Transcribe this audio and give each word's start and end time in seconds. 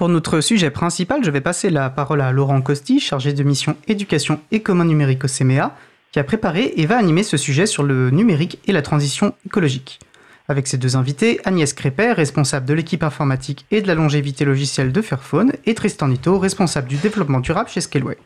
Pour 0.00 0.08
notre 0.08 0.40
sujet 0.40 0.70
principal, 0.70 1.22
je 1.22 1.30
vais 1.30 1.42
passer 1.42 1.68
la 1.68 1.90
parole 1.90 2.22
à 2.22 2.32
Laurent 2.32 2.62
Costi, 2.62 3.00
chargé 3.00 3.34
de 3.34 3.42
mission 3.42 3.76
éducation 3.86 4.40
et 4.50 4.62
commun 4.62 4.86
numérique 4.86 5.24
au 5.24 5.28
CMEA, 5.28 5.76
qui 6.10 6.18
a 6.18 6.24
préparé 6.24 6.72
et 6.76 6.86
va 6.86 6.96
animer 6.96 7.22
ce 7.22 7.36
sujet 7.36 7.66
sur 7.66 7.82
le 7.82 8.08
numérique 8.08 8.60
et 8.66 8.72
la 8.72 8.80
transition 8.80 9.34
écologique. 9.44 10.00
Avec 10.48 10.68
ses 10.68 10.78
deux 10.78 10.96
invités, 10.96 11.38
Agnès 11.44 11.74
Crépet, 11.74 12.12
responsable 12.12 12.64
de 12.64 12.72
l'équipe 12.72 13.02
informatique 13.02 13.66
et 13.70 13.82
de 13.82 13.88
la 13.88 13.94
longévité 13.94 14.46
logicielle 14.46 14.90
de 14.90 15.02
Fairphone, 15.02 15.52
et 15.66 15.74
Tristan 15.74 16.08
Nito, 16.08 16.38
responsable 16.38 16.88
du 16.88 16.96
développement 16.96 17.40
durable 17.40 17.68
chez 17.68 17.82
Scaleway. 17.82 18.16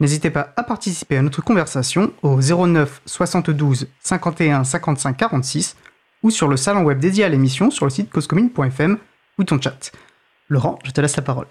N'hésitez 0.00 0.30
pas 0.30 0.54
à 0.56 0.62
participer 0.62 1.18
à 1.18 1.22
notre 1.22 1.42
conversation 1.42 2.10
au 2.22 2.40
09 2.40 3.02
72 3.04 3.86
51 4.00 4.64
55 4.64 5.14
46 5.14 5.76
ou 6.22 6.30
sur 6.30 6.48
le 6.48 6.56
salon 6.56 6.84
web 6.84 6.98
dédié 6.98 7.24
à 7.24 7.28
l'émission 7.28 7.70
sur 7.70 7.84
le 7.84 7.90
site 7.90 8.08
causecommune.fm 8.08 8.96
ou 9.38 9.44
ton 9.44 9.60
chat. 9.60 9.92
Laurent, 10.48 10.78
je 10.84 10.90
te 10.92 11.00
laisse 11.00 11.16
la 11.16 11.22
parole. 11.22 11.46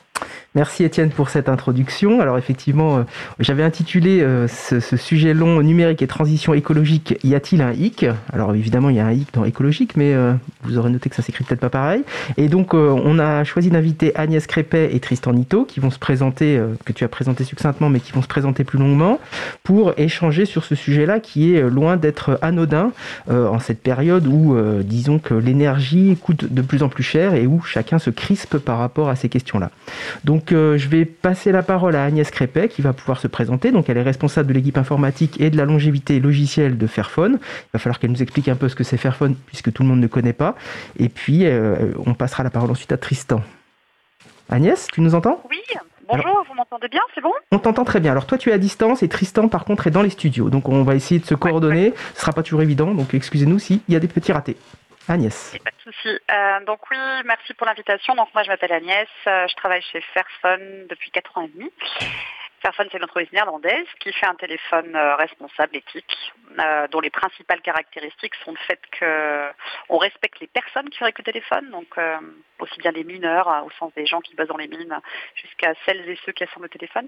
Merci 0.57 0.83
Étienne 0.83 1.11
pour 1.11 1.29
cette 1.29 1.49
introduction. 1.49 2.19
Alors 2.19 2.39
effectivement, 2.39 2.97
euh, 2.97 3.03
j'avais 3.39 3.61
intitulé 3.61 4.21
euh, 4.21 4.47
ce, 4.47 4.79
sujet 4.97 5.35
long 5.35 5.61
numérique 5.61 6.01
et 6.01 6.07
transition 6.07 6.55
écologique, 6.55 7.15
y 7.23 7.35
a-t-il 7.35 7.61
un 7.61 7.73
hic? 7.73 8.07
Alors 8.33 8.55
évidemment, 8.55 8.89
il 8.89 8.95
y 8.95 8.99
a 8.99 9.05
un 9.05 9.11
hic 9.11 9.27
dans 9.33 9.45
écologique, 9.45 9.95
mais 9.95 10.15
euh, 10.15 10.33
vous 10.63 10.79
aurez 10.79 10.89
noté 10.89 11.11
que 11.11 11.15
ça 11.15 11.21
s'écrit 11.21 11.43
peut-être 11.43 11.59
pas 11.59 11.69
pareil. 11.69 12.01
Et 12.37 12.47
donc 12.47 12.73
on 12.73 13.19
a 13.19 13.43
choisi 13.43 13.69
d'inviter 13.69 14.15
Agnès 14.15 14.47
Crépet 14.47 14.95
et 14.95 14.99
Tristan 14.99 15.33
Nito, 15.33 15.63
qui 15.63 15.79
vont 15.79 15.91
se 15.91 15.99
présenter, 15.99 16.59
que 16.85 16.91
tu 16.91 17.03
as 17.03 17.07
présenté 17.07 17.43
succinctement, 17.43 17.89
mais 17.89 17.99
qui 17.99 18.11
vont 18.11 18.23
se 18.23 18.27
présenter 18.27 18.63
plus 18.63 18.79
longuement, 18.79 19.19
pour 19.63 19.93
échanger 19.97 20.45
sur 20.45 20.63
ce 20.63 20.73
sujet-là 20.73 21.19
qui 21.19 21.53
est 21.53 21.61
loin 21.69 21.97
d'être 21.97 22.39
anodin 22.41 22.93
en 23.29 23.59
cette 23.59 23.83
période 23.83 24.25
où, 24.25 24.57
disons 24.83 25.19
que 25.19 25.35
l'énergie 25.35 26.17
coûte 26.19 26.51
de 26.51 26.61
plus 26.63 26.81
en 26.81 26.89
plus 26.89 27.03
cher 27.03 27.35
et 27.35 27.45
où 27.45 27.61
chacun 27.61 27.99
se 27.99 28.09
crispe 28.09 28.57
par 28.57 28.79
rapport 28.79 29.09
à 29.09 29.15
ces 29.15 29.29
questions-là. 29.29 29.69
Donc 30.23 30.51
euh, 30.51 30.77
je 30.77 30.87
vais 30.87 31.05
passer 31.05 31.51
la 31.51 31.63
parole 31.63 31.95
à 31.95 32.03
Agnès 32.03 32.29
Crépet 32.31 32.69
qui 32.69 32.81
va 32.81 32.93
pouvoir 32.93 33.19
se 33.19 33.27
présenter. 33.27 33.71
Donc 33.71 33.89
elle 33.89 33.97
est 33.97 34.03
responsable 34.03 34.49
de 34.49 34.53
l'équipe 34.53 34.77
informatique 34.77 35.39
et 35.39 35.49
de 35.49 35.57
la 35.57 35.65
longévité 35.65 36.19
logicielle 36.19 36.77
de 36.77 36.87
Fairphone. 36.87 37.39
Il 37.41 37.69
va 37.73 37.79
falloir 37.79 37.99
qu'elle 37.99 38.11
nous 38.11 38.21
explique 38.21 38.47
un 38.47 38.55
peu 38.55 38.69
ce 38.69 38.75
que 38.75 38.83
c'est 38.83 38.97
Fairphone 38.97 39.35
puisque 39.47 39.71
tout 39.71 39.83
le 39.83 39.89
monde 39.89 39.99
ne 39.99 40.07
connaît 40.07 40.33
pas. 40.33 40.55
Et 40.97 41.09
puis 41.09 41.45
euh, 41.45 41.93
on 42.05 42.13
passera 42.13 42.43
la 42.43 42.49
parole 42.49 42.71
ensuite 42.71 42.91
à 42.91 42.97
Tristan. 42.97 43.41
Agnès, 44.49 44.87
tu 44.93 45.01
nous 45.01 45.15
entends? 45.15 45.41
Oui. 45.49 45.57
Bonjour, 46.09 46.45
vous 46.47 46.55
m'entendez 46.55 46.87
bien, 46.87 47.01
c'est 47.13 47.19
bon? 47.19 47.33
On 47.51 47.59
t'entend 47.59 47.83
très 47.83 47.99
bien. 47.99 48.11
Alors 48.11 48.25
toi 48.25 48.37
tu 48.37 48.49
es 48.49 48.53
à 48.53 48.57
distance 48.57 49.03
et 49.03 49.09
Tristan 49.09 49.49
par 49.49 49.65
contre 49.65 49.87
est 49.87 49.91
dans 49.91 50.01
les 50.01 50.09
studios. 50.09 50.49
Donc 50.49 50.69
on 50.69 50.83
va 50.83 50.95
essayer 50.95 51.19
de 51.19 51.25
se 51.25 51.35
coordonner. 51.35 51.93
Ce 52.13 52.19
ne 52.19 52.21
sera 52.21 52.31
pas 52.31 52.43
toujours 52.43 52.61
évident, 52.61 52.93
donc 52.93 53.13
excusez-nous 53.13 53.59
s'il 53.59 53.81
y 53.89 53.95
a 53.95 53.99
des 53.99 54.07
petits 54.07 54.31
ratés. 54.31 54.55
Agnès. 55.09 55.57
Pas 55.63 55.71
de 55.71 55.91
souci. 55.91 56.09
Euh, 56.09 56.65
donc 56.65 56.79
oui, 56.91 56.97
merci 57.25 57.53
pour 57.53 57.67
l'invitation. 57.67 58.15
Donc 58.15 58.29
moi 58.33 58.43
je 58.43 58.49
m'appelle 58.49 58.73
Agnès, 58.73 59.07
euh, 59.27 59.47
je 59.47 59.55
travaille 59.55 59.81
chez 59.81 60.01
Fairphone 60.01 60.87
depuis 60.89 61.11
4 61.11 61.37
ans 61.37 61.41
et 61.43 61.47
demi. 61.49 61.71
Fairphone, 62.61 62.87
c'est 62.91 62.97
une 62.97 63.03
entreprise 63.03 63.31
néerlandaise 63.31 63.85
qui 63.99 64.11
fait 64.11 64.25
un 64.25 64.33
téléphone 64.33 64.95
euh, 64.95 65.15
responsable, 65.15 65.75
éthique, 65.75 66.33
euh, 66.59 66.87
dont 66.87 66.99
les 66.99 67.11
principales 67.11 67.61
caractéristiques 67.61 68.33
sont 68.43 68.51
le 68.51 68.57
fait 68.57 68.79
qu'on 68.99 69.97
respecte 69.97 70.39
les 70.39 70.47
personnes 70.47 70.89
qui 70.89 70.97
fabriquent 70.97 71.19
le 71.19 71.23
téléphone, 71.25 71.69
donc 71.69 71.85
euh, 71.99 72.17
aussi 72.57 72.79
bien 72.79 72.91
les 72.91 73.03
mineurs, 73.03 73.47
au 73.63 73.69
sens 73.77 73.93
des 73.93 74.07
gens 74.07 74.21
qui 74.21 74.35
bossent 74.35 74.47
dans 74.47 74.57
les 74.57 74.67
mines, 74.67 74.99
jusqu'à 75.35 75.73
celles 75.85 76.09
et 76.09 76.17
ceux 76.25 76.31
qui 76.31 76.45
assemblent 76.45 76.65
le 76.65 76.69
téléphone. 76.69 77.07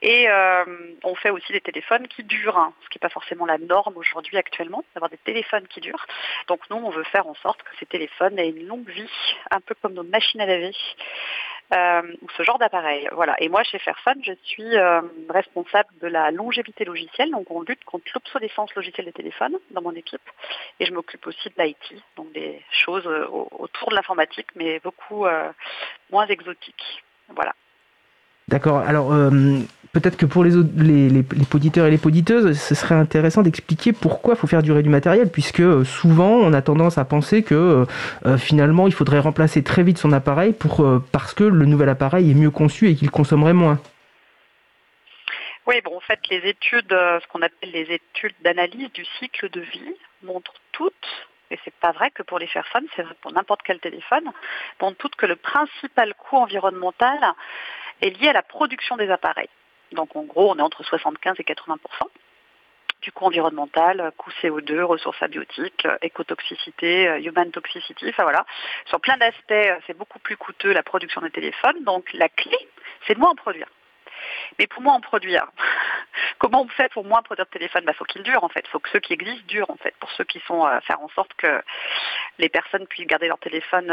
Et 0.00 0.28
on 1.04 1.14
fait 1.14 1.28
aussi 1.28 1.52
des 1.52 1.60
téléphones 1.60 2.08
qui 2.08 2.24
durent, 2.24 2.56
hein, 2.56 2.72
ce 2.82 2.88
qui 2.88 2.96
n'est 2.96 3.06
pas 3.06 3.10
forcément 3.10 3.44
la 3.44 3.58
norme 3.58 3.98
aujourd'hui 3.98 4.38
actuellement, 4.38 4.82
d'avoir 4.94 5.10
des 5.10 5.18
téléphones 5.18 5.68
qui 5.68 5.80
durent. 5.80 6.06
Donc 6.48 6.60
nous, 6.70 6.76
on 6.76 6.88
veut 6.88 7.04
faire 7.04 7.26
en 7.26 7.34
sorte 7.34 7.62
que 7.62 7.76
ces 7.78 7.84
téléphones 7.84 8.38
aient 8.38 8.48
une 8.48 8.66
longue 8.66 8.88
vie, 8.88 9.10
un 9.50 9.60
peu 9.60 9.74
comme 9.82 9.92
nos 9.92 10.04
machines 10.04 10.40
à 10.40 10.46
laver. 10.46 10.72
Euh, 11.72 12.02
ou 12.22 12.26
ce 12.36 12.42
genre 12.42 12.58
d'appareil. 12.58 13.08
Voilà. 13.12 13.36
Et 13.40 13.48
moi, 13.48 13.62
chez 13.62 13.78
Fairphone, 13.78 14.20
je 14.24 14.32
suis 14.42 14.76
euh, 14.76 15.02
responsable 15.28 15.88
de 16.02 16.08
la 16.08 16.32
longévité 16.32 16.84
logicielle. 16.84 17.30
Donc, 17.30 17.48
on 17.48 17.62
lutte 17.62 17.84
contre 17.84 18.06
l'obsolescence 18.12 18.74
logicielle 18.74 19.06
des 19.06 19.12
téléphones 19.12 19.56
dans 19.70 19.80
mon 19.80 19.92
équipe. 19.92 20.20
Et 20.80 20.86
je 20.86 20.92
m'occupe 20.92 21.24
aussi 21.28 21.48
de 21.48 21.62
l'IT, 21.62 22.02
donc 22.16 22.32
des 22.32 22.60
choses 22.72 23.06
euh, 23.06 23.24
autour 23.30 23.90
de 23.90 23.94
l'informatique, 23.94 24.48
mais 24.56 24.80
beaucoup 24.80 25.26
moins 26.10 26.26
exotiques. 26.26 27.04
Voilà. 27.28 27.54
D'accord. 28.48 28.78
Alors, 28.78 29.12
peut-être 29.92 30.16
que 30.16 30.26
pour 30.26 30.44
les, 30.44 30.50
les, 30.76 31.20
et 31.20 31.90
les 31.90 31.98
poditeuses, 31.98 32.58
ce 32.58 32.74
serait 32.74 32.94
intéressant 32.94 33.42
d'expliquer 33.42 33.92
pourquoi 33.92 34.34
il 34.34 34.36
faut 34.36 34.46
faire 34.46 34.62
durer 34.62 34.82
du 34.82 34.88
matériel, 34.88 35.30
puisque 35.30 35.60
euh, 35.60 35.84
souvent 35.84 36.30
on 36.30 36.52
a 36.52 36.62
tendance 36.62 36.98
à 36.98 37.04
penser 37.04 37.42
que 37.42 37.54
euh, 37.54 37.84
euh, 38.26 38.38
finalement 38.38 38.86
il 38.86 38.92
faudrait 38.92 39.18
remplacer 39.18 39.62
très 39.62 39.82
vite 39.82 39.98
son 39.98 40.12
appareil 40.12 40.52
pour, 40.52 40.84
parce 41.12 41.34
que 41.34 41.44
le 41.44 41.66
nouvel 41.66 41.88
appareil 41.88 42.30
est 42.30 42.34
mieux 42.34 42.50
conçu 42.50 42.88
et 42.88 42.94
qu'il 42.94 43.10
consommerait 43.10 43.52
moins. 43.52 43.78
Oui, 45.66 45.80
bon, 45.84 45.96
en 45.96 46.00
fait, 46.00 46.18
les 46.30 46.48
études, 46.48 46.90
ce 46.90 47.26
qu'on 47.28 47.42
appelle 47.42 47.70
les 47.70 47.92
études 47.92 48.34
d'analyse 48.42 48.90
du 48.92 49.04
cycle 49.18 49.50
de 49.50 49.60
vie, 49.60 49.94
montrent 50.22 50.54
toutes 50.72 50.94
et 51.52 51.58
c'est 51.64 51.74
pas 51.74 51.92
vrai 51.92 52.10
que 52.10 52.22
pour 52.22 52.38
les 52.38 52.46
Fairphone, 52.46 52.86
c'est 52.94 53.02
vrai 53.02 53.14
pour 53.20 53.32
n'importe 53.32 53.62
quel 53.64 53.80
téléphone, 53.80 54.24
montrent 54.80 54.96
toutes 54.98 55.16
que 55.16 55.26
le 55.26 55.36
principal 55.36 56.14
coût 56.14 56.36
environnemental 56.36 57.18
est 58.00 58.10
lié 58.10 58.28
à 58.28 58.32
la 58.32 58.42
production 58.42 58.96
des 58.96 59.10
appareils. 59.10 59.48
Donc 59.92 60.14
en 60.16 60.22
gros, 60.22 60.50
on 60.50 60.58
est 60.58 60.62
entre 60.62 60.82
75 60.82 61.36
et 61.38 61.42
80% 61.42 61.76
du 63.02 63.12
coût 63.12 63.26
environnemental, 63.26 64.12
coût 64.16 64.30
CO2, 64.42 64.82
ressources 64.82 65.22
abiotiques, 65.22 65.86
écotoxicité, 66.02 67.08
euh, 67.08 67.20
human 67.20 67.50
toxicity, 67.50 68.08
enfin 68.10 68.24
voilà. 68.24 68.44
Sur 68.86 69.00
plein 69.00 69.16
d'aspects, 69.16 69.50
euh, 69.52 69.78
c'est 69.86 69.96
beaucoup 69.96 70.18
plus 70.18 70.36
coûteux 70.36 70.72
la 70.72 70.82
production 70.82 71.20
des 71.20 71.30
téléphones. 71.30 71.82
Donc 71.84 72.12
la 72.12 72.28
clé, 72.28 72.56
c'est 73.06 73.14
de 73.14 73.20
moins 73.20 73.30
en 73.30 73.34
produire. 73.34 73.68
Mais 74.58 74.66
pour 74.66 74.82
moins 74.82 74.94
en 74.94 75.00
produire, 75.00 75.46
comment 76.38 76.62
on 76.62 76.68
fait 76.68 76.92
pour 76.92 77.04
moins 77.04 77.22
produire 77.22 77.46
de 77.46 77.50
téléphone 77.50 77.82
Il 77.84 77.86
bah, 77.86 77.94
faut 77.94 78.04
qu'ils 78.04 78.22
durent 78.22 78.44
en 78.44 78.50
fait. 78.50 78.64
Il 78.66 78.70
faut 78.70 78.80
que 78.80 78.90
ceux 78.90 79.00
qui 79.00 79.14
existent 79.14 79.46
durent 79.46 79.70
en 79.70 79.76
fait. 79.76 79.94
Pour 79.98 80.10
ceux 80.10 80.24
qui 80.24 80.40
sont 80.40 80.66
euh, 80.66 80.80
faire 80.80 81.00
en 81.00 81.08
sorte 81.08 81.32
que 81.34 81.62
les 82.38 82.50
personnes 82.50 82.86
puissent 82.86 83.06
garder 83.06 83.28
leur 83.28 83.38
téléphone 83.38 83.90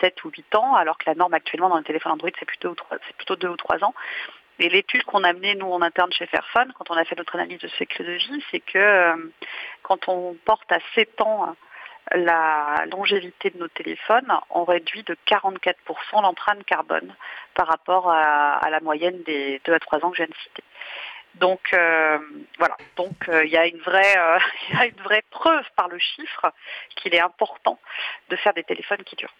7 0.00 0.24
ou 0.24 0.30
8 0.30 0.54
ans, 0.56 0.74
alors 0.74 0.98
que 0.98 1.04
la 1.06 1.14
norme 1.14 1.34
actuellement 1.34 1.68
dans 1.68 1.78
les 1.78 1.84
téléphones 1.84 2.12
Android 2.12 2.30
c'est 2.38 2.46
plutôt, 2.46 2.74
c'est 2.90 3.16
plutôt 3.16 3.36
2 3.36 3.48
ou 3.48 3.56
3 3.56 3.84
ans. 3.84 3.94
Et 4.58 4.68
l'étude 4.68 5.04
qu'on 5.04 5.24
a 5.24 5.32
menée, 5.32 5.54
nous, 5.54 5.70
en 5.70 5.82
interne 5.82 6.12
chez 6.12 6.26
Fairphone, 6.26 6.72
quand 6.76 6.90
on 6.90 6.96
a 6.96 7.04
fait 7.04 7.16
notre 7.16 7.36
analyse 7.36 7.60
de 7.60 7.68
cycle 7.68 8.04
de 8.04 8.12
vie, 8.12 8.44
c'est 8.50 8.60
que 8.60 8.78
euh, 8.78 9.16
quand 9.82 10.08
on 10.08 10.36
porte 10.44 10.70
à 10.72 10.78
7 10.94 11.20
ans 11.20 11.54
la 12.12 12.84
longévité 12.90 13.50
de 13.50 13.58
nos 13.58 13.68
téléphones, 13.68 14.32
on 14.50 14.64
réduit 14.64 15.02
de 15.02 15.16
44% 15.26 15.74
l'empreinte 16.22 16.64
carbone 16.64 17.14
par 17.54 17.66
rapport 17.66 18.10
à, 18.10 18.68
la 18.70 18.80
moyenne 18.80 19.22
des 19.24 19.60
2 19.64 19.74
à 19.74 19.78
3 19.78 20.04
ans 20.04 20.10
que 20.10 20.16
je 20.16 20.22
viens 20.22 20.30
de 20.30 20.42
citer. 20.42 20.64
Donc 21.34 21.60
euh, 21.74 22.18
voilà, 22.58 22.76
donc 22.96 23.28
euh, 23.28 23.44
il 23.44 23.50
y, 23.50 23.52
y 23.52 23.56
a 23.56 23.66
une 23.66 23.78
vraie 25.02 25.24
preuve 25.30 25.64
par 25.76 25.88
le 25.88 25.98
chiffre 25.98 26.52
qu'il 26.96 27.14
est 27.14 27.20
important 27.20 27.78
de 28.30 28.36
faire 28.36 28.54
des 28.54 28.64
téléphones 28.64 29.04
qui 29.04 29.16
durent. 29.16 29.34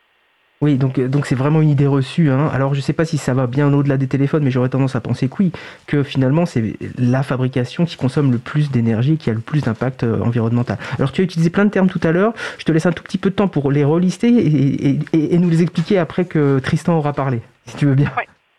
Oui, 0.60 0.76
donc 0.76 0.98
euh, 0.98 1.06
donc 1.06 1.26
c'est 1.26 1.36
vraiment 1.36 1.62
une 1.62 1.70
idée 1.70 1.86
reçue. 1.86 2.30
Hein. 2.30 2.48
Alors 2.52 2.74
je 2.74 2.80
ne 2.80 2.82
sais 2.82 2.92
pas 2.92 3.04
si 3.04 3.16
ça 3.16 3.32
va 3.32 3.46
bien 3.46 3.72
au-delà 3.72 3.96
des 3.96 4.08
téléphones, 4.08 4.42
mais 4.42 4.50
j'aurais 4.50 4.68
tendance 4.68 4.96
à 4.96 5.00
penser 5.00 5.28
que 5.28 5.34
oui, 5.38 5.52
que 5.86 6.02
finalement 6.02 6.46
c'est 6.46 6.74
la 6.98 7.22
fabrication 7.22 7.84
qui 7.84 7.96
consomme 7.96 8.32
le 8.32 8.38
plus 8.38 8.70
d'énergie, 8.70 9.18
qui 9.18 9.30
a 9.30 9.34
le 9.34 9.40
plus 9.40 9.62
d'impact 9.62 10.02
euh, 10.02 10.20
environnemental. 10.20 10.76
Alors 10.98 11.12
tu 11.12 11.20
as 11.20 11.24
utilisé 11.24 11.50
plein 11.50 11.64
de 11.64 11.70
termes 11.70 11.88
tout 11.88 12.00
à 12.02 12.10
l'heure. 12.10 12.32
Je 12.58 12.64
te 12.64 12.72
laisse 12.72 12.86
un 12.86 12.92
tout 12.92 13.04
petit 13.04 13.18
peu 13.18 13.30
de 13.30 13.36
temps 13.36 13.48
pour 13.48 13.70
les 13.70 13.84
relister 13.84 14.28
et, 14.28 15.38
nous 15.38 15.50
les 15.50 15.62
expliquer 15.62 15.98
après 15.98 16.24
que 16.24 16.58
Tristan 16.58 16.98
aura 16.98 17.12
parlé, 17.12 17.40
si 17.66 17.76
tu 17.76 17.86
veux 17.86 17.94
bien. 17.94 18.10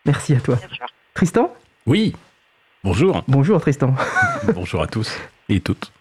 Merci 0.06 0.34
à 0.34 0.40
toi. 0.40 0.58
Tristan? 1.12 1.52
Oui. 1.86 2.14
Bonjour. 2.82 3.22
Bonjour 3.28 3.60
Tristan. 3.60 3.94
Bonjour 4.54 4.80
à 4.82 4.86
tous 4.86 5.18
et 5.50 5.60
toutes 5.60 5.92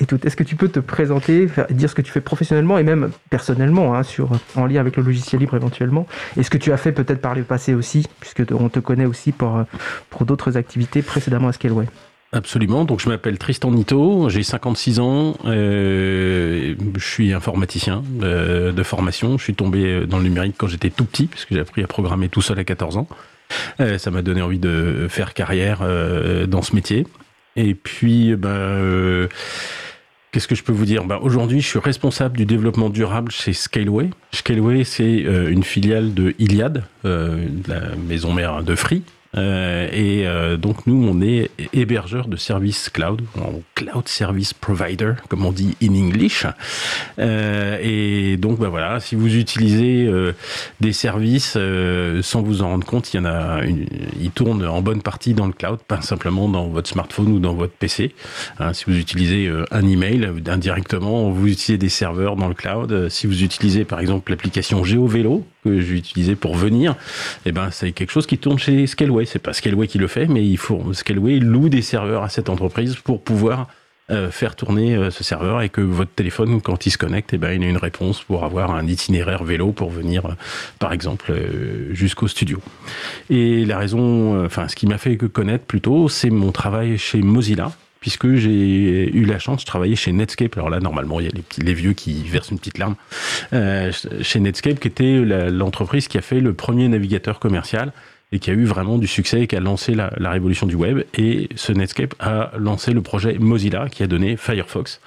et 0.00 0.06
tout. 0.06 0.18
Est-ce 0.26 0.36
que 0.36 0.42
tu 0.42 0.56
peux 0.56 0.68
te 0.68 0.80
présenter, 0.80 1.48
dire 1.70 1.88
ce 1.88 1.94
que 1.94 2.02
tu 2.02 2.10
fais 2.10 2.20
professionnellement 2.20 2.78
et 2.78 2.82
même 2.82 3.10
personnellement, 3.30 3.94
hein, 3.94 4.02
en 4.56 4.66
lien 4.66 4.80
avec 4.80 4.96
le 4.96 5.02
logiciel 5.02 5.40
libre 5.40 5.56
éventuellement, 5.56 6.06
et 6.36 6.42
ce 6.42 6.50
que 6.50 6.58
tu 6.58 6.72
as 6.72 6.76
fait 6.76 6.92
peut-être 6.92 7.20
par 7.20 7.34
le 7.34 7.42
passé 7.42 7.74
aussi, 7.74 8.06
puisque 8.20 8.42
on 8.52 8.68
te 8.68 8.80
connaît 8.80 9.06
aussi 9.06 9.32
pour, 9.32 9.64
d'autres 10.20 10.56
activités 10.56 11.02
précédemment 11.02 11.48
à 11.48 11.52
Scaleway 11.52 11.86
Absolument. 12.32 12.84
Donc, 12.84 13.00
je 13.00 13.08
m'appelle 13.08 13.38
Tristan 13.38 13.70
Nito, 13.70 14.28
j'ai 14.28 14.42
56 14.42 14.98
ans, 14.98 15.36
euh, 15.44 16.74
je 16.96 17.04
suis 17.04 17.32
informaticien 17.32 18.02
de, 18.08 18.72
de, 18.72 18.82
formation. 18.82 19.38
Je 19.38 19.44
suis 19.44 19.54
tombé 19.54 20.04
dans 20.06 20.18
le 20.18 20.24
numérique 20.24 20.56
quand 20.58 20.66
j'étais 20.66 20.90
tout 20.90 21.04
petit, 21.04 21.26
puisque 21.26 21.52
j'ai 21.52 21.60
appris 21.60 21.84
à 21.84 21.86
programmer 21.86 22.28
tout 22.28 22.42
seul 22.42 22.58
à 22.58 22.64
14 22.64 22.96
ans. 22.96 23.06
Euh, 23.80 23.98
ça 23.98 24.10
m'a 24.10 24.22
donné 24.22 24.42
envie 24.42 24.58
de 24.58 25.06
faire 25.08 25.34
carrière 25.34 25.80
euh, 25.82 26.46
dans 26.46 26.62
ce 26.62 26.74
métier. 26.74 27.06
Et 27.56 27.74
puis, 27.74 28.34
ben, 28.36 28.48
euh, 28.48 29.28
Qu'est-ce 30.32 30.48
que 30.48 30.56
je 30.56 30.64
peux 30.64 30.72
vous 30.72 30.84
dire? 30.84 31.04
Bah, 31.04 31.20
Aujourd'hui, 31.22 31.60
je 31.60 31.68
suis 31.68 31.78
responsable 31.78 32.36
du 32.36 32.44
développement 32.44 32.90
durable 32.90 33.30
chez 33.30 33.52
Scaleway. 33.52 34.10
Scaleway, 34.32 34.82
c'est 34.82 35.20
une 35.20 35.62
filiale 35.62 36.12
de 36.12 36.34
Iliad, 36.40 36.82
la 37.04 37.94
maison 38.08 38.32
mère 38.32 38.64
de 38.64 38.74
Free, 38.74 39.04
euh, 39.04 39.13
et 39.36 40.26
euh, 40.26 40.56
donc 40.56 40.86
nous, 40.86 41.06
on 41.08 41.20
est 41.20 41.50
hébergeur 41.72 42.28
de 42.28 42.36
services 42.36 42.88
cloud, 42.88 43.22
cloud 43.74 44.08
service 44.08 44.54
provider, 44.54 45.14
comme 45.28 45.44
on 45.44 45.52
dit 45.52 45.76
in 45.82 45.94
English. 45.94 46.46
Euh, 47.18 47.78
et 47.82 48.36
donc, 48.36 48.58
bah 48.58 48.68
voilà, 48.68 49.00
si 49.00 49.14
vous 49.14 49.36
utilisez 49.36 50.08
des 50.80 50.92
services 50.92 51.58
sans 52.22 52.42
vous 52.42 52.62
en 52.62 52.68
rendre 52.68 52.86
compte, 52.86 53.12
il 53.12 53.18
y 53.18 53.20
en 53.20 53.24
a, 53.24 53.64
une, 53.64 53.86
ils 54.20 54.30
tournent 54.30 54.66
en 54.66 54.82
bonne 54.82 55.02
partie 55.02 55.34
dans 55.34 55.46
le 55.46 55.52
cloud, 55.52 55.78
pas 55.86 56.00
simplement 56.00 56.48
dans 56.48 56.68
votre 56.68 56.88
smartphone 56.88 57.28
ou 57.28 57.38
dans 57.38 57.54
votre 57.54 57.74
PC. 57.74 58.14
Hein, 58.58 58.72
si 58.72 58.84
vous 58.86 58.96
utilisez 58.96 59.50
un 59.70 59.86
email 59.86 60.30
indirectement, 60.46 61.30
vous 61.30 61.48
utilisez 61.48 61.78
des 61.78 61.88
serveurs 61.88 62.36
dans 62.36 62.48
le 62.48 62.54
cloud. 62.54 63.08
Si 63.08 63.26
vous 63.26 63.42
utilisez 63.42 63.84
par 63.84 64.00
exemple 64.00 64.30
l'application 64.30 64.84
GeoVélo 64.84 65.44
que 65.64 65.80
j'ai 65.80 65.94
utilisé 65.94 66.36
pour 66.36 66.56
venir, 66.56 66.94
eh 67.46 67.52
ben 67.52 67.70
c'est 67.70 67.92
quelque 67.92 68.10
chose 68.10 68.26
qui 68.26 68.38
tourne 68.38 68.58
chez 68.58 68.86
Scaleway 68.86 69.24
c'est 69.24 69.38
pas 69.38 69.52
Scaleway 69.52 69.86
qui 69.86 69.98
le 69.98 70.06
fait, 70.06 70.26
mais 70.26 70.44
il 70.44 70.58
faut 70.58 70.92
Scaleway 70.92 71.38
loue 71.38 71.68
des 71.68 71.82
serveurs 71.82 72.22
à 72.22 72.28
cette 72.28 72.48
entreprise 72.48 72.96
pour 72.96 73.22
pouvoir 73.22 73.68
euh, 74.10 74.30
faire 74.30 74.54
tourner 74.54 74.94
euh, 74.94 75.10
ce 75.10 75.24
serveur 75.24 75.62
et 75.62 75.70
que 75.70 75.80
votre 75.80 76.10
téléphone, 76.10 76.60
quand 76.60 76.84
il 76.84 76.90
se 76.90 76.98
connecte, 76.98 77.32
eh 77.32 77.38
ben, 77.38 77.52
il 77.52 77.64
a 77.64 77.70
une 77.70 77.78
réponse 77.78 78.22
pour 78.22 78.44
avoir 78.44 78.74
un 78.74 78.86
itinéraire 78.86 79.44
vélo 79.44 79.72
pour 79.72 79.88
venir, 79.88 80.26
euh, 80.26 80.34
par 80.78 80.92
exemple, 80.92 81.32
jusqu'au 81.92 82.28
studio. 82.28 82.60
Et 83.30 83.64
la 83.64 83.78
raison, 83.78 84.44
enfin, 84.44 84.68
ce 84.68 84.76
qui 84.76 84.86
m'a 84.86 84.98
fait 84.98 85.16
connaître 85.16 85.64
plutôt, 85.64 86.10
c'est 86.10 86.28
mon 86.28 86.52
travail 86.52 86.98
chez 86.98 87.22
Mozilla 87.22 87.72
puisque 88.04 88.34
j'ai 88.34 89.16
eu 89.16 89.24
la 89.24 89.38
chance 89.38 89.62
de 89.62 89.64
travailler 89.64 89.96
chez 89.96 90.12
Netscape. 90.12 90.58
Alors 90.58 90.68
là, 90.68 90.78
normalement, 90.78 91.20
il 91.20 91.26
y 91.26 91.28
a 91.30 91.32
les, 91.56 91.72
vieux 91.72 91.94
qui 91.94 92.22
versent 92.24 92.50
une 92.50 92.58
petite 92.58 92.76
larme. 92.76 92.96
chez 94.20 94.40
Netscape, 94.40 94.78
qui 94.78 94.88
était 94.88 95.24
l'entreprise 95.50 96.06
qui 96.06 96.18
a 96.18 96.20
fait 96.20 96.40
le 96.40 96.52
premier 96.52 96.88
navigateur 96.88 97.40
commercial 97.40 97.92
et 98.34 98.40
qui 98.40 98.50
a 98.50 98.52
eu 98.52 98.64
vraiment 98.64 98.98
du 98.98 99.06
succès 99.06 99.42
et 99.42 99.46
qui 99.46 99.56
a 99.56 99.60
lancé 99.60 99.94
la, 99.94 100.10
révolution 100.30 100.66
du 100.66 100.74
web. 100.74 101.04
Et 101.16 101.48
ce 101.54 101.72
Netscape 101.72 102.14
a 102.18 102.50
lancé 102.58 102.92
le 102.92 103.00
projet 103.00 103.38
Mozilla 103.38 103.88
qui 103.88 104.02
a 104.02 104.08
donné 104.08 104.36
Firefox. 104.36 105.00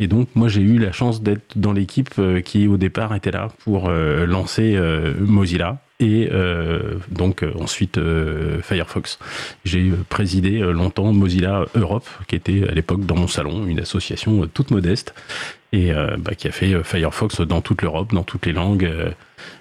Et 0.00 0.08
donc 0.08 0.28
moi 0.34 0.48
j'ai 0.48 0.60
eu 0.60 0.78
la 0.78 0.90
chance 0.90 1.22
d'être 1.22 1.56
dans 1.56 1.72
l'équipe 1.72 2.10
euh, 2.18 2.40
qui 2.40 2.66
au 2.66 2.76
départ 2.76 3.14
était 3.14 3.30
là 3.30 3.48
pour 3.60 3.88
euh, 3.88 4.26
lancer 4.26 4.74
euh, 4.76 5.14
Mozilla 5.20 5.78
et 6.00 6.28
donc 7.08 7.44
ensuite 7.58 7.98
Firefox. 8.62 9.18
J'ai 9.64 9.92
présidé 10.08 10.58
longtemps 10.58 11.12
Mozilla 11.12 11.64
Europe, 11.74 12.08
qui 12.26 12.36
était 12.36 12.68
à 12.68 12.72
l'époque 12.72 13.06
dans 13.06 13.16
mon 13.16 13.28
salon, 13.28 13.66
une 13.66 13.80
association 13.80 14.46
toute 14.52 14.70
modeste, 14.70 15.14
et 15.72 15.92
bah, 16.18 16.34
qui 16.34 16.48
a 16.48 16.52
fait 16.52 16.82
Firefox 16.82 17.40
dans 17.42 17.60
toute 17.60 17.82
l'Europe, 17.82 18.12
dans 18.12 18.24
toutes 18.24 18.46
les 18.46 18.52
langues. 18.52 18.90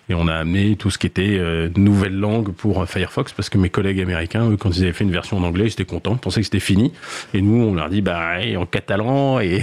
Et 0.09 0.13
on 0.13 0.27
a 0.27 0.35
amené 0.35 0.75
tout 0.75 0.89
ce 0.89 0.97
qui 0.97 1.07
était 1.07 1.37
euh, 1.39 1.69
nouvelle 1.77 2.17
langue 2.17 2.51
pour 2.51 2.85
Firefox 2.87 3.31
parce 3.31 3.49
que 3.49 3.57
mes 3.57 3.69
collègues 3.69 4.01
américains, 4.01 4.49
eux, 4.49 4.57
quand 4.57 4.75
ils 4.75 4.83
avaient 4.83 4.93
fait 4.93 5.05
une 5.05 5.11
version 5.11 5.37
en 5.37 5.43
anglais, 5.43 5.65
ils 5.65 5.71
étaient 5.71 5.85
contents, 5.85 6.13
ils 6.13 6.19
pensaient 6.19 6.41
que 6.41 6.45
c'était 6.45 6.59
fini. 6.59 6.91
Et 7.33 7.41
nous, 7.41 7.63
on 7.63 7.73
leur 7.73 7.89
dit, 7.89 8.01
bah, 8.01 8.35
en 8.57 8.65
catalan 8.65 9.39
et, 9.39 9.61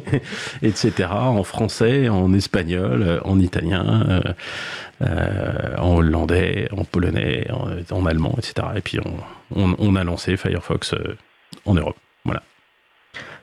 etc., 0.62 1.08
en 1.10 1.42
français, 1.44 2.08
en 2.08 2.32
espagnol, 2.34 3.20
en 3.24 3.40
italien, 3.40 4.06
euh, 4.08 4.20
euh, 5.02 5.76
en 5.78 5.96
hollandais, 5.96 6.68
en 6.76 6.84
polonais, 6.84 7.48
en, 7.90 8.06
allemand, 8.06 8.34
etc. 8.36 8.68
Et 8.76 8.80
puis 8.82 8.98
on, 9.54 9.74
on 9.78 9.96
a 9.96 10.04
lancé 10.04 10.36
Firefox 10.36 10.94
en 11.64 11.74
Europe. 11.74 11.96
Voilà. 12.24 12.42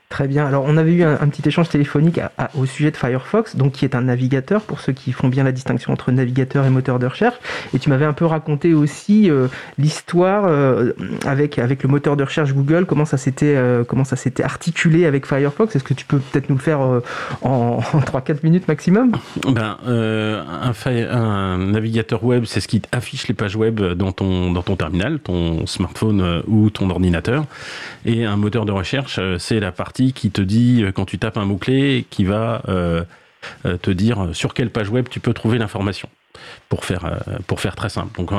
Très 0.10 0.30
bien. 0.30 0.46
Alors, 0.48 0.64
on 0.66 0.78
avait 0.78 0.94
eu 0.94 1.04
un, 1.04 1.28
petit 1.28 1.46
échange 1.46 1.68
téléphonique 1.68 2.22
au 2.58 2.66
sujet 2.66 2.92
de 2.92 2.96
Firefox, 2.96 3.58
donc 3.58 3.74
qui 3.74 3.84
est 3.84 3.94
un 3.94 4.04
navigateur 4.04 4.62
pour 4.62 4.80
ceux 4.80 4.94
qui 4.94 5.12
font 5.12 5.28
bien 5.28 5.44
la 5.44 5.52
distinction 5.52 5.92
entre 5.92 6.14
navigateur 6.14 6.66
et 6.66 6.70
moteur 6.70 6.98
de 6.98 7.08
recherche. 7.08 7.36
Et 7.74 7.80
tu 7.80 7.90
m'avais 7.90 8.06
un 8.06 8.14
peu 8.14 8.24
raconté 8.24 8.74
aussi 8.74 9.30
euh, 9.30 9.50
l'histoire 9.78 10.46
euh, 10.48 10.94
avec 11.26 11.60
avec 11.60 11.84
le 11.84 11.90
moteur 11.90 12.16
de 12.16 12.24
recherche 12.24 12.54
Google, 12.54 12.86
comment 12.86 13.04
ça 13.04 13.18
s'était 13.18 13.56
euh, 13.58 13.84
comment 13.84 14.06
ça 14.06 14.16
s'était 14.16 14.44
articulé 14.44 15.06
avec 15.06 15.26
Firefox. 15.26 15.76
Est-ce 15.76 15.84
que 15.84 15.94
tu 15.94 16.06
peux 16.06 16.20
peut-être 16.20 16.50
nous 16.50 16.56
le 16.56 16.62
faire 16.62 16.80
en, 16.80 17.02
en 17.42 17.80
3-4 18.00 18.38
minutes 18.44 18.70
maximum? 18.70 19.12
Ben, 19.46 19.78
un, 19.86 20.74
un, 21.12 21.58
navigateur 21.58 22.24
web, 22.24 22.46
c'est 22.46 22.62
ce 22.62 22.70
qui 22.70 22.82
affiche 22.94 23.28
les 23.28 23.34
pages 23.34 23.58
web 23.58 23.82
dans 23.82 24.14
ton 24.14 24.54
dans 24.54 24.64
ton 24.64 24.78
terminal, 24.78 25.20
ton 25.20 25.68
smartphone 25.68 26.44
ou 26.48 26.70
ton 26.70 26.90
ordinateur. 26.90 27.44
Et 28.06 28.24
un 28.24 28.38
moteur 28.38 28.64
de 28.64 28.72
recherche, 28.72 29.20
c'est 29.38 29.60
la 29.60 29.74
partie 29.74 29.97
qui 30.14 30.32
te 30.32 30.42
dit, 30.42 30.84
euh, 30.84 30.92
quand 30.92 31.06
tu 31.06 31.18
tapes 31.18 31.38
un 31.38 31.46
mot-clé, 31.46 32.06
qui 32.10 32.26
va 32.26 32.62
euh, 32.68 33.04
euh, 33.66 33.78
te 33.78 33.92
dire 33.92 34.30
sur 34.34 34.54
quelle 34.54 34.70
page 34.70 34.90
web 34.90 35.08
tu 35.10 35.20
peux 35.20 35.34
trouver 35.34 35.58
l'information, 35.58 36.10
pour 36.70 36.86
faire, 36.86 37.24
pour 37.48 37.60
faire 37.60 37.76
très 37.76 37.90
simple. 37.90 38.16
Donc, 38.18 38.32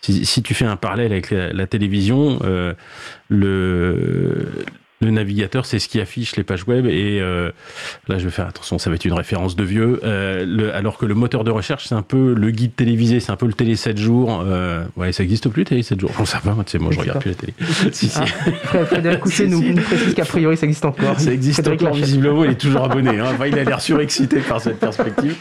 si, 0.00 0.42
tu 0.42 0.54
fais 0.54 0.64
un 0.64 0.76
parallèle 0.76 1.12
avec 1.12 1.30
la, 1.30 1.66
télévision, 1.66 2.40
le, 2.42 2.76
le 3.28 4.64
navigateur, 5.12 5.66
c'est 5.66 5.78
ce 5.78 5.88
qui 5.88 6.00
affiche 6.00 6.36
les 6.36 6.42
pages 6.42 6.66
web. 6.66 6.86
Et 6.86 7.20
euh, 7.20 7.50
là, 8.08 8.18
je 8.18 8.24
vais 8.24 8.30
faire 8.30 8.46
attention, 8.46 8.78
ça 8.78 8.90
va 8.90 8.96
être 8.96 9.04
une 9.04 9.12
référence 9.12 9.56
de 9.56 9.64
vieux. 9.64 10.00
Euh, 10.04 10.44
le, 10.46 10.74
alors 10.74 10.98
que 10.98 11.06
le 11.06 11.14
moteur 11.14 11.44
de 11.44 11.50
recherche, 11.50 11.86
c'est 11.88 11.94
un 11.94 12.02
peu 12.02 12.34
le 12.34 12.50
guide 12.50 12.74
télévisé, 12.74 13.20
c'est 13.20 13.32
un 13.32 13.36
peu 13.36 13.46
le 13.46 13.52
télé 13.52 13.76
7 13.76 13.98
jours. 13.98 14.42
Euh, 14.46 14.84
ouais, 14.96 15.12
ça 15.12 15.22
n'existe 15.22 15.48
plus, 15.48 15.64
télé 15.64 15.82
7 15.82 16.00
jours. 16.00 16.10
On 16.18 16.24
sait 16.24 16.38
pas, 16.42 16.56
tu 16.64 16.72
sais, 16.72 16.78
moi, 16.78 16.92
je 16.92 17.00
regarde 17.00 17.20
plus 17.20 17.30
la 17.30 17.36
télé. 17.36 17.54
si, 17.92 18.08
si. 18.08 18.18
Ah, 18.20 18.84
Frédéric 18.86 19.20
Couchet 19.20 19.46
nous, 19.48 19.62
nous 19.62 19.82
précise 19.82 20.14
qu'a 20.14 20.24
priori, 20.24 20.56
ça 20.56 20.66
existe 20.66 20.84
encore. 20.84 21.18
Ça 21.18 21.32
existe 21.32 21.66
encore, 21.66 21.94
visiblement, 21.94 22.44
il 22.44 22.52
est 22.52 22.60
toujours 22.60 22.84
abonné. 22.84 23.18
Hein. 23.18 23.28
Enfin, 23.32 23.46
il 23.46 23.58
a 23.58 23.64
l'air 23.64 23.80
surexcité 23.80 24.40
par 24.40 24.60
cette 24.60 24.78
perspective. 24.78 25.36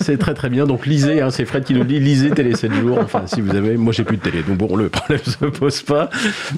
C'est 0.00 0.18
très, 0.18 0.34
très 0.34 0.48
bien. 0.48 0.66
Donc, 0.66 0.86
lisez, 0.86 1.20
hein, 1.20 1.30
c'est 1.30 1.44
Fred 1.44 1.64
qui 1.64 1.74
nous 1.74 1.84
dit, 1.84 2.00
lisez 2.00 2.30
télé 2.30 2.54
7 2.54 2.72
jours. 2.74 2.98
Enfin, 2.98 3.22
si 3.26 3.40
vous 3.40 3.54
avez, 3.54 3.76
moi, 3.76 3.92
j'ai 3.92 4.04
plus 4.04 4.16
de 4.16 4.22
télé. 4.22 4.42
Donc, 4.42 4.58
bon, 4.58 4.76
le 4.76 4.88
problème 4.88 5.20
se 5.24 5.44
pose 5.44 5.82
pas. 5.82 6.10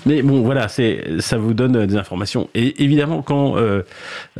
Mais 0.06 0.22
bon, 0.22 0.42
voilà, 0.42 0.68
c'est, 0.68 1.04
ça 1.20 1.38
vous 1.38 1.54
donne 1.54 1.86
des 1.86 1.96
informations 1.96 2.48
et 2.54 2.82
évidemment, 2.82 3.22
quand 3.22 3.56
euh, 3.56 3.82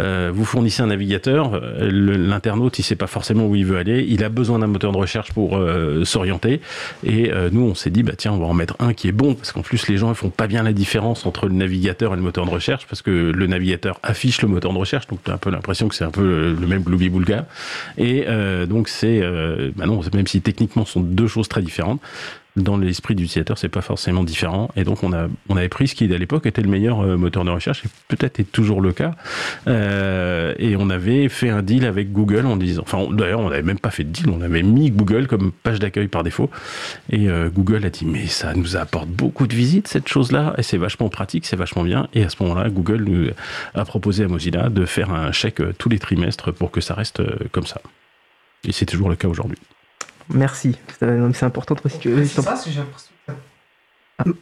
euh, 0.01 0.31
vous 0.35 0.45
fournissez 0.45 0.83
un 0.83 0.89
navigateur, 0.89 1.55
euh, 1.55 1.91
l'internaute, 1.91 2.79
il 2.79 2.83
sait 2.83 2.97
pas 2.97 3.07
forcément 3.07 3.47
où 3.47 3.57
il 3.57 3.65
veut 3.65 3.79
aller. 3.79 4.05
Il 4.09 4.23
a 4.25 4.29
besoin 4.29 4.59
d'un 4.59 4.67
moteur 4.67 4.93
de 4.93 4.99
recherche 4.99 5.33
pour 5.33 5.59
s'orienter. 6.05 6.61
Et 7.05 7.31
nous, 7.51 7.63
on 7.63 7.75
s'est 7.75 7.91
dit, 7.91 8.03
bah 8.03 8.13
tiens, 8.17 8.33
on 8.33 8.39
va 8.39 8.47
en 8.47 8.55
mettre 8.55 8.77
un 8.79 8.95
qui 8.95 9.09
est 9.09 9.13
bon, 9.13 9.35
parce 9.35 9.53
qu'en 9.53 9.63
plus, 9.63 9.89
les 9.89 9.97
gens 9.97 10.09
ne 10.09 10.15
font 10.15 10.31
pas 10.31 10.47
bien 10.47 10.63
la 10.63 10.73
différence 10.73 11.27
entre 11.27 11.47
le 11.47 11.55
navigateur 11.55 12.13
et 12.13 12.17
le 12.17 12.23
moteur 12.23 12.45
de 12.45 12.51
recherche, 12.51 12.87
parce 12.87 13.03
que 13.03 13.11
le 13.11 13.47
navigateur 13.47 13.99
affiche 14.03 14.43
le 14.43 14.49
moteur 14.49 14.73
de 14.73 14.79
recherche, 14.79 15.07
donc 15.07 15.21
tu 15.25 15.31
as 15.31 15.35
un 15.35 15.39
peu 15.39 15.51
l'impression 15.51 15.89
que 15.89 15.95
c'est 15.95 16.05
un 16.05 16.11
peu 16.11 16.55
le 16.59 16.67
même 16.67 16.83
gloubi 16.83 17.09
boulga. 17.09 17.47
Et 17.99 18.27
donc 18.69 18.89
c'est, 18.89 19.21
bah 19.77 19.87
non, 19.87 20.01
même 20.15 20.27
si 20.27 20.41
techniquement 20.41 20.85
ce 20.85 20.93
sont 20.93 21.01
deux 21.01 21.29
choses 21.29 21.49
très 21.49 21.63
différentes, 21.63 22.01
dans 22.57 22.77
l'esprit 22.77 23.15
d'utilisateur, 23.15 23.57
c'est 23.57 23.69
pas 23.69 23.81
forcément 23.81 24.25
différent. 24.25 24.71
Et 24.77 24.85
donc, 24.85 25.03
on, 25.03 25.13
a, 25.13 25.29
on 25.49 25.57
avait 25.57 25.69
pris 25.69 25.89
ce 25.89 25.95
qui, 25.95 26.13
à 26.13 26.19
l'époque, 26.19 26.47
était 26.47 26.61
le 26.61 26.69
meilleur 26.69 27.01
euh, 27.01 27.17
moteur 27.17 27.45
de 27.45 27.51
recherche, 27.51 27.85
et 27.85 27.89
peut-être 28.09 28.41
est 28.41 28.51
toujours 28.51 28.81
le 28.81 28.93
cas. 28.93 29.15
Euh, 29.69 30.55
et 30.59 30.77
on 30.77 30.91
avait 30.91 31.29
fait 31.29 31.49
un 31.49 31.63
deal 31.63 31.87
avec 31.87 32.13
Google 32.13 32.47
en 32.47 32.57
disant, 32.57 32.83
enfin, 32.83 33.07
d'ailleurs, 33.11 33.41
on 33.41 33.49
n'avait 33.49 33.63
même 33.63 33.79
pas 33.79 33.91
fait 33.91 34.05
de 34.05 34.11
deal, 34.11 34.29
on 34.29 34.43
avait 34.43 34.63
mis 34.63 34.91
Google 34.91 35.27
comme 35.27 35.53
page 35.53 35.79
d'accueil 35.79 36.09
par 36.09 36.25
défaut. 36.25 36.51
Et 37.11 37.29
euh, 37.29 37.49
Google 37.49 37.87
a 37.87 37.91
dit, 37.91 38.05
mais 38.05 38.27
ça 38.27 38.53
nous 38.55 38.77
apporte 38.77 39.09
beaucoup 39.09 39.47
de 39.47 39.55
visites, 39.55 39.89
cette 39.89 40.09
chose-là, 40.09 40.55
et 40.59 40.63
c'est 40.63 40.79
vachement 40.79 41.09
pratique, 41.09 41.47
c'est 41.47 41.57
vachement 41.57 41.85
bien. 41.85 42.09
Et 42.13 42.23
à 42.23 42.29
ce 42.29 42.37
moment-là, 42.43 42.69
Google 42.69 43.05
nous 43.05 43.31
a 43.75 43.85
proposé 43.85 44.25
à 44.25 44.29
Mozilla 44.29 44.69
de 44.69 44.85
faire 44.85 45.13
un 45.13 45.33
chèque 45.33 45.63
tous 45.79 45.89
les 45.89 45.99
trimestres 45.99 46.53
pour 46.53 46.71
que 46.71 46.81
ça 46.81 46.95
reste 46.95 47.23
comme 47.51 47.67
ça. 47.67 47.81
Et 48.65 48.73
c'est 48.73 48.87
toujours 48.87 49.09
le 49.09 49.17
cas 49.17 49.29
aujourd'hui. 49.29 49.59
Merci. 50.29 50.77
C'est 50.99 51.45
important 51.45 51.75
de 51.75 51.81
préciser. 51.81 52.27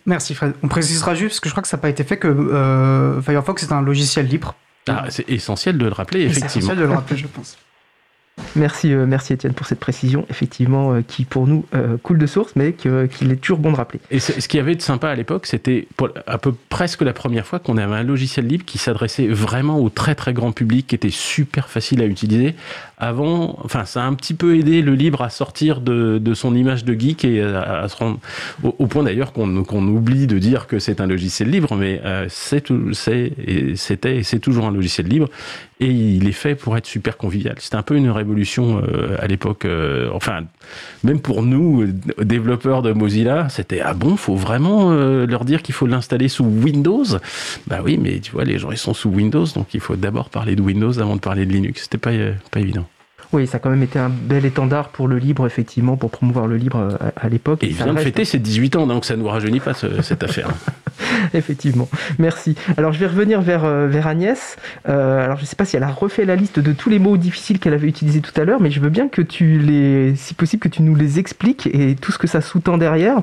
Merci 0.07 0.35
Fred. 0.35 0.53
On 0.63 0.69
précisera 0.69 1.15
juste 1.15 1.31
parce 1.31 1.41
que 1.41 1.49
je 1.49 1.55
crois 1.55 1.63
que 1.63 1.69
ça 1.69 1.77
n'a 1.77 1.81
pas 1.81 1.89
été 1.89 2.05
fait 2.05 2.17
que 2.17 2.29
euh, 2.29 3.21
Firefox 3.23 3.63
est 3.63 3.73
un 3.73 3.83
logiciel 3.83 4.27
libre. 4.27 4.55
Ah, 4.89 5.05
c'est 5.09 5.29
essentiel 5.29 5.79
de 5.79 5.85
le 5.85 5.93
rappeler, 5.93 6.23
effectivement. 6.23 6.49
C'est 6.49 6.59
essentiel 6.59 6.79
de 6.79 6.85
le 6.85 6.93
rappeler, 6.93 7.17
je 7.17 7.27
pense. 7.27 7.59
Merci, 8.57 8.95
euh, 8.95 9.05
merci 9.05 9.35
Étienne 9.35 9.53
pour 9.53 9.67
cette 9.67 9.81
précision, 9.81 10.25
effectivement, 10.31 10.95
euh, 10.95 11.03
qui 11.07 11.27
pour 11.27 11.47
nous 11.47 11.67
coule 12.03 12.19
de 12.19 12.27
source, 12.27 12.53
mais 12.57 12.73
qu'il 12.73 13.33
est 13.33 13.37
toujours 13.37 13.59
bon 13.59 13.71
de 13.71 13.77
rappeler. 13.77 14.01
Et 14.11 14.19
ce 14.19 14.49
qu'il 14.49 14.59
y 14.59 14.61
avait 14.61 14.75
de 14.75 14.83
sympa 14.83 15.11
à 15.11 15.15
l'époque, 15.15 15.47
c'était 15.47 15.87
à 16.27 16.39
peu 16.39 16.55
presque 16.71 17.03
la 17.03 17.13
première 17.13 17.47
fois 17.47 17.59
qu'on 17.59 17.77
avait 17.77 17.95
un 17.95 18.03
logiciel 18.03 18.47
libre 18.47 18.65
qui 18.65 18.79
s'adressait 18.79 19.29
vraiment 19.29 19.79
au 19.79 19.91
très 19.91 20.15
très 20.15 20.33
grand 20.33 20.53
public, 20.53 20.87
qui 20.87 20.95
était 20.95 21.11
super 21.11 21.69
facile 21.69 22.01
à 22.01 22.07
utiliser, 22.07 22.55
avant, 23.01 23.59
enfin, 23.65 23.85
ça 23.85 24.05
a 24.05 24.07
un 24.07 24.15
petit 24.15 24.35
peu 24.35 24.57
aidé 24.57 24.83
le 24.83 24.95
libre 24.95 25.23
à 25.23 25.31
sortir 25.31 25.81
de, 25.81 26.19
de 26.19 26.35
son 26.35 26.55
image 26.55 26.85
de 26.85 26.99
geek 26.99 27.25
et 27.25 27.43
à, 27.43 27.89
se 27.89 27.97
rendre 27.97 28.19
au, 28.63 28.87
point 28.87 29.03
d'ailleurs 29.03 29.33
qu'on 29.33 29.65
qu'on 29.65 29.87
oublie 29.89 30.27
de 30.27 30.39
dire 30.39 30.67
que 30.67 30.79
c'est 30.79 31.01
un 31.01 31.07
logiciel 31.07 31.51
libre, 31.51 31.75
mais 31.77 32.01
euh, 32.05 32.27
c'était 32.29 33.33
et 33.47 34.23
c'est 34.23 34.39
toujours 34.39 34.67
un 34.67 34.73
logiciel 34.73 35.07
libre 35.07 35.29
et 35.81 35.91
il 35.91 36.29
est 36.29 36.33
fait 36.33 36.55
pour 36.55 36.77
être 36.77 36.87
super 36.87 37.17
convivial. 37.17 37.57
C'était 37.59 37.77
un 37.77 37.83
peu 37.83 37.97
une 37.97 38.11
révolution 38.11 38.83
euh, 38.83 39.17
à 39.19 39.27
l'époque. 39.27 39.65
Euh, 39.65 40.11
enfin, 40.13 40.45
même 41.05 41.21
pour 41.21 41.43
nous 41.43 41.87
développeurs 42.19 42.83
de 42.83 42.93
Mozilla, 42.93 43.49
c'était 43.49 43.81
ah 43.81 43.95
bon, 43.95 44.17
faut 44.17 44.37
vraiment 44.37 44.93
euh, 44.93 45.27
leur 45.27 45.45
dire 45.45 45.63
qu'il 45.63 45.75
faut 45.75 45.87
l'installer 45.87 46.29
sous 46.29 46.45
Windows? 46.45 47.05
Bah 47.67 47.81
oui, 47.83 47.99
mais 48.01 48.21
tu 48.21 48.33
vois, 48.33 48.45
les 48.45 48.59
gens 48.59 48.71
ils 48.71 48.79
sont 48.79 48.95
sous 48.95 49.09
Windows, 49.09 49.47
donc 49.55 49.73
il 49.73 49.81
faut 49.81 49.97
d'abord 49.97 50.29
parler 50.29 50.55
de 50.55 50.63
Windows 50.63 50.99
avant 50.99 51.17
de 51.17 51.21
parler 51.21 51.47
de 51.47 51.53
Linux. 51.53 51.83
C'était 51.85 51.99
pas 51.99 52.13
pas 52.51 52.61
évident. 52.61 52.87
Oui, 53.33 53.47
ça 53.47 53.57
a 53.57 53.61
quand 53.61 53.71
même 53.71 53.83
été 53.83 53.99
un 53.99 54.09
bel 54.09 54.45
étendard 54.45 54.89
pour 54.89 55.07
le 55.07 55.19
libre, 55.19 55.47
effectivement, 55.47 55.97
pour 55.97 56.11
promouvoir 56.11 56.47
le 56.47 56.57
libre 56.57 56.99
à, 57.17 57.29
l'époque. 57.29 57.63
Et, 57.63 57.69
il 57.69 57.75
vient 57.75 57.93
de 57.93 57.99
fêter 57.99 58.25
ses 58.25 58.39
18 58.39 58.77
ans, 58.77 58.87
donc 58.87 59.05
ça 59.05 59.17
ne 59.17 59.23
nous 59.23 59.29
rajeunit 59.29 59.61
pas 59.61 59.73
cette 60.03 60.23
affaire. 60.25 60.49
effectivement, 61.35 61.89
merci. 62.19 62.57
Alors 62.77 62.93
je 62.93 62.99
vais 62.99 63.07
revenir 63.07 63.41
vers, 63.41 63.65
vers 63.65 64.07
Agnès. 64.07 64.57
alors 64.85 65.37
je 65.37 65.43
ne 65.43 65.47
sais 65.47 65.57
pas 65.57 65.65
si 65.65 65.77
elle 65.77 65.83
a 65.83 65.89
refait 65.89 66.25
la 66.25 66.37
liste 66.37 66.59
de 66.59 66.73
tous 66.73 66.91
les 66.91 66.99
mots 66.99 67.17
difficiles 67.17 67.59
qu'elle 67.59 67.73
avait 67.75 67.89
utilisés 67.89 68.21
tout 68.21 68.39
à 68.41 68.45
l'heure, 68.45 68.61
mais 68.61 68.71
je 68.71 68.81
veux 68.81 68.91
bien 68.91 69.09
que 69.09 69.23
tu 69.23 69.59
les, 69.59 70.15
si 70.17 70.35
possible, 70.35 70.61
que 70.61 70.69
tu 70.69 70.83
nous 70.83 70.95
les 70.95 71.19
expliques 71.19 71.69
et 71.73 71.95
tout 71.95 72.13
ce 72.13 72.19
que 72.19 72.27
ça 72.27 72.41
sous-tend 72.41 72.79
derrière. 72.79 73.23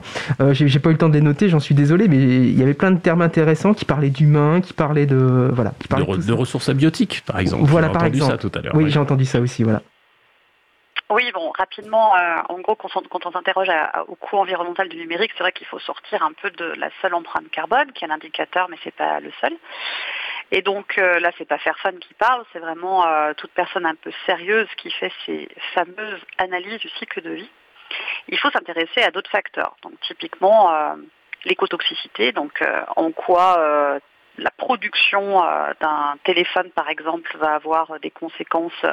J'ai 0.52 0.80
pas 0.80 0.90
eu 0.90 0.94
le 0.94 0.98
temps 0.98 1.10
de 1.10 1.14
les 1.14 1.22
noter, 1.22 1.50
j'en 1.50 1.60
suis 1.60 1.76
désolé, 1.76 2.08
mais 2.08 2.18
il 2.18 2.58
y 2.58 2.64
avait 2.64 2.74
plein 2.74 2.92
de 2.92 3.00
termes 3.00 3.22
intéressants 3.22 3.74
qui 3.74 3.86
parlaient 3.86 4.10
d'humain, 4.10 4.62
qui 4.62 4.74
parlaient 4.74 5.06
de 5.06 5.52
voilà, 5.54 5.74
qui 5.80 5.88
parlaient 5.88 6.06
de, 6.06 6.34
ressources 6.34 6.70
abiotiques, 6.70 7.24
par 7.26 7.40
exemple. 7.40 7.66
Voilà, 7.66 7.90
par 7.90 8.06
exemple. 8.06 8.32
ça 8.32 8.38
tout 8.38 8.52
à 8.58 8.62
l'heure. 8.62 8.74
Oui, 8.76 8.90
j'ai 8.90 9.00
entendu 9.00 9.26
ça 9.26 9.40
aussi, 9.40 9.64
voilà. 9.64 9.82
Oui, 11.10 11.32
bon, 11.32 11.54
rapidement, 11.58 12.18
euh, 12.18 12.36
en 12.50 12.60
gros, 12.60 12.76
quand 12.76 13.26
on, 13.26 13.32
s'interroge 13.32 13.70
au 14.10 14.16
coût 14.16 14.38
environnemental 14.38 14.90
du 14.90 14.98
numérique, 14.98 15.32
c'est 15.38 15.44
vrai 15.44 15.54
qu'il 15.54 15.66
faut 15.66 15.80
sortir 15.80 16.22
un 16.22 16.34
peu 16.34 16.50
de 16.52 16.66
la 16.78 16.90
seule 17.02 17.14
empreinte 17.14 17.50
carbone, 17.50 17.94
qui 17.94 18.04
est 18.04 18.10
un 18.10 18.12
indicateur, 18.12 18.68
mais 18.70 18.78
c'est 18.84 18.94
pas 18.94 19.22
le 19.22 19.32
seul. 19.40 19.54
Et 20.52 20.62
donc 20.62 20.98
euh, 20.98 21.20
là, 21.20 21.32
c'est 21.38 21.48
pas 21.48 21.60
Fairphone 21.60 22.00
qui 22.00 22.14
parle, 22.14 22.44
c'est 22.52 22.60
vraiment 22.60 23.08
euh, 23.08 23.34
toute 23.36 23.52
personne 23.52 23.86
un 23.86 23.96
peu 23.96 24.12
sérieuse 24.26 24.68
qui 24.76 24.92
fait 24.92 25.12
ces 25.26 25.48
fameuses 25.74 26.20
analyses 26.40 26.80
du 26.80 26.90
cycle 26.90 27.22
de 27.22 27.32
vie. 27.32 27.50
Il 28.28 28.38
faut 28.38 28.52
s'intéresser 28.52 29.02
à 29.02 29.12
d'autres 29.12 29.32
facteurs. 29.32 29.78
Donc 29.84 29.94
typiquement 30.02 30.74
l'écotoxicité, 31.46 32.34
donc 32.34 32.62
en 32.98 33.12
quoi 33.14 34.00
la 34.38 34.52
production 34.52 35.40
d'un 35.80 36.16
téléphone, 36.26 36.70
par 36.72 36.90
exemple, 36.90 37.38
va 37.38 37.54
avoir 37.54 37.98
des 38.02 38.12
conséquences 38.12 38.84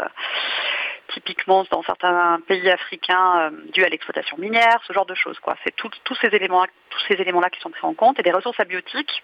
typiquement 1.12 1.64
dans 1.70 1.82
certains 1.82 2.40
pays 2.46 2.68
africains 2.70 3.50
euh, 3.50 3.50
dû 3.73 3.84
à 3.84 3.88
l'exploitation 3.88 4.37
minière, 4.38 4.80
ce 4.87 4.92
genre 4.92 5.06
de 5.06 5.14
choses. 5.14 5.38
C'est 5.64 5.75
tous 5.76 5.90
ces 6.20 6.28
éléments, 6.28 6.64
tous 6.90 7.00
ces 7.08 7.14
éléments-là 7.14 7.50
qui 7.50 7.61
sont 7.61 7.70
pris 7.70 7.87
en 7.87 7.94
compte 7.94 8.18
et 8.18 8.23
des 8.23 8.32
ressources 8.32 8.61
abiotiques. 8.61 9.23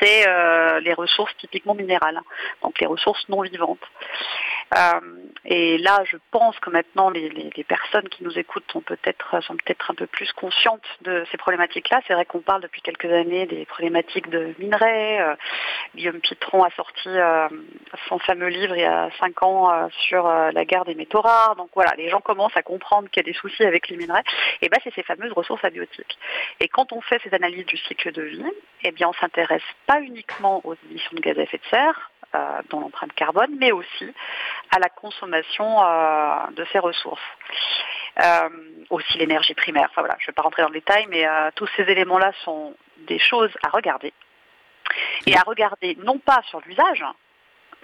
C'est 0.00 0.28
euh, 0.28 0.80
les 0.80 0.94
ressources 0.94 1.36
typiquement 1.38 1.74
minérales, 1.74 2.20
donc 2.62 2.80
les 2.80 2.86
ressources 2.86 3.28
non 3.28 3.40
vivantes. 3.42 3.80
Euh, 4.74 5.00
et 5.44 5.76
là, 5.78 6.02
je 6.04 6.16
pense 6.30 6.58
que 6.60 6.70
maintenant, 6.70 7.10
les, 7.10 7.52
personnes 7.68 8.08
qui 8.08 8.24
nous 8.24 8.38
écoutent 8.38 8.70
sont 8.72 8.80
peut-être 8.80 9.30
peut-être 9.30 9.90
un 9.90 9.94
peu 9.94 10.06
plus 10.06 10.32
conscientes 10.32 10.84
de 11.02 11.24
ces 11.30 11.36
problématiques-là. 11.36 12.00
C'est 12.06 12.14
vrai 12.14 12.24
qu'on 12.24 12.40
parle 12.40 12.62
depuis 12.62 12.80
quelques 12.80 13.10
années 13.10 13.46
des 13.46 13.66
problématiques 13.66 14.30
de 14.30 14.54
minerais. 14.58 15.20
Euh, 15.20 15.34
Guillaume 15.94 16.20
Pitron 16.20 16.64
a 16.64 16.70
sorti 16.70 17.10
son 18.08 18.18
fameux 18.20 18.48
livre 18.48 18.74
il 18.76 18.80
y 18.80 18.84
a 18.84 19.10
cinq 19.20 19.42
ans 19.42 19.88
sur 20.08 20.26
la 20.26 20.64
guerre 20.64 20.84
des 20.84 20.94
métaux 20.94 21.20
rares. 21.20 21.56
Donc 21.56 21.68
voilà, 21.74 21.92
les 21.96 22.08
gens 22.08 22.20
commencent 22.20 22.56
à 22.56 22.62
comprendre 22.62 23.08
qu'il 23.10 23.22
y 23.22 23.28
a 23.28 23.30
des 23.30 23.38
soucis 23.38 23.64
avec 23.64 23.88
les 23.88 23.96
minerais. 23.96 24.22
Et 24.62 24.68
ben, 24.68 24.78
c'est 24.82 24.94
ces 24.94 25.02
fameuses 25.02 25.32
ressources 25.32 25.64
abiotiques. 25.64 26.18
Et 26.60 26.68
quand 26.68 26.92
on 26.92 27.00
fait 27.00 27.20
ces 27.22 27.34
analyses 27.34 27.66
du 27.66 27.76
cycle 27.76 28.12
de 28.12 28.22
vie, 28.22 28.44
eh 28.84 28.92
bien, 28.92 29.08
on 29.08 29.12
s'intéresse 29.14 29.62
pas 29.86 30.00
uniquement 30.00 30.60
aux 30.64 30.74
émissions 30.88 31.12
de 31.12 31.20
gaz 31.20 31.38
à 31.38 31.42
effet 31.42 31.58
de 31.58 31.66
serre, 31.70 32.10
euh, 32.34 32.62
dans 32.70 32.80
l'empreinte 32.80 33.12
carbone, 33.12 33.54
mais 33.58 33.72
aussi 33.72 34.10
à 34.70 34.78
la 34.78 34.88
consommation 34.88 35.84
euh, 35.84 36.46
de 36.52 36.64
ces 36.72 36.78
ressources. 36.78 37.20
Euh, 38.22 38.48
aussi 38.88 39.18
l'énergie 39.18 39.52
primaire. 39.52 39.88
Enfin 39.90 40.00
voilà, 40.00 40.16
je 40.18 40.24
ne 40.24 40.26
vais 40.28 40.34
pas 40.34 40.42
rentrer 40.42 40.62
dans 40.62 40.68
le 40.68 40.74
détail, 40.74 41.06
mais 41.10 41.26
tous 41.56 41.68
ces 41.76 41.82
éléments-là 41.82 42.32
sont 42.44 42.74
des 43.06 43.18
choses 43.18 43.50
à 43.62 43.68
regarder. 43.68 44.14
Et 45.26 45.36
à 45.36 45.42
regarder 45.42 45.96
non 46.02 46.18
pas 46.18 46.40
sur 46.48 46.60
l'usage, 46.60 47.04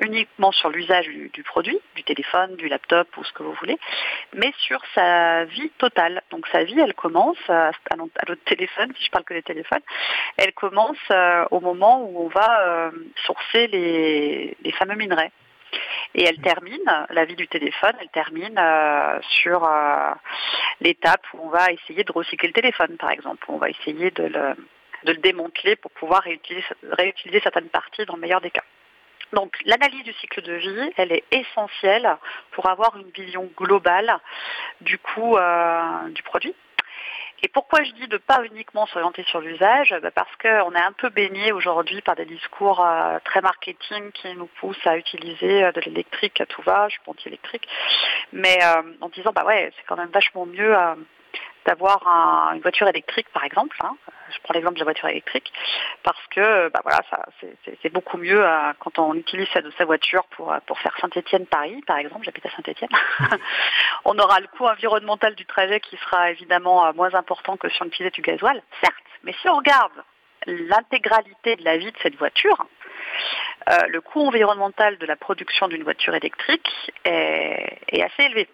uniquement 0.01 0.53
sur 0.53 0.71
l'usage 0.71 1.07
du, 1.09 1.43
produit, 1.43 1.79
du 1.95 2.05
téléphone, 2.05 2.57
du 2.57 2.69
laptop 2.69 3.09
ou 3.17 3.25
ce 3.25 3.33
que 3.33 3.43
vous 3.43 3.53
voulez, 3.55 3.79
mais 4.35 4.53
sur 4.59 4.81
sa 4.95 5.45
vie 5.45 5.71
totale. 5.79 6.23
Donc 6.31 6.47
sa 6.49 6.65
vie, 6.65 6.79
elle 6.79 6.95
commence 6.95 7.39
à, 7.49 7.71
notre 7.97 8.45
téléphone, 8.45 8.93
si 8.97 9.05
je 9.05 9.11
parle 9.11 9.25
que 9.25 9.35
des 9.35 9.43
téléphones, 9.43 9.83
elle 10.37 10.53
commence 10.53 10.97
euh, 11.11 11.45
au 11.51 11.61
moment 11.61 12.03
où 12.05 12.25
on 12.25 12.29
va 12.29 12.67
euh, 12.67 12.91
sourcer 13.27 13.67
les, 13.69 14.73
fameux 14.73 14.95
minerais. 14.95 15.33
Et 16.15 16.25
elle 16.25 16.39
termine, 16.39 17.07
la 17.11 17.25
vie 17.25 17.37
du 17.37 17.49
téléphone, 17.49 17.93
elle 18.01 18.09
termine 18.09 18.59
euh, 18.59 19.19
sur 19.43 19.69
l'étape 20.81 21.23
où 21.35 21.41
on 21.43 21.49
va 21.49 21.71
essayer 21.73 22.05
de 22.05 22.13
recycler 22.13 22.49
le 22.49 22.55
téléphone, 22.55 22.97
par 22.97 23.11
exemple. 23.11 23.45
On 23.49 23.59
va 23.59 23.69
essayer 23.69 24.11
de 24.13 24.25
le, 25.05 25.15
démanteler 25.17 25.77
pour 25.77 25.91
pouvoir 25.91 26.23
réutiliser 26.23 27.41
certaines 27.43 27.69
parties 27.69 28.05
dans 28.07 28.15
le 28.15 28.21
meilleur 28.21 28.41
des 28.41 28.51
cas. 28.51 28.65
Donc 29.33 29.57
l'analyse 29.65 30.05
du 30.05 30.13
cycle 30.15 30.43
de 30.43 30.55
vie, 30.55 30.93
elle 30.97 31.13
est 31.13 31.25
essentielle 31.31 32.17
pour 32.53 32.69
avoir 32.69 32.97
une 32.97 33.11
vision 33.11 33.51
globale 33.57 34.19
du 34.81 34.99
coût 34.99 35.37
euh, 35.37 36.09
du 36.11 36.23
produit. 36.23 36.55
Et 37.41 37.49
pourquoi 37.49 37.85
je 37.85 37.93
dis 37.93 38.09
de 38.09 38.17
pas 38.17 38.43
uniquement 38.45 38.87
s'orienter 38.87 39.23
sur 39.25 39.41
l'usage? 39.41 39.95
Bah, 40.03 40.11
Parce 40.11 40.35
qu'on 40.43 40.75
est 40.75 40.83
un 40.83 40.93
peu 40.93 41.09
baigné 41.11 41.53
aujourd'hui 41.53 42.01
par 42.01 42.17
des 42.17 42.25
discours 42.25 42.85
euh, 42.85 43.19
très 43.25 43.41
marketing 43.41 44.11
qui 44.13 44.35
nous 44.35 44.49
poussent 44.59 44.87
à 44.87 44.97
utiliser 44.97 45.65
euh, 45.65 45.73
de 45.73 45.81
l'électrique 45.83 46.41
à 46.41 46.47
tout 46.47 46.63
va, 46.63 46.89
je 46.89 46.95
suis 46.95 47.03
anti-électrique, 47.07 47.69
mais 48.33 48.59
en 49.01 49.09
disant 49.11 49.33
bah 49.33 49.45
ouais, 49.45 49.73
c'est 49.77 49.85
quand 49.87 49.97
même 49.97 50.11
vachement 50.11 50.47
mieux 50.47 50.75
d'avoir 51.67 52.03
une 52.55 52.61
voiture 52.61 52.89
électrique 52.89 53.29
par 53.33 53.45
exemple. 53.45 53.77
Hein. 53.83 53.97
Je 54.31 54.39
prends 54.43 54.55
l'exemple 54.55 54.75
de 54.75 54.81
la 54.81 54.85
voiture 54.85 55.09
électrique 55.09 55.53
parce 56.03 56.27
que 56.31 56.69
bah 56.69 56.81
voilà, 56.83 57.01
c'est 57.83 57.93
beaucoup 57.93 58.17
mieux 58.19 58.45
euh, 58.45 58.73
quand 58.79 58.99
on 58.99 59.15
utilise 59.15 59.49
sa, 59.53 59.61
sa 59.77 59.85
voiture 59.85 60.25
pour, 60.31 60.53
euh, 60.53 60.59
pour 60.67 60.79
faire 60.79 60.97
Saint-Étienne-Paris, 61.01 61.83
par 61.87 61.99
exemple. 61.99 62.25
J'habite 62.25 62.47
à 62.47 62.51
Saint-Étienne. 62.51 62.91
on 64.05 64.19
aura 64.19 64.41
le 64.41 64.47
coût 64.49 64.67
environnemental 64.67 65.35
du 65.35 65.47
trajet 65.47 65.81
qui 65.81 65.97
sera 65.97 66.31
évidemment 66.31 66.87
euh, 66.87 66.93
moins 66.93 67.15
important 67.15 67.57
que 67.57 67.69
si 67.69 67.83
on 67.83 67.87
utilisait 67.87 68.11
du 68.11 68.23
gasoil, 68.23 68.63
certes. 68.81 68.95
Mais 69.25 69.35
si 69.41 69.49
on 69.49 69.57
regarde 69.57 69.93
l'intégralité 70.47 71.57
de 71.57 71.65
la 71.65 71.77
vie 71.77 71.93
de 71.93 71.99
cette 72.03 72.17
voiture, 72.17 72.67
le 73.89 74.01
coût 74.01 74.27
environnemental 74.27 74.97
de 74.97 75.05
la 75.05 75.17
production 75.17 75.69
d'une 75.69 75.83
voiture 75.83 76.15
électrique 76.15 76.93
est 77.05 78.03
assez 78.03 78.23
élevé 78.23 78.49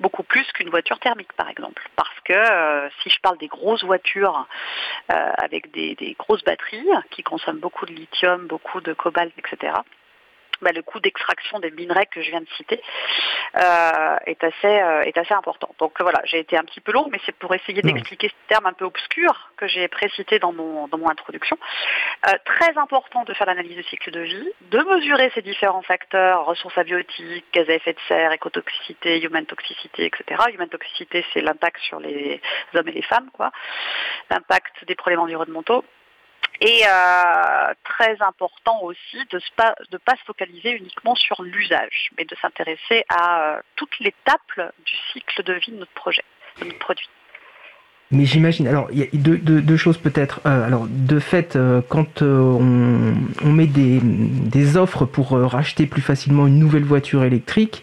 beaucoup 0.00 0.22
plus 0.22 0.46
qu'une 0.52 0.70
voiture 0.70 0.98
thermique 0.98 1.32
par 1.34 1.48
exemple. 1.48 1.82
Parce 1.96 2.20
que 2.24 2.32
euh, 2.32 2.88
si 3.02 3.10
je 3.10 3.20
parle 3.20 3.38
des 3.38 3.48
grosses 3.48 3.84
voitures 3.84 4.46
euh, 5.12 5.32
avec 5.38 5.70
des, 5.72 6.16
grosses 6.18 6.44
batteries 6.44 6.88
qui 7.10 7.22
consomment 7.22 7.58
beaucoup 7.58 7.86
de 7.86 7.92
lithium, 7.92 8.46
beaucoup 8.46 8.80
de 8.80 8.92
cobalt, 8.92 9.32
etc., 9.38 9.72
bah, 10.62 10.72
le 10.72 10.82
coût 10.82 11.00
d'extraction 11.00 11.58
des 11.60 11.70
minerais 11.70 12.06
que 12.06 12.22
je 12.22 12.30
viens 12.30 12.40
de 12.40 12.48
citer 12.56 12.80
euh, 13.56 14.16
est, 14.26 14.42
assez, 14.42 14.66
euh, 14.66 15.02
est 15.02 15.16
assez 15.18 15.34
important. 15.34 15.74
Donc 15.78 16.00
voilà, 16.00 16.20
j'ai 16.24 16.38
été 16.38 16.56
un 16.56 16.64
petit 16.64 16.80
peu 16.80 16.92
long, 16.92 17.08
mais 17.10 17.18
c'est 17.26 17.34
pour 17.36 17.54
essayer 17.54 17.82
d'expliquer 17.82 18.28
ce 18.28 18.48
terme 18.48 18.66
un 18.66 18.72
peu 18.72 18.84
obscur 18.84 19.50
que 19.56 19.66
j'ai 19.66 19.88
précité 19.88 20.38
dans 20.38 20.52
mon, 20.52 20.88
dans 20.88 20.98
mon 20.98 21.08
introduction. 21.08 21.58
Euh, 22.26 22.32
très 22.44 22.76
important 22.78 23.24
de 23.24 23.34
faire 23.34 23.46
l'analyse 23.46 23.76
du 23.76 23.82
cycle 23.84 24.10
de 24.10 24.20
vie, 24.20 24.48
de 24.70 24.78
mesurer 24.78 25.30
ces 25.34 25.42
différents 25.42 25.82
facteurs, 25.82 26.44
ressources 26.46 26.76
abiotiques, 26.78 27.44
gaz 27.52 27.68
à 27.68 27.74
effet 27.74 27.92
de 27.92 28.00
serre, 28.08 28.32
écotoxicité, 28.32 29.22
human 29.22 29.46
toxicité, 29.46 30.06
etc. 30.06 30.42
Human 30.52 30.68
toxicité, 30.68 31.24
c'est 31.32 31.40
l'impact 31.40 31.80
sur 31.80 32.00
les 32.00 32.40
hommes 32.74 32.88
et 32.88 32.92
les 32.92 33.02
femmes, 33.02 33.30
quoi. 33.32 33.50
L'impact 34.30 34.84
des 34.86 34.94
problèmes 34.94 35.20
environnementaux 35.20 35.84
et 36.60 36.82
euh, 36.86 37.74
très 37.84 38.20
important 38.22 38.82
aussi 38.82 39.18
de 39.30 39.40
ne 39.92 39.98
pas, 39.98 40.16
se 40.16 40.24
focaliser 40.24 40.70
uniquement 40.72 41.14
sur 41.14 41.42
l'usage, 41.42 42.10
mais 42.16 42.24
de 42.24 42.34
s'intéresser 42.36 43.04
à 43.08 43.40
euh, 43.40 43.60
toute 43.76 43.98
l'étape 44.00 44.72
du 44.84 44.96
cycle 45.12 45.42
de 45.42 45.52
vie 45.54 45.72
de 45.72 45.78
notre 45.78 45.92
projet, 45.92 46.24
de 46.60 46.66
notre 46.66 46.78
produit. 46.78 47.08
Mais 48.12 48.24
j'imagine, 48.24 48.68
alors 48.68 48.88
il 48.92 48.98
y 48.98 49.02
a 49.02 49.06
deux, 49.12 49.76
choses 49.76 49.98
peut-être. 49.98 50.40
Euh, 50.46 50.64
alors 50.64 50.86
de 50.88 51.18
fait, 51.18 51.56
euh, 51.56 51.80
quand 51.88 52.22
euh, 52.22 52.56
on, 53.44 53.52
met 53.52 53.66
des, 53.66 54.76
offres 54.76 55.04
pour 55.04 55.30
racheter 55.30 55.86
plus 55.86 56.02
facilement 56.02 56.46
une 56.46 56.58
nouvelle 56.58 56.84
voiture 56.84 57.24
électrique, 57.24 57.82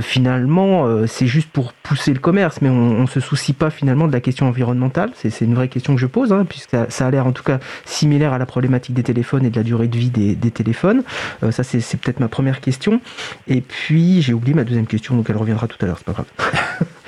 finalement 0.00 1.06
c'est 1.06 1.26
juste 1.26 1.48
pour 1.48 1.72
pousser 1.72 2.12
le 2.12 2.18
commerce, 2.18 2.60
mais 2.60 2.68
on, 2.68 3.02
ne 3.02 3.06
se 3.06 3.20
soucie 3.20 3.52
pas 3.52 3.70
finalement 3.70 4.06
de 4.06 4.12
la 4.12 4.20
question 4.20 4.46
environnementale. 4.46 5.10
C'est 5.14 5.40
une 5.40 5.54
vraie 5.54 5.68
question 5.68 5.94
que 5.94 6.00
je 6.00 6.06
pose, 6.06 6.32
hein, 6.32 6.44
puisque 6.48 6.76
ça, 6.88 7.06
a 7.06 7.10
l'air 7.10 7.26
en 7.26 7.32
tout 7.32 7.42
cas 7.42 7.60
similaire 7.84 8.32
à 8.32 8.38
la 8.38 8.46
problématique 8.46 8.94
des 8.94 9.02
téléphones 9.02 9.44
et 9.44 9.50
de 9.50 9.56
la 9.56 9.62
durée 9.62 9.88
de 9.88 9.96
vie 9.96 10.10
des, 10.10 10.34
des 10.34 10.50
téléphones. 10.50 11.02
ça 11.50 11.62
c'est 11.64 11.96
peut-être 11.96 12.20
ma 12.20 12.28
première 12.28 12.60
question. 12.60 13.00
Et 13.48 13.60
puis 13.60 14.22
j'ai 14.22 14.34
oublié 14.34 14.54
ma 14.54 14.64
deuxième 14.64 14.86
question, 14.86 15.16
donc 15.16 15.30
elle 15.30 15.36
reviendra 15.36 15.66
tout 15.66 15.78
à 15.80 15.86
l'heure, 15.86 15.98
c'est 15.98 16.06
pas 16.06 16.12
grave. 16.12 16.26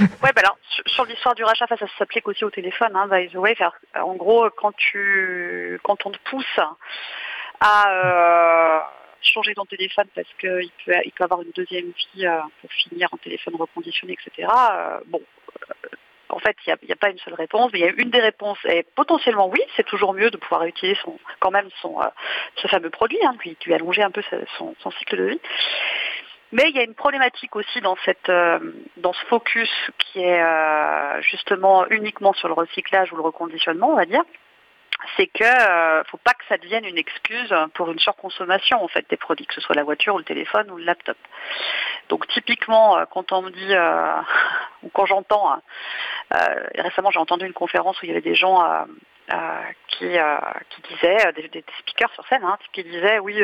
ouais, 0.00 0.32
bah 0.34 0.42
alors 0.42 0.56
sur 0.86 1.04
l'histoire 1.04 1.34
du 1.34 1.44
rachat, 1.44 1.66
ça 1.68 1.76
s'applique 1.98 2.28
aussi 2.28 2.44
au 2.44 2.50
téléphone, 2.50 2.94
hein, 2.94 3.08
by 3.08 3.28
the 3.28 3.36
way. 3.36 3.56
En 3.94 4.14
gros, 4.14 4.48
quand 4.50 4.72
on 6.06 6.10
te 6.10 6.18
pousse 6.24 6.60
à 7.60 7.88
euh, 7.88 8.80
changer 9.22 9.54
ton 9.54 9.64
téléphone 9.64 10.06
parce 10.14 10.28
qu'il 10.38 10.70
peut, 10.84 11.24
avoir 11.24 11.42
une 11.42 11.50
deuxième 11.54 11.86
vie 12.14 12.26
euh, 12.26 12.40
pour 12.60 12.70
finir 12.72 13.08
en 13.12 13.16
téléphone 13.16 13.56
reconditionné, 13.56 14.14
etc. 14.14 14.48
Euh, 14.48 14.98
bon, 15.06 15.22
en 16.28 16.38
fait, 16.38 16.56
il 16.66 16.74
n'y 16.84 16.92
a, 16.92 16.96
pas 16.96 17.10
une 17.10 17.18
seule 17.18 17.34
réponse, 17.34 17.70
mais 17.72 17.80
une 17.96 18.10
des 18.10 18.20
réponses 18.20 18.58
et 18.66 18.84
potentiellement 18.94 19.48
oui, 19.48 19.60
c'est 19.76 19.86
toujours 19.86 20.12
mieux 20.12 20.30
de 20.30 20.36
pouvoir 20.36 20.64
utiliser 20.64 20.98
quand 21.40 21.50
même 21.50 21.68
son, 21.80 21.98
ce 22.56 22.68
fameux 22.68 22.90
produit, 22.90 23.18
hein, 23.24 23.34
puis 23.38 23.56
tu 23.58 23.72
allongé 23.72 24.02
un 24.02 24.10
peu 24.10 24.22
son 24.58 24.90
cycle 24.98 25.16
de 25.16 25.24
vie. 25.24 25.40
Mais 26.56 26.70
il 26.70 26.76
y 26.76 26.78
a 26.78 26.84
une 26.84 26.94
problématique 26.94 27.54
aussi 27.54 27.82
dans, 27.82 27.96
cette, 28.06 28.32
dans 28.96 29.12
ce 29.12 29.24
focus 29.26 29.68
qui 29.98 30.20
est 30.20 30.42
justement 31.20 31.86
uniquement 31.88 32.32
sur 32.32 32.48
le 32.48 32.54
recyclage 32.54 33.12
ou 33.12 33.16
le 33.16 33.22
reconditionnement, 33.22 33.90
on 33.90 33.96
va 33.96 34.06
dire 34.06 34.22
c'est 35.18 35.26
que 35.26 35.98
ne 35.98 36.04
faut 36.04 36.16
pas 36.16 36.32
que 36.32 36.44
ça 36.48 36.56
devienne 36.56 36.86
une 36.86 36.96
excuse 36.96 37.54
pour 37.74 37.90
une 37.90 37.98
surconsommation 37.98 38.82
en 38.82 38.88
fait 38.88 39.04
des 39.10 39.18
produits, 39.18 39.44
que 39.44 39.52
ce 39.52 39.60
soit 39.60 39.74
la 39.74 39.84
voiture 39.84 40.14
ou 40.14 40.18
le 40.18 40.24
téléphone 40.24 40.70
ou 40.70 40.78
le 40.78 40.84
laptop. 40.84 41.18
Donc 42.08 42.26
typiquement, 42.28 43.04
quand 43.10 43.32
on 43.32 43.42
me 43.42 43.50
dit 43.50 43.74
ou 44.82 44.88
quand 44.88 45.04
j'entends, 45.04 45.52
hein, 45.52 45.60
récemment 46.76 47.10
j'ai 47.10 47.20
entendu 47.20 47.44
une 47.44 47.52
conférence 47.52 48.00
où 48.00 48.06
il 48.06 48.08
y 48.08 48.12
avait 48.12 48.22
des 48.22 48.34
gens 48.34 48.64
euh, 48.64 48.84
qui, 49.88 50.18
euh, 50.18 50.38
qui 50.70 50.82
disait, 50.82 51.26
euh, 51.26 51.32
des, 51.32 51.64
speakers 51.80 52.12
sur 52.12 52.26
scène, 52.28 52.44
hein, 52.44 52.58
qui 52.72 52.84
disaient 52.84 53.18
oui, 53.18 53.40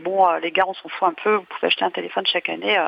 bon, 0.00 0.30
les 0.34 0.50
gars, 0.50 0.64
on 0.66 0.74
s'en 0.74 0.88
fout 0.88 1.08
un 1.08 1.14
peu, 1.14 1.34
vous 1.34 1.44
pouvez 1.44 1.66
acheter 1.68 1.84
un 1.84 1.90
téléphone 1.90 2.26
chaque 2.26 2.48
année, 2.48 2.78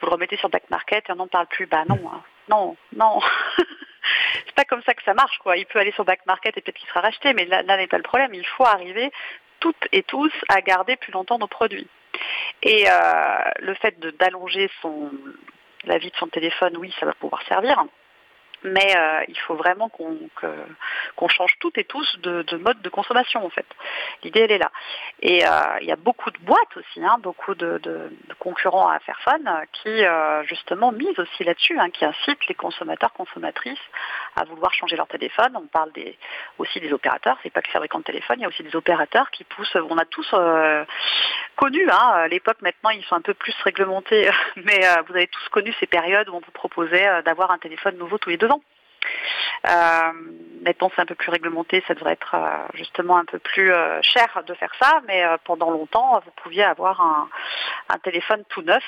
vous 0.00 0.06
le 0.06 0.12
remettez 0.12 0.36
sur 0.36 0.48
Back 0.48 0.68
Market 0.70 1.08
et 1.08 1.12
on 1.12 1.16
n'en 1.16 1.28
parle 1.28 1.46
plus. 1.46 1.66
Bah 1.66 1.84
non, 1.88 2.00
hein. 2.12 2.22
non, 2.48 2.76
non. 2.94 3.20
c'est 4.46 4.54
pas 4.54 4.64
comme 4.64 4.82
ça 4.82 4.94
que 4.94 5.02
ça 5.02 5.14
marche, 5.14 5.38
quoi. 5.38 5.56
Il 5.56 5.66
peut 5.66 5.78
aller 5.78 5.92
sur 5.92 6.04
Back 6.04 6.24
Market 6.26 6.56
et 6.56 6.60
peut-être 6.60 6.76
qu'il 6.76 6.88
sera 6.88 7.00
racheté, 7.00 7.32
mais 7.34 7.44
là, 7.46 7.62
là 7.62 7.76
n'est 7.76 7.86
pas 7.86 7.98
le 7.98 8.02
problème. 8.02 8.34
Il 8.34 8.46
faut 8.46 8.66
arriver 8.66 9.10
toutes 9.60 9.88
et 9.92 10.02
tous 10.02 10.32
à 10.48 10.60
garder 10.60 10.96
plus 10.96 11.12
longtemps 11.12 11.38
nos 11.38 11.48
produits. 11.48 11.88
Et 12.62 12.86
le 13.58 13.74
fait 13.74 13.98
d'allonger 14.18 14.70
la 15.84 15.98
vie 15.98 16.10
de 16.10 16.16
son 16.16 16.28
téléphone, 16.28 16.76
oui, 16.78 16.94
ça 16.98 17.06
va 17.06 17.12
pouvoir 17.12 17.42
servir 17.46 17.84
mais 18.66 18.96
euh, 18.96 19.24
il 19.28 19.38
faut 19.38 19.54
vraiment 19.54 19.88
qu'on 19.88 21.28
change 21.28 21.52
toutes 21.60 21.78
et 21.78 21.84
tous 21.84 22.18
de, 22.20 22.56
mode 22.56 22.82
de 22.82 22.88
consommation 22.88 23.44
en 23.44 23.50
fait. 23.50 23.66
L'idée 24.22 24.40
elle 24.40 24.52
est 24.52 24.58
là. 24.58 24.70
Et 25.22 25.46
euh, 25.46 25.50
il 25.80 25.86
y 25.86 25.92
a 25.92 25.96
beaucoup 25.96 26.30
de 26.30 26.38
boîtes 26.38 26.76
aussi, 26.76 27.04
hein, 27.04 27.16
beaucoup 27.20 27.54
de, 27.54 27.80
concurrents 28.38 28.88
à 28.88 28.98
Fairphone 28.98 29.48
qui 29.72 30.04
euh, 30.04 30.42
justement 30.44 30.92
misent 30.92 31.18
aussi 31.18 31.44
là-dessus, 31.44 31.78
hein, 31.78 31.90
qui 31.90 32.04
incitent 32.04 32.46
les 32.48 32.54
consommateurs, 32.54 33.12
consommatrices 33.12 33.78
à 34.34 34.44
vouloir 34.44 34.72
changer 34.74 34.96
leur 34.96 35.06
téléphone. 35.06 35.52
On 35.54 35.66
parle 35.66 35.92
aussi 36.58 36.80
des 36.80 36.92
opérateurs, 36.92 37.38
c'est 37.42 37.50
pas 37.50 37.62
que 37.62 37.68
les 37.68 37.72
fabricants 37.72 38.00
de 38.00 38.04
téléphone, 38.04 38.36
il 38.40 38.42
y 38.42 38.44
a 38.44 38.48
aussi 38.48 38.62
des 38.62 38.76
opérateurs 38.76 39.30
qui 39.30 39.44
poussent. 39.44 39.76
On 39.76 39.96
a 39.96 40.04
tous 40.04 40.34
connu, 41.56 41.88
hein, 41.88 42.10
à 42.14 42.28
l'époque 42.28 42.60
maintenant 42.62 42.90
ils 42.90 43.04
sont 43.04 43.14
un 43.14 43.20
peu 43.20 43.34
plus 43.34 43.54
réglementés, 43.62 44.28
mais 44.56 44.80
vous 45.06 45.14
avez 45.14 45.28
tous 45.28 45.48
connu 45.50 45.72
ces 45.78 45.86
périodes 45.86 46.28
où 46.28 46.34
on 46.34 46.40
vous 46.40 46.52
proposait 46.52 47.22
d'avoir 47.22 47.50
un 47.50 47.58
téléphone 47.58 47.96
nouveau 47.96 48.18
tous 48.18 48.30
les 48.30 48.36
deux 48.36 48.48
ans. 48.48 48.55
Euh, 49.66 50.12
maintenant, 50.62 50.90
c'est 50.94 51.02
un 51.02 51.06
peu 51.06 51.14
plus 51.14 51.30
réglementé, 51.30 51.82
ça 51.86 51.94
devrait 51.94 52.12
être 52.12 52.34
euh, 52.34 52.66
justement 52.74 53.16
un 53.16 53.24
peu 53.24 53.38
plus 53.38 53.72
euh, 53.72 54.00
cher 54.02 54.42
de 54.46 54.54
faire 54.54 54.72
ça, 54.80 55.00
mais 55.06 55.24
pendant 55.44 55.70
longtemps, 55.70 56.20
vous 56.24 56.30
pouviez 56.42 56.64
avoir 56.64 57.00
un, 57.00 57.28
téléphone 58.02 58.44
tout 58.48 58.62
neuf 58.62 58.84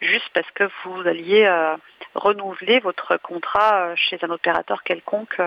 juste 0.00 0.28
parce 0.34 0.48
que 0.52 0.68
vous 0.84 1.00
alliez 1.06 1.48
renouveler 2.14 2.78
votre 2.80 3.16
contrat 3.16 3.94
chez 3.96 4.18
un 4.22 4.30
opérateur 4.30 4.82
quelconque 4.82 5.40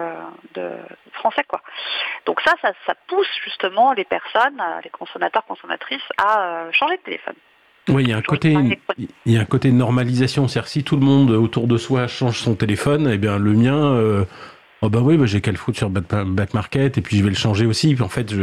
français. 1.13 1.45
Donc 2.25 2.41
ça, 2.41 2.53
ça 2.61 2.95
pousse 3.07 3.29
justement 3.43 3.93
les 3.93 4.05
personnes, 4.05 4.61
les 4.83 4.89
consommateurs, 4.89 5.45
consommatrices 5.45 6.09
à 6.17 6.65
changer 6.71 6.97
de 6.97 7.03
téléphone. 7.03 7.35
Oui, 7.89 8.03
il 8.03 8.09
y 8.09 8.13
a 8.13 8.17
un 8.17 8.21
côté, 8.21 8.55
il 9.25 9.33
y 9.33 9.37
a 9.37 9.41
un 9.41 9.45
côté 9.45 9.71
normalisation. 9.71 10.47
C'est-à-dire 10.47 10.69
si 10.69 10.83
tout 10.83 10.95
le 10.95 11.05
monde 11.05 11.31
autour 11.31 11.67
de 11.67 11.77
soi 11.77 12.07
change 12.07 12.39
son 12.39 12.55
téléphone, 12.55 13.09
eh 13.11 13.17
bien 13.17 13.37
le 13.37 13.53
mien, 13.53 13.75
euh, 13.75 14.23
Oh 14.85 14.89
bah 14.89 14.99
oui, 15.01 15.15
bah 15.15 15.25
j'ai 15.25 15.39
qu'à 15.39 15.51
le 15.51 15.57
foutre 15.57 15.77
sur 15.77 15.89
Back 15.89 16.53
Market 16.53 16.97
et 16.97 17.01
puis 17.01 17.17
je 17.17 17.23
vais 17.23 17.29
le 17.29 17.37
changer 17.37 17.65
aussi. 17.65 17.95
en 18.01 18.09
fait, 18.09 18.33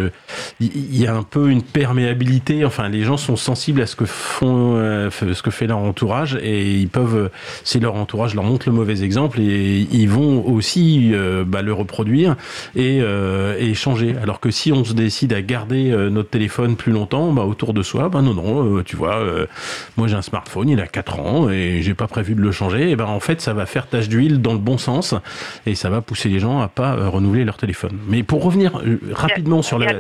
il 0.59 0.97
y 0.97 1.07
a 1.07 1.15
un 1.15 1.23
peu 1.23 1.51
une 1.51 1.63
perméabilité. 1.63 2.65
Enfin, 2.65 2.89
les 2.89 3.03
gens 3.03 3.19
sont 3.19 3.37
sensibles 3.37 3.83
à 3.83 3.87
ce 3.87 3.95
que 3.95 4.07
font, 4.07 4.77
euh, 4.77 5.11
ce 5.11 5.43
que 5.43 5.51
fait 5.51 5.67
leur 5.67 5.77
entourage 5.77 6.39
et 6.43 6.77
ils 6.77 6.89
peuvent, 6.89 7.29
si 7.63 7.79
leur 7.79 7.95
entourage 7.95 8.35
leur 8.35 8.45
montre 8.45 8.71
le 8.71 8.75
mauvais 8.75 9.03
exemple, 9.03 9.39
et 9.39 9.87
ils 9.93 10.09
vont 10.09 10.47
aussi 10.47 11.11
euh, 11.13 11.45
bah, 11.47 11.61
le 11.61 11.75
reproduire 11.75 12.37
et, 12.75 13.01
euh, 13.03 13.59
et 13.59 13.75
changer. 13.75 14.17
Alors 14.23 14.41
que 14.41 14.51
si 14.51 14.73
on 14.73 14.83
se 14.83 14.95
décide 14.95 15.35
à 15.35 15.43
garder 15.43 15.91
notre 16.11 16.31
téléphone 16.31 16.75
plus 16.75 16.93
longtemps, 16.93 17.35
bah 17.35 17.43
autour 17.43 17.75
de 17.75 17.83
soi, 17.83 18.09
bah 18.09 18.23
non 18.23 18.33
non, 18.33 18.83
tu 18.83 18.97
vois, 18.97 19.23
moi 19.99 20.09
j'ai 20.09 20.17
un 20.17 20.23
smartphone, 20.23 20.71
il 20.71 20.81
a 20.81 20.87
4 20.87 21.21
ans 21.21 21.51
et 21.51 21.83
j'ai 21.83 21.93
pas 21.93 22.07
prévu 22.07 22.35
de 22.35 22.41
le 22.41 22.51
changer. 22.51 22.89
Et 22.91 22.97
ben 22.97 23.05
en 23.05 23.21
fait, 23.21 23.43
ça 23.43 23.53
va 23.53 23.67
faire 23.67 23.89
tache 23.89 24.09
d'huile 24.09 24.41
dans 24.41 24.55
le 24.55 24.59
bon 24.59 24.79
sens 24.79 25.15
et 25.67 25.75
ça 25.75 25.91
va 25.91 26.01
pousser 26.01 26.30
les 26.31 26.41
gens 26.41 26.61
à 26.61 26.69
pas 26.69 26.95
euh, 26.95 27.09
renouveler 27.09 27.45
leur 27.45 27.57
téléphone. 27.57 27.99
Mais 28.09 28.23
pour 28.23 28.43
revenir 28.43 28.79
euh, 28.79 28.99
rapidement 29.13 29.63
sur 29.63 29.79
la, 29.79 29.93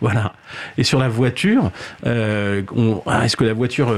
voilà 0.00 0.32
et 0.78 0.84
sur 0.84 0.98
la 0.98 1.08
voiture, 1.08 1.70
euh, 2.06 2.62
ah, 3.06 3.24
est-ce 3.24 3.36
que 3.36 3.44
la 3.44 3.52
voiture 3.52 3.94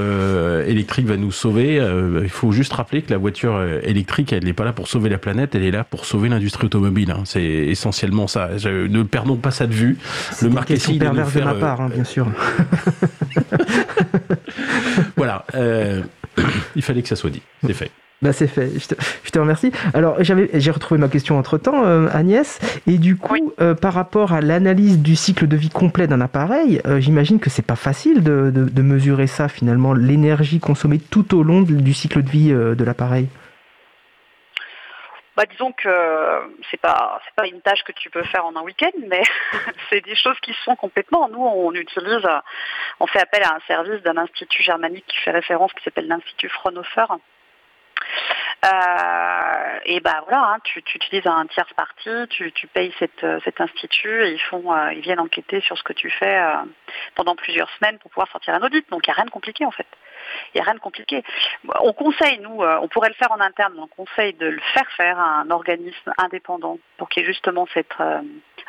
électrique 0.65 1.05
va 1.05 1.17
nous 1.17 1.31
sauver 1.31 1.75
Il 2.23 2.29
faut 2.29 2.51
juste 2.51 2.73
rappeler 2.73 3.01
que 3.01 3.11
la 3.11 3.17
voiture 3.17 3.61
électrique, 3.83 4.33
elle 4.33 4.45
n'est 4.45 4.53
pas 4.53 4.65
là 4.65 4.73
pour 4.73 4.87
sauver 4.87 5.09
la 5.09 5.17
planète, 5.17 5.55
elle 5.55 5.63
est 5.63 5.71
là 5.71 5.83
pour 5.83 6.05
sauver 6.05 6.29
l'industrie 6.29 6.65
automobile. 6.65 7.11
Hein. 7.11 7.23
C'est 7.25 7.43
essentiellement 7.43 8.27
ça. 8.27 8.49
ne 8.65 9.03
perdons 9.03 9.37
pas 9.37 9.51
ça 9.51 9.67
de 9.67 9.73
vue. 9.73 9.97
Le 10.41 10.49
marketing 10.49 10.99
de, 10.99 11.23
faire, 11.23 11.41
de 11.41 11.45
ma 11.45 11.53
part, 11.55 11.81
hein, 11.81 11.89
bien 11.93 12.03
sûr. 12.03 12.27
voilà. 15.15 15.45
il 16.75 16.81
fallait 16.81 17.01
que 17.01 17.09
ça 17.09 17.15
soit 17.15 17.29
dit. 17.29 17.41
C'est 17.65 17.73
fait. 17.73 17.91
Bah 18.23 18.33
c'est 18.33 18.47
fait, 18.47 18.71
je 18.79 19.31
te, 19.31 19.37
remercie. 19.37 19.71
Alors 19.93 20.15
j'ai 20.23 20.71
retrouvé 20.71 20.99
ma 20.99 21.07
question 21.07 21.37
entre 21.37 21.59
temps, 21.59 21.85
euh, 21.85 22.07
Agnès, 22.11 22.59
et 22.87 22.97
du 22.97 23.15
coup, 23.15 23.53
euh, 23.61 23.75
par 23.75 23.93
rapport 23.93 24.33
à 24.33 24.41
l'analyse 24.41 24.99
du 24.99 25.15
cycle 25.15 25.45
de 25.45 25.55
vie 25.55 25.69
complet 25.69 26.07
d'un 26.07 26.19
appareil, 26.19 26.81
euh, 26.87 26.99
j'imagine 26.99 27.39
que 27.39 27.51
c'est 27.51 27.65
pas 27.65 27.75
facile 27.75 28.23
de, 28.23 28.81
mesurer 28.81 29.27
ça 29.27 29.47
finalement, 29.49 29.93
l'énergie 29.93 30.59
consommée 30.59 30.97
tout 30.97 31.37
au 31.37 31.43
long 31.43 31.61
du 31.61 31.93
cycle 31.93 32.23
de 32.23 32.29
vie 32.29 32.49
de 32.49 32.83
l'appareil. 32.83 33.27
Bah, 35.35 35.43
disons 35.51 35.71
que 35.71 35.89
c'est 36.71 36.81
pas 36.81 37.21
c'est 37.23 37.35
pas 37.35 37.45
une 37.45 37.61
tâche 37.61 37.83
que 37.83 37.91
tu 37.91 38.09
peux 38.09 38.23
faire 38.23 38.45
en 38.45 38.55
un 38.55 38.61
week-end, 38.63 38.97
mais 39.07 39.21
c'est 39.91 40.03
des 40.03 40.15
choses 40.15 40.39
qui 40.41 40.53
se 40.53 40.63
font 40.63 40.75
complètement. 40.75 41.29
Nous, 41.29 41.43
on 41.43 41.71
utilise, 41.73 42.27
on 42.99 43.05
fait 43.05 43.21
appel 43.21 43.43
à 43.43 43.53
un 43.53 43.59
service 43.67 44.01
d'un 44.01 44.17
institut 44.17 44.63
germanique 44.63 45.05
qui 45.07 45.17
fait 45.17 45.29
référence, 45.29 45.71
qui 45.73 45.83
s'appelle 45.83 46.07
l'Institut 46.07 46.49
Fraunhofer, 46.49 47.05
euh, 48.65 49.79
et 49.85 49.99
ben 49.99 50.19
voilà, 50.23 50.53
hein, 50.53 50.57
tu, 50.63 50.79
utilises 50.79 51.27
un 51.27 51.45
tierce 51.45 51.71
parti, 51.73 52.09
tu, 52.29 52.51
payes 52.73 52.91
euh, 53.23 53.39
cet 53.43 53.61
institut 53.61 54.23
et 54.23 54.31
ils 54.31 54.41
font, 54.41 54.73
euh, 54.73 54.93
ils 54.93 55.01
viennent 55.01 55.19
enquêter 55.19 55.61
sur 55.61 55.77
ce 55.77 55.83
que 55.83 55.93
tu 55.93 56.09
fais 56.09 56.41
pendant 57.15 57.35
plusieurs 57.35 57.69
semaines 57.77 57.99
pour 57.99 58.09
pouvoir 58.09 58.29
sortir 58.31 58.55
un 58.55 58.61
audit. 58.63 58.89
Donc 58.89 59.05
il 59.05 59.09
n'y 59.09 59.13
a 59.13 59.15
rien 59.15 59.25
de 59.25 59.29
compliqué 59.29 59.65
en 59.65 59.71
fait. 59.71 59.87
Il 60.53 60.57
n'y 60.57 60.61
a 60.61 60.63
rien 60.63 60.73
de 60.73 60.79
compliqué. 60.79 61.23
On 61.81 61.93
conseille, 61.93 62.39
nous, 62.39 62.61
on 62.61 62.87
pourrait 62.87 63.09
le 63.09 63.15
faire 63.15 63.31
en 63.31 63.39
interne, 63.39 63.73
mais 63.75 63.81
on 63.81 63.87
conseille 63.87 64.33
de 64.33 64.47
le 64.47 64.59
faire 64.73 64.89
faire 64.97 65.19
à 65.19 65.41
un 65.41 65.49
organisme 65.51 66.11
indépendant 66.17 66.79
pour 66.97 67.07
qu'il 67.07 67.21
y 67.21 67.25
ait 67.25 67.27
justement 67.27 67.67
cette 67.73 67.93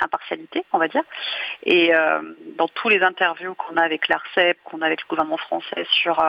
impartialité, 0.00 0.64
on 0.72 0.78
va 0.78 0.86
dire. 0.86 1.02
Et 1.64 1.90
dans 2.56 2.68
tous 2.68 2.90
les 2.90 3.02
interviews 3.02 3.54
qu'on 3.54 3.76
a 3.76 3.82
avec 3.82 4.06
l'ARCEP, 4.06 4.58
qu'on 4.62 4.82
a 4.82 4.86
avec 4.86 5.02
le 5.02 5.08
gouvernement 5.08 5.38
français 5.38 5.84
sur 5.90 6.22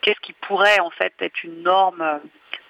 qu'est-ce 0.00 0.20
qui 0.20 0.32
pourrait 0.32 0.80
en 0.80 0.90
fait 0.90 1.12
être 1.20 1.42
une 1.42 1.62
norme 1.62 2.20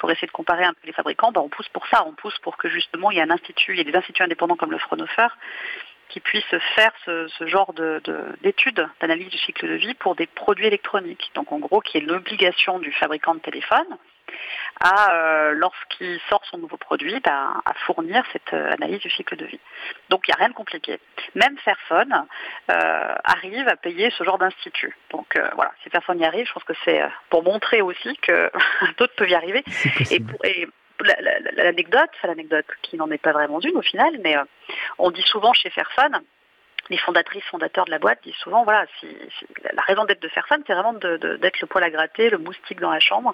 pour 0.05 0.11
essayer 0.11 0.27
de 0.27 0.33
comparer 0.33 0.65
un 0.65 0.75
peu 0.75 0.87
les 0.87 0.93
fabricants, 0.93 1.33
ben, 1.33 1.41
on 1.41 1.49
pousse 1.49 1.71
pour 1.71 1.87
ça, 1.87 2.05
on 2.07 2.13
pousse 2.13 2.39
pour 2.41 2.59
que 2.59 2.69
justement 2.69 3.11
il 3.11 3.17
y 3.17 3.21
ait 3.21 3.23
un 3.23 3.31
institut, 3.31 3.73
il 3.73 3.79
y 3.79 3.81
ait 3.81 3.91
des 3.91 3.97
instituts 3.97 4.23
indépendants 4.23 4.55
comme 4.55 4.71
le 4.71 4.77
Fraunhofer 4.77 5.29
qui 6.11 6.21
puissent 6.21 6.45
faire 6.75 6.93
ce, 7.07 7.27
genre 7.47 7.73
d'études, 8.43 8.87
d'analyse 9.01 9.31
du 9.31 9.39
cycle 9.39 9.67
de 9.67 9.77
vie 9.77 9.95
pour 9.95 10.15
des 10.15 10.27
produits 10.27 10.67
électroniques. 10.67 11.31
Donc 11.35 11.53
en 11.53 11.59
gros, 11.59 11.81
qui 11.81 11.97
est 11.97 12.03
l'obligation 12.03 12.79
du 12.81 12.93
fabricant 12.93 13.35
de 13.35 13.41
téléphone 13.41 13.97
à, 14.81 15.15
euh, 15.15 15.53
lorsqu'il 15.53 16.21
sort 16.29 16.43
son 16.51 16.59
nouveau 16.59 16.77
produit, 16.77 17.21
ben, 17.21 17.61
à 17.65 17.75
fournir 17.87 18.25
cette 18.33 18.53
euh, 18.53 18.73
analyse 18.73 19.01
du 19.01 19.11
cycle 19.11 19.37
de 19.37 19.47
vie. 19.47 19.61
Donc 20.11 20.27
il 20.27 20.31
n'y 20.31 20.35
a 20.35 20.39
rien 20.39 20.49
de 20.49 20.55
compliqué. 20.55 20.99
Même 21.35 21.57
Fairphone 21.59 22.27
euh, 22.71 23.15
arrive 23.25 23.69
à 23.69 23.77
payer 23.77 24.11
ce 24.11 24.25
genre 24.25 24.39
d'institut. 24.39 24.97
Donc 25.11 25.39
voilà, 25.55 25.73
si 25.83 25.91
personne 25.91 26.21
y 26.21 26.25
arrive, 26.25 26.47
je 26.47 26.53
pense 26.53 26.65
que 26.65 26.75
c'est 26.85 27.03
pour 27.31 27.43
montrer 27.43 27.83
aussi 27.83 28.17
que 28.19 28.51
d'autres 28.99 29.15
peuvent 29.17 29.31
y 29.31 29.35
arriver. 29.35 29.65
Et, 30.11 30.69
l'anecdote, 31.57 32.11
l'anecdote 32.23 32.67
qui 32.83 32.97
n'en 32.97 33.11
est 33.11 33.19
pas 33.19 33.33
vraiment 33.33 33.61
une 33.61 33.77
au 33.77 33.83
final, 33.83 34.17
mais 34.23 34.37
on 34.99 35.11
dit 35.11 35.23
souvent 35.23 35.53
chez 35.53 35.69
Fairphone, 35.71 36.21
les 36.91 36.99
fondatrices, 36.99 37.45
fondateurs 37.45 37.85
de 37.85 37.91
la 37.91 37.99
boîte 37.99 38.19
disent 38.23 38.35
souvent, 38.37 38.65
voilà, 38.65 38.87
si, 39.01 39.09
la 39.73 39.83
raison 39.83 40.05
d'être 40.05 40.21
de 40.21 40.29
faire 40.29 40.47
ça, 40.49 40.57
c'est 40.67 40.73
vraiment 40.73 40.93
d'être 40.95 41.61
le 41.61 41.67
poil 41.67 41.85
à 41.85 41.91
gratter, 41.91 42.31
le 42.31 42.39
moustique 42.39 42.81
dans 42.81 42.91
la 42.91 43.01
chambre, 43.01 43.33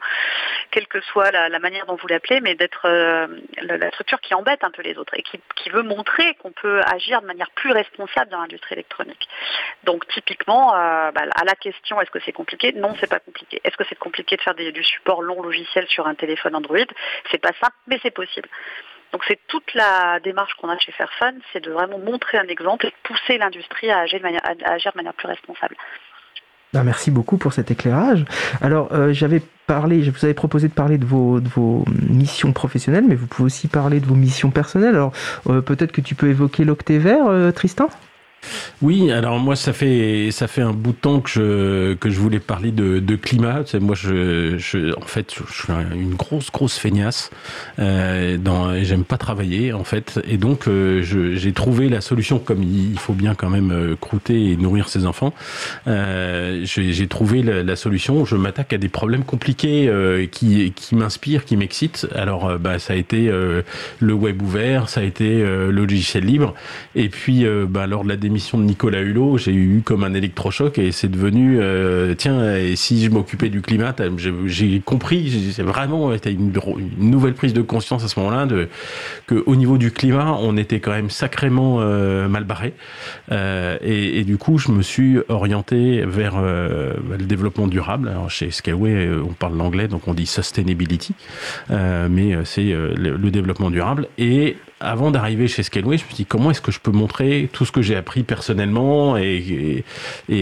quelle 0.70 0.86
que 0.86 1.00
soit 1.00 1.30
la, 1.30 1.58
manière 1.58 1.86
dont 1.86 1.96
vous 1.96 2.06
l'appelez, 2.06 2.40
mais 2.40 2.54
d'être 2.54 2.86
euh, 2.86 3.26
la, 3.62 3.90
structure 3.90 4.20
qui 4.20 4.34
embête 4.34 4.64
un 4.64 4.70
peu 4.70 4.82
les 4.82 4.96
autres 4.98 5.14
et 5.16 5.22
qui, 5.22 5.40
veut 5.70 5.82
montrer 5.82 6.34
qu'on 6.36 6.50
peut 6.50 6.80
agir 6.92 7.22
de 7.22 7.26
manière 7.26 7.50
plus 7.52 7.70
responsable 7.70 8.30
dans 8.30 8.40
l'industrie 8.40 8.74
électronique. 8.74 9.28
Donc 9.84 10.06
typiquement, 10.08 10.74
euh, 10.74 11.12
bah, 11.12 11.22
à 11.36 11.44
la 11.44 11.54
question, 11.54 12.00
est-ce 12.00 12.10
que 12.10 12.18
c'est 12.24 12.32
compliqué? 12.32 12.72
Non, 12.72 12.96
c'est 12.98 13.08
pas 13.08 13.20
compliqué. 13.20 13.60
Est-ce 13.62 13.76
que 13.76 13.84
c'est 13.88 13.98
compliqué 13.98 14.36
de 14.36 14.42
faire 14.42 14.54
du 14.54 14.82
support 14.82 15.22
long 15.22 15.42
logiciel 15.42 15.86
sur 15.86 16.08
un 16.08 16.14
téléphone 16.16 16.56
Android? 16.56 16.78
C'est 17.30 17.38
pas 17.38 17.52
simple, 17.60 17.76
mais 17.86 18.00
c'est 18.02 18.10
possible. 18.10 18.48
Donc 19.12 19.22
c'est 19.26 19.38
toute 19.48 19.74
la 19.74 20.20
démarche 20.20 20.54
qu'on 20.54 20.68
a 20.68 20.78
chez 20.78 20.92
Fairphone, 20.92 21.40
c'est 21.52 21.64
de 21.64 21.70
vraiment 21.70 21.98
montrer 21.98 22.38
un 22.38 22.46
exemple 22.48 22.86
et 22.86 22.92
pousser 23.02 23.38
l'industrie 23.38 23.90
à 23.90 23.98
agir 24.00 24.20
de 24.20 24.96
manière, 24.96 25.14
plus 25.14 25.26
responsable. 25.26 25.76
Ben, 26.72 26.84
merci 26.84 27.10
beaucoup 27.10 27.36
pour 27.36 27.52
cet 27.52 27.72
éclairage. 27.72 28.24
Alors, 28.60 28.90
j'avais 29.12 29.42
parlé, 29.66 30.04
je 30.04 30.12
vous 30.12 30.24
avais 30.24 30.34
proposé 30.34 30.68
de 30.68 30.72
parler 30.72 30.98
de 30.98 31.04
vos, 31.04 31.40
de 31.40 31.48
vos 31.48 31.84
missions 32.08 32.52
professionnelles, 32.52 33.04
mais 33.08 33.16
vous 33.16 33.26
pouvez 33.26 33.46
aussi 33.46 33.66
parler 33.66 33.98
de 33.98 34.06
vos 34.06 34.14
missions 34.14 34.52
personnelles. 34.52 34.94
Alors, 34.94 35.12
peut-être 35.44 35.90
que 35.90 36.00
tu 36.00 36.14
peux 36.14 36.28
évoquer 36.28 36.64
l'octet 36.64 37.00
Tristan? 37.56 37.88
Oui, 38.82 39.10
alors 39.12 39.38
moi 39.38 39.56
ça 39.56 39.74
fait 39.74 40.30
ça 40.30 40.48
fait 40.48 40.62
un 40.62 40.72
bout 40.72 40.92
de 40.92 40.96
temps 40.96 41.20
que 41.20 41.28
je 41.28 41.94
que 41.94 42.08
je 42.08 42.18
voulais 42.18 42.40
parler 42.40 42.70
de, 42.70 43.16
climat. 43.16 43.62
moi 43.80 43.94
je, 43.94 44.94
en 44.96 45.06
fait 45.06 45.34
je, 45.34 45.52
suis 45.52 45.72
une 45.94 46.14
grosse 46.14 46.50
grosse 46.50 46.78
feignasse. 46.78 47.30
Euh, 47.78 48.38
j'aime 48.82 49.04
pas 49.04 49.18
travailler 49.18 49.72
en 49.72 49.84
fait 49.84 50.20
et 50.26 50.38
donc 50.38 50.66
euh, 50.66 51.02
j'ai 51.02 51.52
trouvé 51.52 51.88
la 51.88 52.00
solution 52.00 52.38
comme 52.38 52.62
il 52.62 52.98
faut 52.98 53.12
bien 53.12 53.34
quand 53.34 53.50
même 53.50 53.70
euh, 53.70 53.96
croûter 53.96 54.50
et 54.50 54.56
nourrir 54.56 54.88
ses 54.88 55.04
enfants. 55.04 55.34
J'ai 55.86 57.08
trouvé 57.08 57.42
la, 57.42 57.76
solution. 57.76 58.24
Je 58.24 58.36
m'attaque 58.36 58.72
à 58.72 58.78
des 58.78 58.88
problèmes 58.88 59.24
compliqués 59.24 59.90
qui 60.32 60.72
qui 60.74 60.94
m'inspirent, 60.94 61.44
qui 61.44 61.56
m'excitent. 61.56 62.08
Alors 62.14 62.58
bah 62.58 62.78
ça 62.78 62.94
a 62.94 62.96
été 62.96 63.30
le 64.00 64.12
web 64.12 64.40
ouvert, 64.40 64.88
ça 64.88 65.00
a 65.00 65.04
été 65.04 65.40
le 65.40 65.70
logiciel 65.70 66.24
libre 66.24 66.54
et 66.94 67.08
puis 67.08 67.44
bah 67.68 67.86
lors 67.86 68.04
de 68.04 68.08
la 68.08 68.16
mission 68.30 68.58
de 68.58 68.64
Nicolas 68.64 69.00
Hulot, 69.00 69.38
j'ai 69.38 69.52
eu 69.52 69.82
comme 69.84 70.04
un 70.04 70.14
électrochoc 70.14 70.78
et 70.78 70.92
c'est 70.92 71.08
devenu 71.08 71.58
euh, 71.60 72.14
tiens 72.14 72.56
et 72.56 72.76
si 72.76 73.04
je 73.04 73.10
m'occupais 73.10 73.48
du 73.48 73.62
climat, 73.62 73.94
j'ai 74.46 74.80
compris, 74.80 75.52
c'est 75.52 75.62
vraiment 75.62 76.12
une, 76.12 76.52
une, 76.78 77.10
nouvelle 77.10 77.34
prise 77.34 77.52
de 77.52 77.62
conscience 77.62 78.04
à 78.04 78.08
ce 78.08 78.18
moment-là 78.20 78.46
de 78.46 78.68
que 79.26 79.42
au 79.46 79.56
niveau 79.56 79.78
du 79.78 79.90
climat, 79.90 80.36
on 80.40 80.56
était 80.56 80.80
quand 80.80 80.92
même 80.92 81.10
sacrément 81.10 81.78
euh, 81.80 82.28
mal 82.28 82.44
barré 82.44 82.74
euh, 83.32 83.78
et, 83.82 84.24
du 84.24 84.36
coup, 84.36 84.58
je 84.58 84.70
me 84.70 84.82
suis 84.82 85.18
orienté 85.28 86.04
vers 86.04 86.40
le 86.40 87.24
développement 87.24 87.66
durable. 87.66 88.08
Alors 88.08 88.30
chez 88.30 88.50
euh, 88.68 89.22
on 89.26 89.32
parle 89.32 89.56
l'anglais, 89.56 89.88
donc 89.88 90.06
on 90.08 90.14
dit 90.14 90.26
sustainability, 90.26 91.14
mais 91.68 92.36
c'est 92.44 92.64
le, 92.64 93.16
le 93.16 93.30
développement 93.30 93.70
durable 93.70 94.08
et 94.18 94.56
avant 94.80 95.10
d'arriver 95.10 95.46
chez 95.46 95.62
Scaleway, 95.62 95.98
je 95.98 96.04
me 96.04 96.12
dit 96.12 96.24
comment 96.24 96.50
est-ce 96.50 96.62
que 96.62 96.72
je 96.72 96.80
peux 96.80 96.90
montrer 96.90 97.48
tout 97.52 97.64
ce 97.66 97.72
que 97.72 97.82
j'ai 97.82 97.96
appris 97.96 98.22
personnellement 98.22 99.16
et, 99.18 99.84
et, 100.28 100.36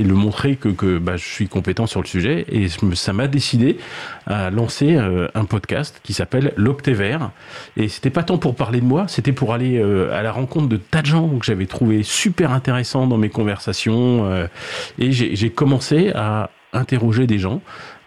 et, 0.00 0.02
le 0.02 0.14
montrer 0.14 0.56
que, 0.56 0.68
que 0.68 0.98
bah, 0.98 1.16
je 1.16 1.24
suis 1.24 1.48
compétent 1.48 1.86
sur 1.86 2.00
le 2.00 2.06
sujet? 2.06 2.44
Et 2.50 2.66
ça 2.94 3.12
m'a 3.12 3.28
décidé 3.28 3.78
à 4.26 4.50
lancer 4.50 4.96
euh, 4.96 5.28
un 5.34 5.44
podcast 5.44 6.00
qui 6.02 6.12
s'appelle 6.12 6.52
L'Octévert. 6.56 7.30
Et 7.76 7.88
c'était 7.88 8.10
pas 8.10 8.24
tant 8.24 8.38
pour 8.38 8.56
parler 8.56 8.80
de 8.80 8.86
moi, 8.86 9.06
c'était 9.08 9.32
pour 9.32 9.54
aller 9.54 9.78
euh, 9.78 10.12
à 10.12 10.22
la 10.22 10.32
rencontre 10.32 10.68
de 10.68 10.76
tas 10.76 11.02
de 11.02 11.06
gens 11.06 11.28
que 11.38 11.44
j'avais 11.44 11.66
trouvé 11.66 12.02
super 12.02 12.52
intéressants 12.52 13.06
dans 13.06 13.18
mes 13.18 13.30
conversations. 13.30 14.26
Euh, 14.26 14.46
et 14.98 15.12
j'ai 15.12 15.50
commencé 15.50 16.10
à 16.14 16.50
interroger 16.72 17.26
des 17.26 17.38
gens 17.38 17.60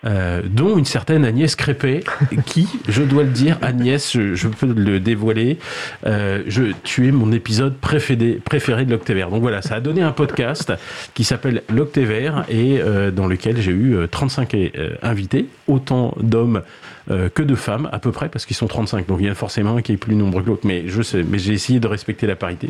euh, 0.05 0.41
dont 0.45 0.77
une 0.77 0.85
certaine 0.85 1.25
Agnès 1.25 1.55
Crépet, 1.55 2.03
qui, 2.45 2.67
je 2.87 3.01
dois 3.01 3.23
le 3.23 3.29
dire, 3.29 3.57
Agnès, 3.61 4.13
je, 4.13 4.47
peux 4.47 4.67
le 4.67 4.99
dévoiler, 4.99 5.57
euh, 6.05 6.43
je, 6.47 6.73
tu 6.83 7.07
es 7.07 7.11
mon 7.11 7.31
épisode 7.31 7.75
préféré, 7.77 8.39
préféré 8.43 8.85
de 8.85 8.91
l'Octévert. 8.91 9.29
Donc 9.29 9.41
voilà, 9.41 9.61
ça 9.61 9.75
a 9.75 9.79
donné 9.79 10.01
un 10.01 10.11
podcast 10.11 10.73
qui 11.13 11.23
s'appelle 11.23 11.63
L'Octévert 11.73 12.45
et 12.49 12.79
euh, 12.79 13.09
dans 13.09 13.25
lequel 13.25 13.59
j'ai 13.61 13.71
eu 13.71 13.97
35 14.09 14.55
invités, 15.01 15.47
autant 15.67 16.13
d'hommes 16.19 16.61
que 17.07 17.43
de 17.43 17.53
femmes 17.53 17.87
à 17.91 17.99
peu 17.99 18.11
près 18.11 18.29
parce 18.29 18.47
qu'ils 18.47 18.55
sont 18.55 18.65
35 18.65 19.05
donc 19.05 19.19
il 19.19 19.27
y 19.27 19.29
en 19.29 19.33
a 19.33 19.35
forcément 19.35 19.77
un 19.77 19.83
qui 19.83 19.91
est 19.91 19.97
plus 19.97 20.15
nombreux 20.15 20.41
que 20.41 20.47
l'autre 20.47 20.65
mais 20.65 20.85
je 20.87 21.03
sais 21.03 21.21
mais 21.21 21.37
j'ai 21.37 21.53
essayé 21.53 21.79
de 21.79 21.87
respecter 21.87 22.25
la 22.25 22.35
parité 22.35 22.67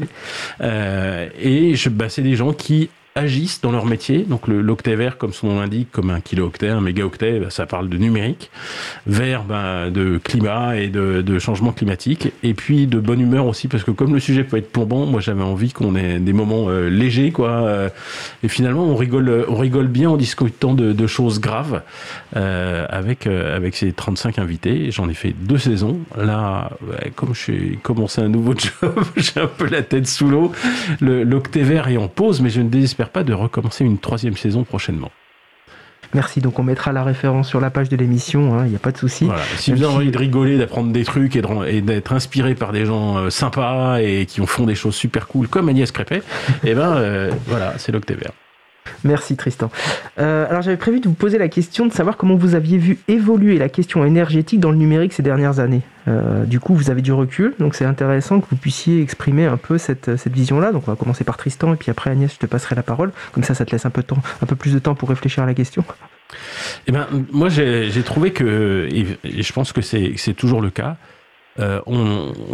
et 0.61 1.75
je 1.75 1.87
bah, 1.87 2.09
c'est 2.09 2.21
des 2.21 2.35
gens 2.35 2.51
qui 2.51 2.89
agissent 3.17 3.61
dans 3.61 3.71
leur 3.71 3.85
métier. 3.85 4.25
Donc 4.27 4.49
l'octet 4.49 4.97
comme 5.17 5.31
son 5.31 5.47
nom 5.47 5.61
l'indique, 5.61 5.89
comme 5.89 6.09
un 6.09 6.19
kilo-octet, 6.19 6.67
un 6.67 6.81
méga-octet, 6.81 7.39
bah, 7.39 7.49
ça 7.49 7.65
parle 7.65 7.87
de 7.87 7.97
numérique. 7.97 8.51
Vert, 9.07 9.45
ben, 9.45 9.89
de 9.89 10.17
climat 10.17 10.75
et 10.75 10.89
de, 10.89 11.39
changement 11.39 11.71
climatique. 11.71 12.33
Et 12.43 12.53
puis 12.53 12.87
de 12.87 12.99
bonne 12.99 13.21
humeur 13.21 13.45
aussi, 13.45 13.69
parce 13.69 13.85
que 13.85 13.91
comme 13.91 14.13
le 14.13 14.19
sujet 14.19 14.43
peut 14.43 14.57
être 14.57 14.69
plombant, 14.69 15.05
moi 15.05 15.21
j'avais 15.21 15.43
envie 15.43 15.71
qu'on 15.71 15.95
ait 15.95 16.19
des 16.19 16.33
moments 16.33 16.69
euh, 16.69 16.89
légers, 16.89 17.31
quoi. 17.31 17.49
Euh, 17.49 17.89
et 18.43 18.49
finalement, 18.49 18.83
on 18.83 18.95
rigole, 18.95 19.45
on 19.47 19.55
rigole 19.55 19.87
bien 19.87 20.09
en 20.09 20.17
discutant 20.17 20.73
de, 20.73 21.07
choses 21.07 21.39
graves 21.39 21.83
euh, 22.35 22.85
avec 22.89 23.27
avec 23.27 23.75
ces 23.75 23.93
35 23.93 24.39
invités. 24.39 24.91
J'en 24.91 25.07
ai 25.07 25.13
fait 25.13 25.33
deux 25.37 25.59
saisons. 25.59 25.99
Là, 26.17 26.71
comme 27.15 27.33
je 27.33 27.39
suis 27.39 27.79
commencé 27.81 28.21
un 28.21 28.27
nouveau 28.27 28.55
job, 28.81 28.99
j'ai 29.15 29.39
un 29.39 29.47
peu 29.47 29.69
la 29.69 29.83
tête 29.83 30.07
sous 30.07 30.27
l'eau. 30.27 30.51
L'octet 30.99 31.61
vert 31.61 31.87
est 31.87 31.97
en 31.97 32.07
pause, 32.07 32.41
mais 32.41 32.49
je 32.49 32.61
ne 32.61 32.69
désespère 32.69 33.04
pas 33.09 33.23
de 33.23 33.33
recommencer 33.33 33.83
une 33.83 33.97
troisième 33.97 34.37
saison 34.37 34.63
prochainement. 34.63 35.11
Merci, 36.13 36.39
donc 36.39 36.59
on 36.59 36.63
mettra 36.63 36.93
la 36.93 37.03
référence 37.03 37.47
sur 37.49 37.59
la 37.59 37.69
page 37.69 37.89
de 37.89 37.97
l'émission, 37.97 38.57
il 38.57 38.61
hein, 38.61 38.65
n'y 38.67 38.75
a 38.75 38.79
pas 38.79 38.91
de 38.91 38.97
souci. 38.97 39.27
Si 39.57 39.73
vous 39.73 39.83
avez 39.83 39.93
envie 39.93 40.11
de 40.11 40.17
rigoler, 40.17 40.57
d'apprendre 40.57 40.91
des 40.91 41.03
trucs 41.03 41.35
et 41.35 41.81
d'être 41.81 42.13
inspiré 42.13 42.55
par 42.55 42.71
des 42.71 42.85
gens 42.85 43.17
euh, 43.17 43.29
sympas 43.29 43.99
et 43.99 44.25
qui 44.25 44.45
font 44.45 44.65
des 44.65 44.75
choses 44.75 44.95
super 44.95 45.27
cool 45.27 45.47
comme 45.47 45.67
Agnès 45.67 45.91
Crépet, 45.91 46.17
et 46.17 46.21
eh 46.63 46.73
ben 46.73 46.95
euh, 46.95 47.31
voilà, 47.47 47.73
c'est 47.77 47.91
l'Octévert. 47.91 48.31
Merci 49.05 49.37
Tristan. 49.37 49.71
Euh, 50.19 50.49
alors 50.49 50.61
j'avais 50.63 50.77
prévu 50.77 50.99
de 50.99 51.07
vous 51.07 51.13
poser 51.13 51.37
la 51.37 51.47
question 51.47 51.85
de 51.85 51.93
savoir 51.93 52.17
comment 52.17 52.35
vous 52.35 52.55
aviez 52.55 52.77
vu 52.77 52.97
évoluer 53.07 53.57
la 53.57 53.69
question 53.69 54.03
énergétique 54.03 54.59
dans 54.59 54.71
le 54.71 54.77
numérique 54.77 55.13
ces 55.13 55.23
dernières 55.23 55.59
années. 55.59 55.81
Euh, 56.07 56.43
du 56.43 56.59
coup, 56.59 56.75
vous 56.75 56.89
avez 56.89 57.01
du 57.01 57.13
recul, 57.13 57.53
donc 57.59 57.75
c'est 57.75 57.85
intéressant 57.85 58.41
que 58.41 58.47
vous 58.49 58.57
puissiez 58.57 59.01
exprimer 59.01 59.45
un 59.45 59.57
peu 59.57 59.77
cette, 59.77 60.17
cette 60.17 60.33
vision-là. 60.33 60.71
Donc 60.71 60.87
on 60.87 60.91
va 60.91 60.97
commencer 60.97 61.23
par 61.23 61.37
Tristan 61.37 61.73
et 61.73 61.77
puis 61.77 61.91
après 61.91 62.09
Agnès, 62.09 62.33
je 62.33 62.39
te 62.39 62.47
passerai 62.47 62.75
la 62.75 62.83
parole. 62.83 63.11
Comme 63.31 63.43
ça, 63.43 63.53
ça 63.53 63.63
te 63.63 63.71
laisse 63.71 63.85
un 63.85 63.91
peu, 63.91 64.01
de 64.01 64.07
temps, 64.07 64.21
un 64.41 64.45
peu 64.45 64.55
plus 64.55 64.73
de 64.73 64.79
temps 64.79 64.95
pour 64.95 65.09
réfléchir 65.09 65.43
à 65.43 65.45
la 65.45 65.53
question. 65.53 65.85
Eh 66.87 66.91
ben, 66.91 67.07
moi 67.31 67.49
j'ai 67.49 68.03
trouvé 68.03 68.31
que, 68.31 68.89
et 68.91 69.41
je 69.41 69.53
pense 69.53 69.71
que 69.71 69.81
c'est 69.81 70.33
toujours 70.33 70.61
le 70.61 70.71
cas, 70.71 70.97
euh, 71.59 71.79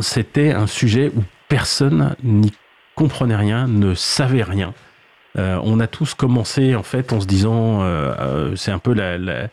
c'était 0.02 0.52
un 0.52 0.68
sujet 0.68 1.12
où 1.16 1.24
personne 1.48 2.16
n'y 2.24 2.52
comprenait 2.96 3.36
rien, 3.36 3.68
ne 3.68 3.94
savait 3.96 4.44
rien. 4.44 4.74
Euh, 5.38 5.60
on 5.64 5.80
a 5.80 5.88
tous 5.88 6.14
commencé 6.14 6.76
en 6.76 6.84
fait 6.84 7.14
en 7.14 7.22
se 7.22 7.26
disant, 7.26 7.82
euh, 7.82 8.14
euh, 8.20 8.56
c'est 8.56 8.72
un 8.72 8.80
peu 8.80 8.94
la, 8.94 9.18
la, 9.18 9.48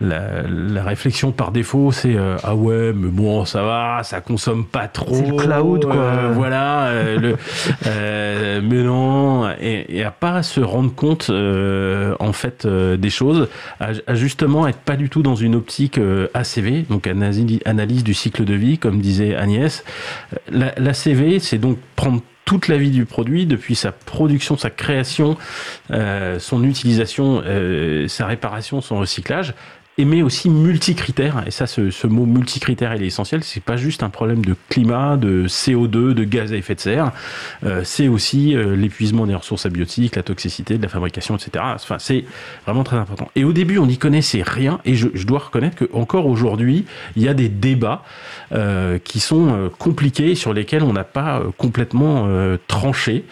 la, 0.00 0.82
réflexion 0.82 1.32
par 1.32 1.50
défaut, 1.50 1.92
c'est 1.92 2.16
ah 2.44 2.54
ouais, 2.54 2.92
mais 2.94 3.08
bon, 3.08 3.44
ça 3.44 3.62
va, 3.62 4.00
ça 4.04 4.20
consomme 4.22 4.64
pas 4.64 4.88
trop. 4.88 5.12
C'est 5.12 5.26
le 5.26 5.36
cloud, 5.36 5.84
quoi. 5.84 6.30
voilà, 6.32 6.92
le, 7.16 7.36
mais 8.62 8.82
non, 8.82 9.50
et, 9.60 10.02
à 10.02 10.10
pas 10.10 10.42
se 10.42 10.60
rendre 10.60 10.94
compte 10.94 11.30
en 11.30 12.32
fait 12.32 12.66
des 12.66 13.10
choses, 13.10 13.48
à, 13.80 14.14
justement 14.14 14.66
être 14.66 14.78
pas 14.78 14.96
du 14.96 15.10
tout 15.10 15.22
dans 15.22 15.36
une 15.36 15.56
optique 15.56 16.00
ACV, 16.32 16.86
donc 16.88 17.06
analyse, 17.06 17.58
analyse 17.66 18.04
du 18.04 18.14
cycle 18.14 18.44
de 18.44 18.54
vie, 18.54 18.78
comme 18.78 19.00
disait 19.00 19.34
Agnès. 19.34 19.84
L'ACV, 20.50 21.40
c'est 21.40 21.58
donc 21.58 21.76
prendre 21.96 22.22
toute 22.48 22.68
la 22.68 22.78
vie 22.78 22.90
du 22.90 23.04
produit, 23.04 23.44
depuis 23.44 23.74
sa 23.74 23.92
production, 23.92 24.56
sa 24.56 24.70
création, 24.70 25.36
euh, 25.90 26.38
son 26.38 26.64
utilisation, 26.64 27.42
euh, 27.44 28.08
sa 28.08 28.24
réparation, 28.24 28.80
son 28.80 29.00
recyclage, 29.00 29.52
mais 30.04 30.22
aussi 30.22 30.48
multicritères. 30.48 31.42
Et 31.46 31.50
ça, 31.50 31.66
ce, 31.66 32.06
mot 32.06 32.24
multicritère, 32.24 32.94
il 32.94 33.02
est 33.02 33.06
essentiel. 33.06 33.42
C'est 33.42 33.62
pas 33.62 33.76
juste 33.76 34.02
un 34.02 34.10
problème 34.10 34.44
de 34.44 34.54
climat, 34.68 35.16
de 35.16 35.48
CO2, 35.48 36.12
de 36.14 36.24
gaz 36.24 36.52
à 36.52 36.56
effet 36.56 36.76
de 36.76 36.80
serre. 36.80 37.12
Euh, 37.64 37.82
c'est 37.84 38.06
aussi 38.06 38.54
euh, 38.54 38.76
l'épuisement 38.76 39.26
des 39.26 39.34
ressources 39.34 39.66
abiotiques, 39.66 40.14
la 40.14 40.22
toxicité 40.22 40.78
de 40.78 40.82
la 40.82 40.88
fabrication, 40.88 41.36
etc. 41.36 41.64
Enfin, 41.74 41.98
c'est 41.98 42.24
vraiment 42.64 42.84
très 42.84 42.96
important. 42.96 43.28
Et 43.34 43.44
au 43.44 43.52
début, 43.52 43.78
on 43.78 43.86
n'y 43.86 43.98
connaissait 43.98 44.42
rien. 44.42 44.80
Et 44.84 44.94
je, 44.94 45.08
dois 45.26 45.40
reconnaître 45.40 45.76
que 45.76 45.90
encore 45.92 46.26
aujourd'hui, 46.26 46.84
il 47.16 47.22
y 47.22 47.28
a 47.28 47.34
des 47.34 47.48
débats 47.48 48.04
euh, 48.52 48.98
qui 48.98 49.20
sont 49.20 49.70
compliqués, 49.78 50.34
sur 50.34 50.54
lesquels 50.54 50.82
on 50.82 50.92
n'a 50.92 51.04
pas 51.04 51.42
complètement 51.56 52.28
tranché. 52.66 53.24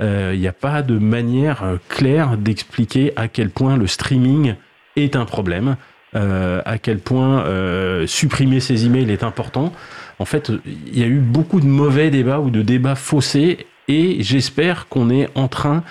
Il 0.00 0.38
n'y 0.38 0.46
a 0.46 0.52
pas 0.52 0.82
de 0.82 0.98
manière 0.98 1.64
claire 1.88 2.36
d'expliquer 2.36 3.12
à 3.16 3.28
quel 3.28 3.50
point 3.50 3.76
le 3.76 3.86
streaming 3.86 4.54
est 4.96 5.16
un 5.16 5.24
problème. 5.24 5.76
Euh, 6.14 6.60
à 6.66 6.76
quel 6.76 6.98
point 6.98 7.46
euh, 7.46 8.06
supprimer 8.06 8.60
ces 8.60 8.84
emails 8.84 9.10
est 9.10 9.24
important. 9.24 9.72
En 10.18 10.26
fait, 10.26 10.52
il 10.66 10.98
y 10.98 11.02
a 11.02 11.06
eu 11.06 11.20
beaucoup 11.20 11.58
de 11.58 11.66
mauvais 11.66 12.10
débats 12.10 12.40
ou 12.40 12.50
de 12.50 12.60
débats 12.60 12.96
faussés 12.96 13.66
et 13.88 14.18
j'espère 14.22 14.88
qu'on 14.88 15.08
est 15.08 15.30
en 15.34 15.48
train 15.48 15.82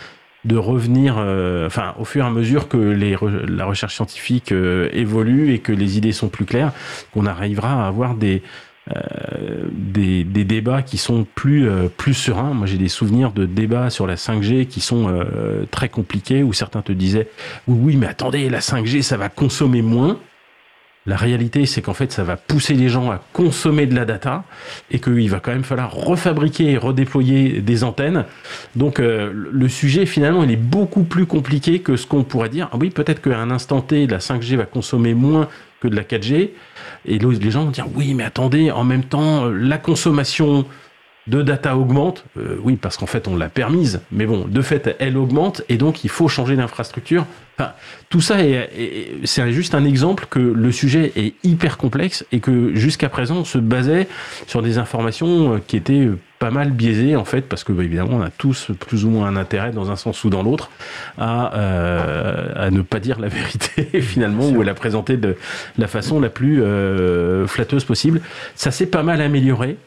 de 0.46 0.58
revenir, 0.58 1.16
euh, 1.18 1.66
enfin, 1.66 1.96
au 2.00 2.06
fur 2.06 2.24
et 2.24 2.28
à 2.28 2.30
mesure 2.30 2.68
que 2.68 2.78
la 2.78 3.66
recherche 3.66 3.96
scientifique 3.96 4.52
évolue 4.52 5.54
et 5.54 5.60
que 5.60 5.72
les 5.72 5.98
idées 5.98 6.12
sont 6.12 6.30
plus 6.30 6.46
claires, 6.46 6.72
qu'on 7.14 7.26
arrivera 7.26 7.84
à 7.84 7.88
avoir 7.88 8.14
des, 8.14 8.44
euh, 8.90 9.68
des, 9.72 10.24
débats 10.24 10.82
qui 10.82 10.98
sont 10.98 11.26
plus, 11.36 11.70
euh, 11.70 11.88
plus 11.88 12.16
sereins. 12.16 12.54
Moi, 12.54 12.66
j'ai 12.66 12.80
des 12.80 12.88
souvenirs 12.88 13.32
de 13.32 13.46
débats 13.46 13.92
sur 13.92 14.08
la 14.08 14.16
5G 14.16 14.66
qui 14.66 14.82
sont 14.82 15.08
euh, 15.08 15.66
très 15.70 15.88
compliqués, 15.88 16.42
où 16.42 16.52
certains 16.52 16.82
te 16.82 16.92
disaient 16.92 17.30
oui, 17.68 17.78
oui, 17.80 17.96
mais 17.96 18.08
attendez, 18.08 18.50
la 18.50 18.60
5G, 18.60 19.04
ça 19.04 19.18
va 19.18 19.30
consommer 19.30 19.84
moins. 19.84 20.20
La 21.08 21.16
réalité, 21.16 21.66
c'est 21.66 21.82
qu'en 21.82 21.96
fait, 21.96 22.12
ça 22.12 22.24
va 22.24 22.38
pousser 22.38 22.76
les 22.76 22.88
gens 22.88 23.10
à 23.10 23.20
consommer 23.34 23.88
de 23.88 23.96
la 23.96 24.06
data 24.06 24.44
et 24.92 25.00
qu'il 25.00 25.30
va 25.32 25.40
quand 25.40 25.52
même 25.52 25.64
falloir 25.64 25.92
refabriquer 25.92 26.72
et 26.72 26.78
redéployer 26.78 27.62
des 27.62 27.84
antennes. 27.84 28.26
Donc, 28.76 29.00
euh, 29.00 29.32
le 29.34 29.68
sujet, 29.68 30.06
finalement, 30.06 30.44
il 30.44 30.52
est 30.52 30.58
beaucoup 30.58 31.04
plus 31.04 31.26
compliqué 31.26 31.80
que 31.80 31.96
ce 31.96 32.06
qu'on 32.06 32.24
pourrait 32.24 32.50
dire. 32.50 32.70
Ah 32.72 32.78
oui, 32.80 32.92
peut-être 32.92 33.20
qu'à 33.20 33.40
un 33.40 33.50
instant 33.50 33.82
T, 33.82 34.06
la 34.06 34.20
5G 34.20 34.58
va 34.58 34.66
consommer 34.66 35.16
moins 35.16 35.50
que 35.80 35.88
de 35.88 35.96
la 35.96 36.04
4G. 36.04 36.52
Et 37.06 37.18
les 37.18 37.52
gens 37.52 37.66
vont 37.66 37.72
dire, 37.72 37.88
oui, 37.96 38.14
mais 38.14 38.24
attendez, 38.24 38.70
en 38.70 38.84
même 38.84 39.04
temps, 39.04 39.50
la 39.50 39.80
consommation 39.80 40.68
de 41.32 41.42
data 41.42 41.78
augmente, 41.78 42.26
euh, 42.38 42.58
oui, 42.62 42.76
parce 42.76 42.98
qu'en 42.98 43.06
fait, 43.06 43.30
on 43.30 43.38
l'a 43.38 43.48
permise, 43.48 44.02
mais 44.12 44.26
bon, 44.26 44.46
de 44.46 44.62
fait, 44.62 44.98
elle 45.00 45.18
augmente, 45.18 45.64
et 45.70 45.78
donc 45.78 46.04
il 46.04 46.10
faut 46.10 46.28
changer 46.28 46.58
d'infrastructure. 46.58 47.26
Enfin, 47.58 47.72
tout 48.10 48.20
ça, 48.20 48.44
est, 48.44 48.70
c'est 49.24 49.50
juste 49.54 49.74
un 49.74 49.86
exemple 49.86 50.26
que 50.30 50.40
le 50.40 50.72
sujet 50.74 51.14
est 51.16 51.36
hyper 51.46 51.78
complexe 51.78 52.26
et 52.34 52.42
que 52.42 52.76
jusqu'à 52.76 53.08
présent, 53.08 53.38
on 53.38 53.46
se 53.46 53.60
basait 53.60 54.10
sur 54.46 54.62
des 54.62 54.78
informations 54.78 55.54
euh, 55.56 55.58
qui 55.66 55.78
étaient 55.78 56.06
euh, 56.06 56.20
pas 56.40 56.52
mal 56.52 56.72
biaisées, 56.72 57.16
en 57.16 57.24
fait, 57.24 57.48
parce 57.48 57.64
que 57.64 57.72
bah, 57.72 57.86
évidemment, 57.86 58.18
on 58.18 58.22
a 58.22 58.30
tous 58.30 58.72
plus 58.82 59.06
ou 59.06 59.10
moins 59.10 59.28
un 59.28 59.38
intérêt, 59.38 59.72
dans 59.72 59.90
un 59.90 59.96
sens 59.96 60.26
ou 60.26 60.30
dans 60.30 60.44
l'autre, 60.44 60.70
à, 61.18 61.46
à 61.46 62.70
ne 62.72 62.82
pas 62.82 63.00
dire 63.00 63.22
la 63.22 63.30
vérité, 63.30 64.02
finalement, 64.02 64.50
ou 64.50 64.62
à 64.62 64.66
la 64.66 64.74
présenter 64.74 65.16
de 65.16 65.38
la 65.78 65.88
façon 65.88 66.20
la 66.20 66.30
plus 66.30 66.62
flatteuse 67.48 67.86
possible. 67.86 68.22
Ça 68.56 68.72
s'est 68.72 68.88
pas 68.88 69.04
mal 69.04 69.22
amélioré. 69.22 69.78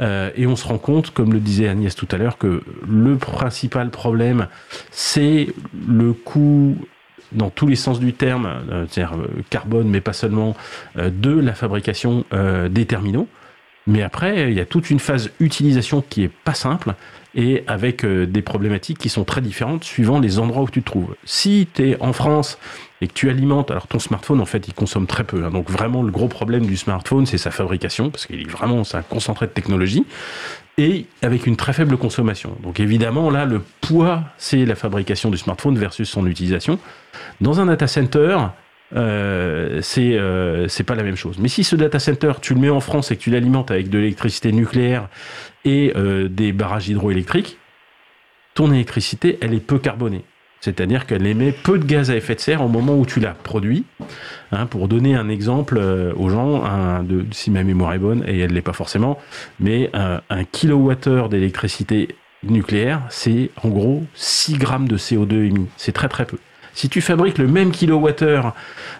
Euh, 0.00 0.30
et 0.36 0.46
on 0.46 0.56
se 0.56 0.66
rend 0.66 0.78
compte, 0.78 1.10
comme 1.10 1.32
le 1.32 1.40
disait 1.40 1.68
Agnès 1.68 1.94
tout 1.94 2.08
à 2.10 2.16
l'heure, 2.16 2.38
que 2.38 2.62
le 2.86 3.16
principal 3.16 3.90
problème, 3.90 4.48
c'est 4.90 5.48
le 5.88 6.12
coût 6.12 6.76
dans 7.32 7.50
tous 7.50 7.66
les 7.66 7.76
sens 7.76 7.98
du 7.98 8.12
terme, 8.12 8.46
euh, 8.46 8.86
c'est-à-dire 8.88 9.18
euh, 9.18 9.28
carbone, 9.50 9.88
mais 9.88 10.00
pas 10.00 10.12
seulement, 10.12 10.54
de 10.96 11.38
la 11.38 11.54
fabrication 11.54 12.24
des 12.70 12.86
terminaux. 12.86 13.28
Mais 13.86 14.02
après, 14.02 14.50
il 14.50 14.56
y 14.56 14.60
a 14.60 14.66
toute 14.66 14.90
une 14.90 14.98
phase 14.98 15.30
utilisation 15.38 16.02
qui 16.02 16.24
est 16.24 16.32
pas 16.44 16.54
simple 16.54 16.94
et 17.36 17.62
avec 17.66 18.04
des 18.04 18.42
problématiques 18.42 18.98
qui 18.98 19.10
sont 19.10 19.24
très 19.24 19.42
différentes 19.42 19.84
suivant 19.84 20.18
les 20.18 20.38
endroits 20.38 20.62
où 20.62 20.70
tu 20.70 20.80
te 20.80 20.86
trouves. 20.86 21.14
Si 21.24 21.68
tu 21.72 21.90
es 21.90 22.00
en 22.00 22.14
France 22.14 22.58
et 23.02 23.08
que 23.08 23.12
tu 23.12 23.28
alimentes, 23.28 23.70
alors 23.70 23.86
ton 23.86 23.98
smartphone 23.98 24.40
en 24.40 24.46
fait 24.46 24.66
il 24.66 24.74
consomme 24.74 25.06
très 25.06 25.22
peu, 25.22 25.44
hein. 25.44 25.50
donc 25.50 25.70
vraiment 25.70 26.02
le 26.02 26.10
gros 26.10 26.28
problème 26.28 26.64
du 26.64 26.78
smartphone 26.78 27.26
c'est 27.26 27.38
sa 27.38 27.50
fabrication 27.50 28.10
parce 28.10 28.26
qu'il 28.26 28.40
est 28.40 28.50
vraiment 28.50 28.82
un 28.90 29.02
concentré 29.02 29.46
de 29.46 29.52
technologie 29.52 30.06
et 30.78 31.06
avec 31.20 31.46
une 31.46 31.56
très 31.56 31.74
faible 31.74 31.98
consommation. 31.98 32.56
Donc 32.62 32.80
évidemment 32.80 33.28
là 33.30 33.44
le 33.44 33.62
poids 33.82 34.22
c'est 34.38 34.64
la 34.64 34.74
fabrication 34.74 35.30
du 35.30 35.36
smartphone 35.36 35.78
versus 35.78 36.08
son 36.08 36.26
utilisation. 36.26 36.78
Dans 37.42 37.60
un 37.60 37.66
data 37.66 37.86
center 37.86 38.38
euh, 38.96 39.80
c'est 39.82 40.18
euh, 40.18 40.68
c'est 40.68 40.84
pas 40.84 40.94
la 40.94 41.02
même 41.02 41.16
chose. 41.16 41.36
Mais 41.38 41.48
si 41.48 41.64
ce 41.64 41.76
data 41.76 41.98
center 41.98 42.32
tu 42.40 42.54
le 42.54 42.60
mets 42.60 42.70
en 42.70 42.80
France 42.80 43.10
et 43.10 43.16
que 43.16 43.22
tu 43.22 43.30
l'alimentes 43.30 43.70
avec 43.70 43.90
de 43.90 43.98
l'électricité 43.98 44.52
nucléaire 44.52 45.08
et 45.64 45.92
euh, 45.96 46.28
des 46.28 46.52
barrages 46.52 46.88
hydroélectriques, 46.88 47.58
ton 48.54 48.72
électricité 48.72 49.38
elle 49.42 49.54
est 49.54 49.60
peu 49.60 49.78
carbonée. 49.78 50.24
C'est-à-dire 50.60 51.06
qu'elle 51.06 51.26
émet 51.26 51.52
peu 51.52 51.78
de 51.78 51.84
gaz 51.84 52.10
à 52.10 52.16
effet 52.16 52.34
de 52.34 52.40
serre 52.40 52.62
au 52.62 52.68
moment 52.68 52.98
où 52.98 53.04
tu 53.04 53.20
la 53.20 53.32
produis. 53.32 53.84
Hein, 54.52 54.66
pour 54.66 54.88
donner 54.88 55.14
un 55.14 55.28
exemple 55.28 55.78
aux 55.78 56.28
gens, 56.28 56.64
si 57.30 57.50
ma 57.50 57.62
mémoire 57.62 57.92
est 57.92 57.98
bonne, 57.98 58.24
et 58.26 58.38
elle 58.38 58.50
ne 58.50 58.54
l'est 58.54 58.62
pas 58.62 58.72
forcément, 58.72 59.18
mais 59.60 59.90
un, 59.92 60.22
un 60.30 60.44
kilowattheure 60.44 61.28
d'électricité 61.28 62.16
nucléaire, 62.42 63.02
c'est 63.10 63.50
en 63.62 63.68
gros 63.68 64.04
6 64.14 64.58
grammes 64.58 64.88
de 64.88 64.96
CO2 64.96 65.44
émis. 65.44 65.66
C'est 65.76 65.92
très 65.92 66.08
très 66.08 66.24
peu. 66.24 66.38
Si 66.76 66.90
tu 66.90 67.00
fabriques 67.00 67.38
le 67.38 67.48
même 67.48 67.70
kilowattheure, 67.70 68.54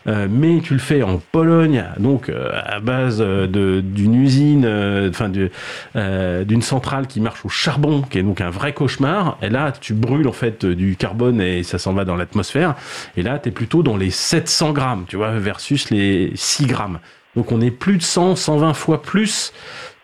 euh, 0.06 0.28
mais 0.30 0.60
tu 0.62 0.72
le 0.72 0.78
fais 0.78 1.02
en 1.02 1.18
Pologne, 1.18 1.84
donc 1.98 2.30
euh, 2.30 2.58
à 2.64 2.80
base 2.80 3.18
euh, 3.20 3.82
d'une 3.82 4.14
usine, 4.14 4.66
enfin 5.10 5.28
d'une 5.28 6.62
centrale 6.62 7.06
qui 7.06 7.20
marche 7.20 7.44
au 7.44 7.50
charbon, 7.50 8.00
qui 8.00 8.18
est 8.18 8.22
donc 8.22 8.40
un 8.40 8.48
vrai 8.48 8.72
cauchemar, 8.72 9.36
et 9.42 9.50
là 9.50 9.74
tu 9.78 9.92
brûles 9.92 10.26
en 10.26 10.32
fait 10.32 10.64
du 10.64 10.96
carbone 10.96 11.42
et 11.42 11.64
ça 11.64 11.76
s'en 11.76 11.92
va 11.92 12.06
dans 12.06 12.16
l'atmosphère, 12.16 12.76
et 13.14 13.22
là 13.22 13.38
tu 13.38 13.50
es 13.50 13.52
plutôt 13.52 13.82
dans 13.82 13.98
les 13.98 14.10
700 14.10 14.72
grammes, 14.72 15.04
tu 15.06 15.16
vois, 15.16 15.32
versus 15.32 15.90
les 15.90 16.32
6 16.34 16.64
grammes. 16.64 16.98
Donc 17.36 17.52
on 17.52 17.60
est 17.60 17.70
plus 17.70 17.98
de 17.98 18.02
100, 18.02 18.36
120 18.36 18.72
fois 18.72 19.02
plus 19.02 19.52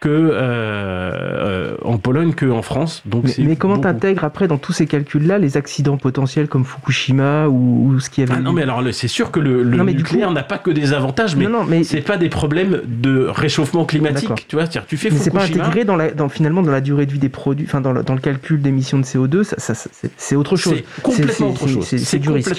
que 0.02 0.08
euh, 0.08 0.32
euh, 0.42 1.76
en 1.84 1.96
Pologne 1.96 2.32
qu'en 2.34 2.60
France. 2.62 3.02
Donc 3.06 3.26
mais, 3.38 3.54
comment 3.54 3.78
tu 3.78 3.86
intègres 3.86 4.24
après 4.24 4.48
dans 4.48 4.58
tous 4.58 4.72
ces 4.72 4.86
calculs-là 4.86 5.38
les 5.38 5.56
accidents 5.56 5.96
potentiels 5.96 6.48
comme 6.48 6.64
Fukushima 6.64 7.46
ou, 7.46 8.00
ce 8.00 8.10
qui 8.10 8.22
avait. 8.22 8.32
Ah 8.36 8.40
non, 8.40 8.52
mais 8.52 8.62
alors 8.62 8.82
c'est 8.90 9.06
sûr 9.06 9.30
que 9.30 9.38
le, 9.38 9.62
nucléaire 9.62 10.32
n'a 10.32 10.42
pas 10.42 10.58
que 10.58 10.72
des 10.72 10.92
avantages, 10.92 11.36
mais, 11.36 11.46
non, 11.46 11.62
mais... 11.62 11.84
c'est 11.84 12.00
pas 12.00 12.16
des 12.16 12.28
problèmes 12.28 12.80
de 12.84 13.28
réchauffement 13.28 13.84
climatique. 13.84 14.48
Tu 14.48 14.56
vois, 14.56 14.66
tu 14.66 14.96
fais 14.96 15.08
mais 15.08 15.16
Fukushima. 15.16 15.22
c'est 15.22 15.30
pas 15.30 15.44
intégré 15.44 15.84
dans, 15.84 15.94
la, 15.94 16.10
dans 16.10 16.28
finalement 16.28 16.62
dans 16.62 16.72
la 16.72 16.80
durée 16.80 17.06
de 17.06 17.12
vie 17.12 17.20
des 17.20 17.28
produits, 17.28 17.66
enfin 17.68 17.80
dans, 17.80 17.94
dans 17.94 18.14
le 18.14 18.20
calcul 18.20 18.60
d'émissions 18.60 18.98
de 18.98 19.04
CO2, 19.04 19.44
ça, 19.44 19.74
c'est 20.16 20.34
autre 20.34 20.56
chose. 20.56 20.74
C'est 20.74 21.02
complètement 21.02 21.50
autre 21.50 21.68
chose. 21.68 21.86
C'est 21.86 22.18
du, 22.18 22.28
risque. 22.28 22.56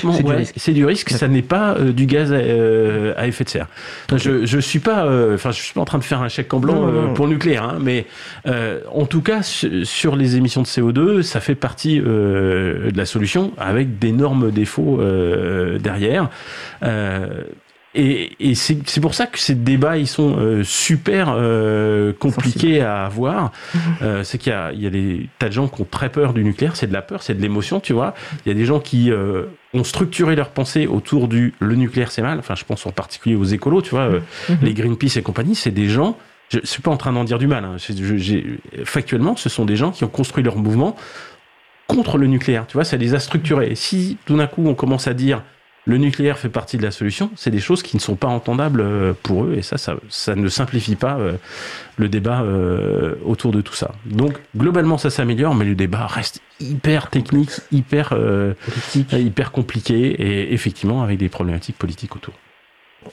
C'est 0.56 0.72
du 0.72 0.86
risque. 0.86 1.10
Ça 1.10 1.28
n'est 1.28 1.42
pas 1.42 1.76
euh, 1.76 1.92
du 1.92 2.06
gaz 2.06 2.32
à, 2.32 3.28
effet 3.28 3.44
de 3.44 3.50
serre. 3.50 3.68
Je, 4.16 4.46
je 4.46 4.60
suis 4.60 4.80
pas, 4.80 5.06
enfin 5.34 5.52
je 5.52 5.62
suis 5.62 5.74
pas 5.74 5.82
en 5.82 5.86
train 5.86 5.98
de 5.98 6.06
faire 6.06 6.22
un 6.22 6.30
chèque 6.30 6.54
en 6.54 6.60
blanc 6.62 7.14
pour 7.14 7.28
le 7.28 7.33
nucléaire, 7.34 7.64
hein, 7.64 7.78
mais 7.82 8.06
euh, 8.48 8.80
en 8.92 9.06
tout 9.06 9.22
cas, 9.22 9.42
sur 9.44 10.16
les 10.16 10.36
émissions 10.36 10.62
de 10.62 10.68
CO2, 10.68 11.22
ça 11.22 11.40
fait 11.40 11.56
partie 11.56 12.02
euh, 12.02 12.92
de 12.92 12.98
la 12.98 13.06
solution 13.06 13.52
avec 13.58 14.00
d'énormes 14.00 14.52
défauts 14.52 15.00
euh, 15.02 15.80
derrière. 15.80 16.30
Et, 17.96 18.56
c'est 18.56 19.02
pour 19.02 19.14
ça 19.14 19.28
que 19.28 19.38
ces 19.38 19.54
débats, 19.54 19.98
ils 19.98 20.08
sont 20.08 20.64
super 20.64 21.38
compliqués 22.20 22.82
à 22.82 23.06
avoir. 23.06 23.52
Mhm. 23.76 24.24
c'est 24.24 24.40
qu'il 24.40 24.52
y, 24.74 24.82
y 24.82 24.88
a, 24.88 24.90
des 24.90 25.30
tas 25.38 25.48
de 25.50 25.54
gens 25.54 25.68
qui 25.68 25.82
ont 25.82 25.88
très 25.90 26.10
peur 26.10 26.34
du 26.34 26.44
nucléaire. 26.44 26.76
C'est 26.76 26.88
de 26.88 26.94
la 26.94 27.04
peur, 27.04 27.22
c'est 27.22 27.36
de 27.36 27.42
l'émotion, 27.42 27.80
tu 27.80 27.94
vois. 27.94 28.16
Il 28.46 28.50
y 28.50 28.52
a 28.52 28.56
des 28.56 28.66
gens 28.66 28.80
qui 28.80 29.12
ont 29.76 29.84
structuré 29.84 30.36
leur 30.36 30.50
pensée 30.50 30.88
autour 30.88 31.28
du 31.28 31.54
le 31.60 31.76
nucléaire, 31.76 32.12
c'est 32.12 32.24
mal. 32.24 32.40
Enfin, 32.40 32.56
je 32.56 32.64
pense 32.64 32.84
en 32.88 32.92
particulier 32.92 33.36
aux 33.36 33.44
écolos, 33.44 33.84
tu 33.84 33.92
vois, 33.92 34.10
mhm. 34.10 34.58
les 34.64 34.74
Greenpeace 34.74 35.18
et 35.18 35.22
compagnie. 35.22 35.54
C'est 35.54 35.72
des 35.72 35.88
gens 35.88 36.18
je 36.54 36.60
ne 36.60 36.66
suis 36.66 36.82
pas 36.82 36.92
en 36.92 36.98
train 36.98 37.12
d'en 37.12 37.24
dire 37.24 37.40
du 37.40 37.48
mal. 37.48 37.66
Hein. 37.66 37.78
factuellement, 38.86 39.36
ce 39.36 39.50
sont 39.50 39.66
des 39.66 39.76
gens 39.76 39.92
qui 39.92 40.04
ont 40.04 40.10
construit 40.10 40.44
leur 40.44 40.56
mouvement 40.56 40.96
contre 41.88 42.18
le 42.18 42.28
nucléaire. 42.28 42.68
Tu 42.68 42.74
vois, 42.74 42.84
ça 42.84 42.96
les 42.98 43.16
a 43.16 43.20
structurés. 43.20 43.72
Et 43.72 43.76
si 43.76 44.18
tout 44.26 44.38
d'un 44.38 44.48
coup 44.48 44.64
on 44.68 44.76
commence 44.76 45.08
à 45.08 45.14
dire 45.14 45.42
le 45.86 45.98
nucléaire 45.98 46.38
fait 46.38 46.50
partie 46.50 46.78
de 46.78 46.84
la 46.84 46.92
solution, 46.92 47.30
c'est 47.36 47.52
des 47.52 47.60
choses 47.60 47.84
qui 47.84 47.98
ne 47.98 48.02
sont 48.02 48.16
pas 48.16 48.28
entendables 48.28 48.82
euh, 48.82 49.14
pour 49.22 49.46
eux. 49.46 49.56
Et 49.58 49.62
ça, 49.62 49.76
ça, 49.78 50.36
ne 50.36 50.48
simplifie 50.48 50.96
pas 50.96 51.18
euh, 51.18 51.34
le 51.98 52.08
débat 52.08 52.42
euh, 52.42 53.16
autour 53.26 53.52
de 53.52 53.60
tout 53.60 53.74
ça. 53.74 53.92
Donc, 54.06 54.38
globalement, 54.56 54.98
ça 54.98 55.10
s'améliore, 55.10 55.56
mais 55.56 55.66
le 55.66 55.76
débat 55.76 56.08
reste 56.08 56.40
hyper 56.62 57.10
technique, 57.10 57.50
hyper, 57.74 58.16
hyper 58.96 59.52
compliqué 59.52 59.96
et 59.96 60.54
effectivement 60.54 61.04
avec 61.04 61.18
des 61.18 61.28
problématiques 61.28 61.78
politiques 61.78 62.16
autour 62.16 62.34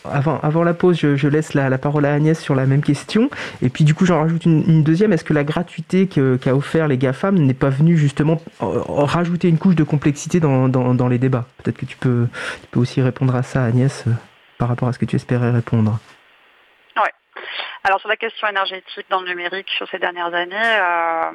avant, 0.04 0.62
la 0.62 0.74
pause, 0.74 0.96
je, 0.98 1.28
laisse 1.28 1.54
la, 1.54 1.78
parole 1.78 2.04
à 2.06 2.12
Agnès 2.12 2.38
sur 2.40 2.54
la 2.54 2.66
même 2.66 2.82
question. 2.82 3.30
Et 3.62 3.68
puis 3.68 3.84
du 3.84 3.94
coup, 3.94 4.06
j'en 4.06 4.20
rajoute 4.20 4.44
une, 4.44 4.82
deuxième. 4.82 5.12
Est-ce 5.12 5.24
que 5.24 5.32
la 5.32 5.44
gratuité 5.44 6.08
qu'a 6.08 6.54
offert 6.54 6.88
les 6.88 6.98
GAFAM 6.98 7.36
n'est 7.38 7.54
pas 7.54 7.70
venue 7.70 7.96
justement 7.96 8.40
euh, 8.62 8.80
rajouter 8.86 9.48
une 9.48 9.58
couche 9.58 9.76
de 9.76 9.84
complexité 9.84 10.40
dans, 10.40 11.08
les 11.08 11.18
débats? 11.18 11.46
Peut-être 11.58 11.78
que 11.78 11.86
tu 11.86 11.96
peux, 11.96 12.26
tu 12.62 12.66
peux 12.70 12.80
aussi 12.80 13.02
répondre 13.02 13.34
à 13.34 13.42
ça, 13.42 13.64
Agnès, 13.64 14.04
euh, 14.06 14.10
par 14.58 14.68
rapport 14.68 14.88
à 14.88 14.92
ce 14.92 14.98
que 14.98 15.04
tu 15.04 15.16
espérais 15.16 15.50
répondre. 15.50 15.98
Oui. 16.96 17.08
Alors 17.84 18.00
sur 18.00 18.08
la 18.08 18.16
question 18.16 18.48
énergétique 18.48 19.06
dans 19.10 19.20
le 19.20 19.28
numérique 19.28 19.68
sur 19.76 19.88
ces 19.88 19.98
dernières 19.98 20.34
années, 20.34 20.56
euh, 20.56 21.30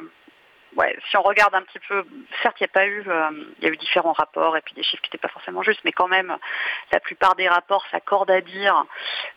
ouais, 0.75 0.97
si 1.09 1.17
on 1.17 1.21
regarde 1.21 1.55
un 1.55 1.61
petit 1.61 1.79
peu, 1.87 2.05
certes, 2.41 2.57
il 2.59 2.63
n'y 2.63 2.69
a 2.69 2.73
pas 2.73 2.85
eu, 2.85 3.03
euh, 3.07 3.29
il 3.59 3.65
y 3.65 3.67
a 3.67 3.73
eu 3.73 3.77
différents 3.77 4.13
rapports 4.13 4.55
et 4.57 4.61
puis 4.61 4.73
des 4.73 4.83
chiffres 4.83 5.01
qui 5.01 5.09
n'étaient 5.09 5.17
pas 5.17 5.29
forcément 5.29 5.63
justes, 5.63 5.81
mais 5.83 5.91
quand 5.91 6.07
même, 6.07 6.35
la 6.91 6.99
plupart 6.99 7.35
des 7.35 7.47
rapports 7.47 7.85
s'accordent 7.91 8.31
à 8.31 8.41
dire 8.41 8.85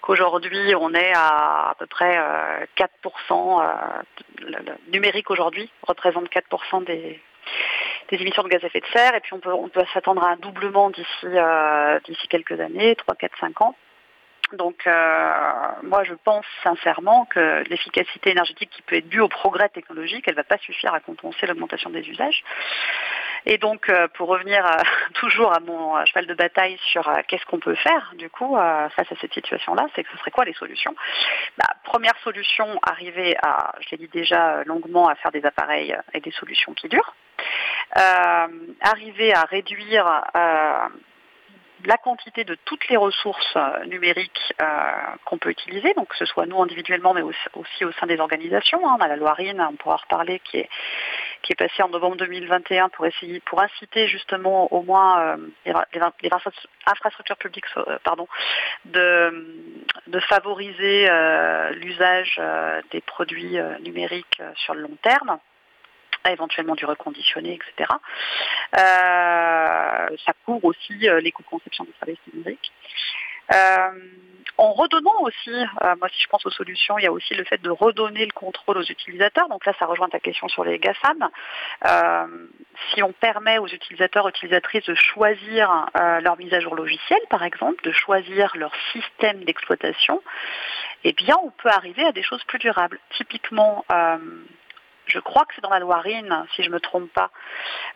qu'aujourd'hui, 0.01 0.75
on 0.75 0.93
est 0.95 1.13
à 1.15 1.69
à 1.71 1.75
peu 1.79 1.87
près 1.87 2.19
4%, 2.77 2.89
euh, 3.61 3.65
euh, 3.65 4.03
le, 4.39 4.93
numérique 4.93 5.31
aujourd'hui 5.31 5.71
représente 5.83 6.29
4% 6.31 6.85
des, 6.85 7.21
émissions 8.11 8.43
de 8.43 8.49
gaz 8.49 8.63
à 8.65 8.67
effet 8.67 8.81
de 8.81 8.87
serre, 8.87 9.15
et 9.15 9.21
puis 9.21 9.35
on 9.35 9.41
peut, 9.41 9.53
on 9.53 9.69
peut 9.69 9.85
s'attendre 9.93 10.25
à 10.25 10.31
un 10.31 10.37
doublement 10.37 10.91
d'ici 10.91 11.27
d'ici 12.07 12.29
quelques 12.29 12.59
années, 12.59 12.97
3, 12.97 13.15
4, 13.15 13.39
5 13.39 13.61
ans. 13.61 13.77
Donc 14.53 14.87
euh, 14.87 15.33
moi 15.83 16.05
je 16.05 16.15
pense 16.15 16.45
sincèrement 16.63 17.27
que 17.27 17.63
l'efficacité 17.69 18.31
énergétique 18.31 18.71
qui 18.71 18.83
peut 18.83 18.97
être 18.97 19.09
due 19.09 19.21
au 19.21 19.29
progrès 19.29 19.69
technologique, 19.69 20.25
elle 20.27 20.35
ne 20.35 20.39
va 20.39 20.45
pas 20.45 20.59
suffire 20.59 20.95
à 20.95 21.01
compenser 21.01 21.47
l'augmentation 21.47 21.91
des 21.91 22.09
usages. 22.09 22.43
Et 23.47 23.59
donc 23.59 23.89
euh, 23.91 24.09
pour 24.15 24.29
revenir 24.29 24.65
euh, 24.67 24.83
toujours 25.15 25.53
à 25.53 25.61
mon 25.61 26.05
cheval 26.07 26.27
de 26.27 26.35
bataille 26.35 26.79
sur 26.93 27.11
qu'est-ce 27.29 27.45
qu'on 27.47 27.59
peut 27.59 27.75
faire 27.75 28.15
du 28.17 28.31
coup 28.31 28.57
face 28.57 29.13
à 29.13 29.17
cette 29.21 29.35
situation-là, 29.35 29.87
c'est 29.95 30.03
que 30.03 30.11
ce 30.13 30.19
serait 30.19 30.31
quoi 30.31 30.45
les 30.45 30.55
solutions? 30.55 30.95
Bah, 31.59 31.69
Première 31.85 32.17
solution, 32.25 32.79
arriver 32.83 33.37
à, 33.43 33.73
je 33.81 33.91
l'ai 33.91 33.99
dit 33.99 34.09
déjà 34.09 34.65
longuement, 34.65 35.09
à 35.09 35.15
faire 35.15 35.31
des 35.31 35.45
appareils 35.45 35.97
et 36.15 36.21
des 36.21 36.33
solutions 36.33 36.73
qui 36.75 36.89
durent. 36.89 37.15
arriver 37.95 39.35
à 39.35 39.43
réduire 39.43 40.23
la 41.85 41.97
quantité 41.97 42.45
de 42.45 42.57
toutes 42.65 42.89
les 42.89 42.97
ressources 42.97 43.55
euh, 43.57 43.85
numériques 43.87 44.55
euh, 44.61 44.67
qu'on 45.25 45.39
peut 45.39 45.51
utiliser, 45.51 45.95
donc 45.95 46.09
que 46.09 46.17
ce 46.17 46.25
soit 46.25 46.47
nous 46.47 46.61
individuellement, 46.61 47.15
mais 47.15 47.23
aussi, 47.23 47.85
au 47.85 47.93
sein 47.93 48.07
des 48.07 48.19
organisations. 48.19 48.89
Hein. 48.89 48.97
On 48.99 49.03
a 49.03 49.09
la 49.09 49.17
Loirine, 49.17 49.61
on 49.61 49.77
pourra 49.77 49.97
reparler, 49.97 50.41
qui 50.41 50.59
est, 50.59 50.69
qui 51.43 51.53
est 51.53 51.57
passée 51.57 51.83
en 51.83 51.89
novembre 51.89 52.17
2021 52.17 52.89
pour 52.89 53.07
essayer, 53.07 53.41
pour 53.41 53.61
inciter 53.61 54.09
justement 54.09 54.73
au 54.73 54.83
moins 54.83 55.37
les, 55.65 55.73
infrastructures 56.87 57.37
publiques, 57.37 57.67
pardon, 58.05 58.27
de, 58.85 59.47
de 60.07 60.21
favoriser 60.21 61.09
l'usage 61.73 62.41
des 62.91 63.01
produits 63.01 63.59
numériques 63.81 64.43
sur 64.57 64.75
le 64.75 64.83
long 64.83 64.97
terme 65.03 65.39
éventuellement 66.33 66.75
du 66.75 66.85
reconditionné, 66.85 67.55
etc. 67.55 67.91
Euh, 68.77 70.17
ça 70.25 70.33
couvre 70.45 70.65
aussi 70.67 71.09
euh, 71.09 71.21
l'éco-conception 71.21 71.85
des 71.85 71.95
services 71.99 72.33
numériques. 72.33 72.73
Euh, 73.53 73.91
en 74.59 74.73
redonnant 74.73 75.21
aussi, 75.21 75.53
moi 75.99 76.09
si 76.09 76.21
je 76.21 76.27
pense 76.27 76.45
aux 76.45 76.51
solutions, 76.51 76.99
il 76.99 77.05
y 77.05 77.07
a 77.07 77.13
aussi 77.13 77.33
le 77.35 77.45
fait 77.45 77.63
de 77.63 77.71
redonner 77.71 78.27
le 78.27 78.33
contrôle 78.33 78.79
aux 78.79 78.83
utilisateurs. 78.83 79.49
Donc 79.49 79.65
là, 79.65 79.73
ça 79.79 79.87
rejoint 79.87 80.09
ta 80.09 80.19
question 80.19 80.49
sur 80.49 80.65
les 80.65 80.81
GAFAM. 80.81 81.29
si 82.93 83.03
on 83.05 83.13
permet 83.13 83.59
aux 83.59 83.69
utilisateurs, 83.69 84.27
utilisatrices 84.27 84.85
de 84.87 84.97
choisir 84.97 85.87
leur 85.95 86.37
mise 86.39 86.53
à 86.55 86.59
jour 86.59 86.75
logicielle, 86.75 87.23
par 87.31 87.45
exemple, 87.45 87.85
de 87.85 87.93
choisir 87.93 88.51
leur 88.57 88.73
système 88.93 89.45
d'exploitation, 89.45 90.21
eh 91.05 91.13
bien, 91.13 91.37
on 91.41 91.51
peut 91.51 91.71
arriver 91.71 92.05
à 92.05 92.11
des 92.11 92.25
choses 92.25 92.43
plus 92.43 92.59
durables. 92.59 92.99
Typiquement, 93.17 93.85
je 95.09 95.19
crois 95.19 95.45
que 95.47 95.55
c'est 95.55 95.63
dans 95.63 95.71
la 95.71 95.79
Loirine, 95.79 96.47
si 96.55 96.63
je 96.63 96.69
ne 96.69 96.75
me 96.75 96.81
trompe 96.81 97.11
pas. 97.13 97.31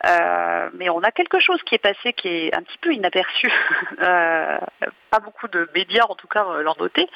Euh, 0.07 0.71
mais 0.75 0.89
on 0.89 1.03
a 1.03 1.13
quelque 1.13 1.41
chose 1.41 1.63
qui 1.63 1.75
est 1.75 1.79
passé 1.79 2.13
qui 2.13 2.29
est 2.29 2.55
un 2.55 2.63
petit 2.63 2.79
peu 2.79 2.93
inaperçu. 2.93 3.53
Euh, 4.01 4.59
pas 5.11 5.21
beaucoup 5.21 5.47
de 5.47 5.69
médias, 5.75 6.07
en 6.09 6.17
tout 6.17 6.27
cas, 6.27 6.45
euh, 6.45 6.63
l'ont 6.63 6.75
noté. 6.79 7.09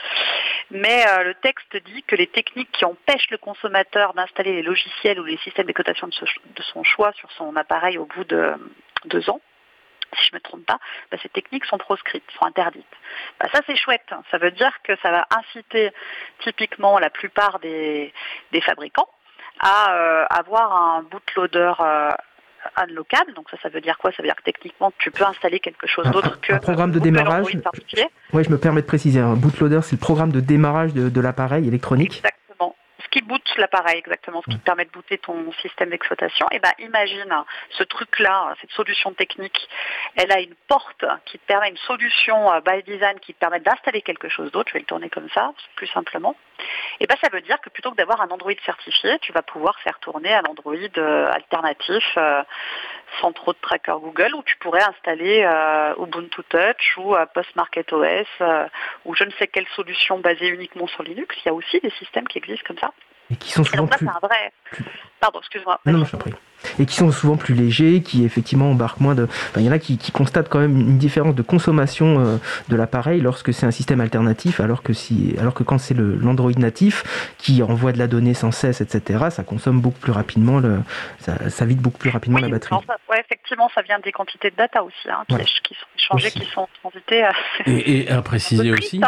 Mais 0.70 1.04
le 1.24 1.34
texte 1.34 1.76
dit 1.76 2.02
que 2.04 2.14
les 2.14 2.26
techniques 2.26 2.70
qui 2.70 2.84
empêchent 2.84 3.30
le 3.30 3.38
consommateur 3.38 4.14
d'installer 4.14 4.52
les 4.52 4.62
logiciels 4.62 5.18
ou 5.18 5.24
les 5.24 5.36
systèmes 5.38 5.66
d'exploitation 5.66 6.06
de, 6.06 6.62
son 6.62 6.84
choix 6.84 7.12
sur 7.14 7.30
son 7.32 7.56
appareil 7.56 7.98
au 7.98 8.04
bout 8.04 8.24
de 8.24 8.54
deux 9.06 9.28
ans, 9.30 9.40
si 10.16 10.26
je 10.26 10.32
ne 10.32 10.36
me 10.36 10.40
trompe 10.40 10.66
pas, 10.66 10.78
bah, 11.10 11.18
ces 11.22 11.28
techniques 11.28 11.64
sont 11.64 11.78
proscrites, 11.78 12.24
sont 12.38 12.46
interdites. 12.46 12.86
Bah, 13.40 13.48
ça 13.52 13.60
c'est 13.66 13.76
chouette, 13.76 14.14
ça 14.30 14.38
veut 14.38 14.52
dire 14.52 14.72
que 14.84 14.94
ça 14.96 15.10
va 15.10 15.26
inciter 15.30 15.90
typiquement 16.40 16.98
la 16.98 17.10
plupart 17.10 17.58
des 17.58 18.12
fabricants 18.62 19.08
à 19.60 19.92
euh, 19.92 20.24
avoir 20.30 20.72
un 20.72 21.02
bootloader 21.02 21.72
euh, 21.80 22.10
unlockable. 22.76 23.34
Donc 23.34 23.48
ça, 23.50 23.56
ça 23.62 23.68
veut 23.68 23.80
dire 23.80 23.98
quoi? 23.98 24.10
Ça 24.12 24.22
veut 24.22 24.28
dire 24.28 24.36
que 24.36 24.42
techniquement, 24.42 24.92
tu 24.98 25.10
peux 25.10 25.24
installer 25.24 25.60
quelque 25.60 25.86
chose 25.86 26.10
d'autre 26.10 26.40
que 26.40 26.52
un 26.52 26.58
programme 26.58 26.92
de 26.92 26.98
démarrage. 26.98 27.46
Oui, 28.32 28.44
je 28.44 28.50
me 28.50 28.58
permets 28.58 28.82
de 28.82 28.86
préciser. 28.86 29.20
Un 29.20 29.34
bootloader, 29.34 29.80
c'est 29.82 29.96
le 29.96 30.00
programme 30.00 30.32
de 30.32 30.40
démarrage 30.40 30.92
de, 30.94 31.20
l'appareil 31.20 31.66
électronique 31.66 32.22
qui 33.16 33.22
boot 33.22 33.42
l'appareil 33.56 33.96
exactement, 33.96 34.42
ce 34.42 34.50
qui 34.50 34.58
te 34.58 34.64
permet 34.64 34.84
de 34.84 34.90
booter 34.90 35.16
ton 35.16 35.50
système 35.62 35.88
d'exploitation. 35.88 36.46
Et 36.52 36.56
eh 36.56 36.58
ben 36.58 36.72
imagine 36.78 37.34
ce 37.70 37.82
truc-là, 37.82 38.54
cette 38.60 38.72
solution 38.72 39.14
technique, 39.14 39.68
elle 40.16 40.30
a 40.32 40.40
une 40.40 40.54
porte 40.68 41.02
qui 41.24 41.38
te 41.38 41.46
permet 41.46 41.70
une 41.70 41.78
solution 41.78 42.52
euh, 42.52 42.60
by 42.60 42.82
design 42.82 43.18
qui 43.20 43.32
te 43.32 43.38
permet 43.38 43.60
d'installer 43.60 44.02
quelque 44.02 44.28
chose 44.28 44.52
d'autre. 44.52 44.68
Je 44.68 44.74
vais 44.74 44.80
le 44.80 44.84
tourner 44.84 45.08
comme 45.08 45.30
ça, 45.30 45.52
plus 45.76 45.86
simplement. 45.86 46.36
Et 46.58 47.04
eh 47.04 47.06
ben 47.06 47.16
ça 47.22 47.30
veut 47.32 47.40
dire 47.40 47.58
que 47.62 47.70
plutôt 47.70 47.90
que 47.90 47.96
d'avoir 47.96 48.20
un 48.20 48.28
Android 48.28 48.52
certifié, 48.66 49.18
tu 49.20 49.32
vas 49.32 49.42
pouvoir 49.42 49.78
faire 49.80 49.98
tourner 50.00 50.34
un 50.34 50.44
Android 50.44 50.74
euh, 50.98 51.30
alternatif 51.30 52.04
euh, 52.18 52.42
sans 53.20 53.32
trop 53.32 53.54
de 53.54 53.58
tracker 53.62 53.96
Google, 53.98 54.34
où 54.34 54.42
tu 54.42 54.56
pourrais 54.56 54.82
installer 54.82 55.40
Ubuntu 55.98 56.42
Touch 56.50 56.96
ou 56.98 57.14
Postmarket 57.32 57.90
OS 57.92 58.26
ou 59.04 59.14
je 59.14 59.24
ne 59.24 59.30
sais 59.38 59.46
quelle 59.46 59.66
solution 59.68 60.18
basée 60.18 60.48
uniquement 60.48 60.86
sur 60.86 61.02
Linux. 61.02 61.34
Il 61.44 61.46
y 61.46 61.48
a 61.48 61.54
aussi 61.54 61.78
des 61.80 61.90
systèmes 61.90 62.26
qui 62.26 62.38
existent 62.38 62.66
comme 62.66 62.78
ça 62.78 62.92
et 63.30 63.36
qui 63.36 63.52
sont 63.52 63.64
souvent 63.64 63.86
plus... 63.86 64.06
Pardon, 65.20 65.38
excuse-moi. 65.40 65.80
Non, 65.86 65.98
non, 65.98 66.04
je 66.04 66.16
prie. 66.16 66.34
Et 66.78 66.86
qui 66.86 66.96
sont 66.96 67.10
souvent 67.10 67.36
plus 67.36 67.54
légers, 67.54 68.02
qui 68.02 68.24
effectivement 68.24 68.70
embarquent 68.70 69.00
moins 69.00 69.14
de... 69.14 69.28
il 69.56 69.62
y 69.62 69.68
en 69.68 69.72
a 69.72 69.78
qui, 69.78 69.98
constatent 70.12 70.48
quand 70.48 70.58
même 70.58 70.76
une 70.76 70.98
différence 70.98 71.34
de 71.34 71.42
consommation 71.42 72.18
euh, 72.18 72.36
de 72.68 72.76
l'appareil 72.76 73.20
lorsque 73.20 73.52
c'est 73.52 73.66
un 73.66 73.70
système 73.70 74.00
alternatif, 74.00 74.60
alors 74.60 74.82
que, 74.82 74.92
si... 74.92 75.34
alors 75.38 75.54
que 75.54 75.62
quand 75.62 75.78
c'est 75.78 75.94
l'Android 75.94 76.52
natif, 76.56 77.04
qui 77.38 77.62
envoie 77.62 77.92
de 77.92 77.98
la 77.98 78.06
donnée 78.06 78.34
sans 78.34 78.50
cesse, 78.50 78.80
etc., 78.80 79.26
ça 79.30 79.42
consomme 79.42 79.80
beaucoup 79.80 80.00
plus 80.00 80.12
rapidement, 80.12 80.58
le... 80.58 80.80
ça, 81.18 81.64
vide 81.64 81.80
beaucoup 81.80 81.98
plus 81.98 82.10
rapidement 82.10 82.38
la 82.38 82.48
batterie. 82.48 82.76
Oui, 83.10 83.16
effectivement, 83.18 83.70
ça 83.74 83.82
vient 83.82 83.98
des 84.00 84.12
quantités 84.12 84.50
de 84.50 84.56
data 84.56 84.82
aussi, 84.82 85.08
hein, 85.08 85.24
qui, 85.28 85.74
sont 85.74 85.86
échangées, 85.96 86.30
qui 86.30 86.44
sont 86.46 86.68
transitées. 86.80 87.24
Euh, 87.24 87.30
et, 87.66 88.08
à 88.10 88.22
préciser 88.22 88.72
aussi... 88.72 89.00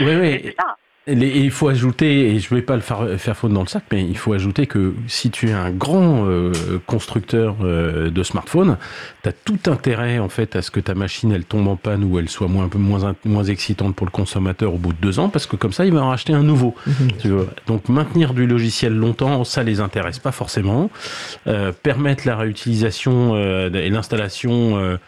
Oui, 0.00 0.16
oui. 0.16 0.54
Et 1.08 1.44
il 1.44 1.52
faut 1.52 1.68
ajouter, 1.68 2.34
et 2.34 2.40
je 2.40 2.52
ne 2.52 2.58
vais 2.58 2.66
pas 2.66 2.74
le 2.74 2.82
faire, 2.82 3.06
faire 3.16 3.36
faute 3.36 3.52
dans 3.52 3.60
le 3.60 3.68
sac, 3.68 3.84
mais 3.92 4.02
il 4.02 4.18
faut 4.18 4.32
ajouter 4.32 4.66
que 4.66 4.92
si 5.06 5.30
tu 5.30 5.50
es 5.50 5.52
un 5.52 5.70
grand 5.70 6.26
euh, 6.26 6.50
constructeur 6.84 7.54
euh, 7.62 8.10
de 8.10 8.22
smartphones, 8.24 8.76
tu 9.22 9.28
as 9.28 9.32
tout 9.32 9.70
intérêt 9.70 10.18
en 10.18 10.28
fait 10.28 10.56
à 10.56 10.62
ce 10.62 10.72
que 10.72 10.80
ta 10.80 10.96
machine 10.96 11.30
elle 11.30 11.44
tombe 11.44 11.68
en 11.68 11.76
panne 11.76 12.02
ou 12.02 12.18
elle 12.18 12.28
soit 12.28 12.48
moins, 12.48 12.68
moins, 12.74 13.14
moins 13.24 13.44
excitante 13.44 13.94
pour 13.94 14.04
le 14.04 14.10
consommateur 14.10 14.74
au 14.74 14.78
bout 14.78 14.94
de 14.94 14.98
deux 15.00 15.20
ans, 15.20 15.28
parce 15.28 15.46
que 15.46 15.54
comme 15.54 15.72
ça 15.72 15.84
il 15.84 15.92
va 15.92 16.02
en 16.02 16.08
racheter 16.08 16.32
un 16.32 16.42
nouveau. 16.42 16.74
Mhm. 16.88 17.46
Donc 17.68 17.88
maintenir 17.88 18.34
du 18.34 18.44
logiciel 18.44 18.92
longtemps, 18.92 19.44
ça 19.44 19.62
les 19.62 19.78
intéresse 19.78 20.18
pas 20.18 20.32
forcément. 20.32 20.90
Euh, 21.46 21.70
permettre 21.70 22.26
la 22.26 22.34
réutilisation 22.34 23.36
et 23.36 23.90
l'installation 23.90 24.98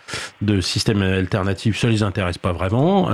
de 0.42 0.60
systèmes 0.60 1.02
alternatifs, 1.02 1.76
ça 1.76 1.88
les 1.88 2.04
intéresse 2.04 2.38
pas 2.38 2.52
vraiment. 2.52 3.08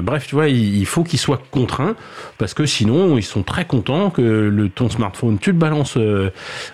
bref, 0.00 0.26
tu 0.26 0.34
vois, 0.34 0.48
il, 0.48 0.78
il 0.78 0.86
faut 0.86 1.04
qu'ils 1.04 1.18
soient 1.18 1.42
contraints 1.50 1.94
parce 2.38 2.54
que 2.54 2.66
sinon 2.66 3.16
ils 3.16 3.22
sont 3.22 3.42
très 3.42 3.64
contents 3.64 4.10
que 4.10 4.22
le, 4.22 4.68
ton 4.68 4.88
smartphone, 4.88 5.38
tu 5.38 5.52
le 5.52 5.58
balances 5.58 5.96
euh, 5.96 6.30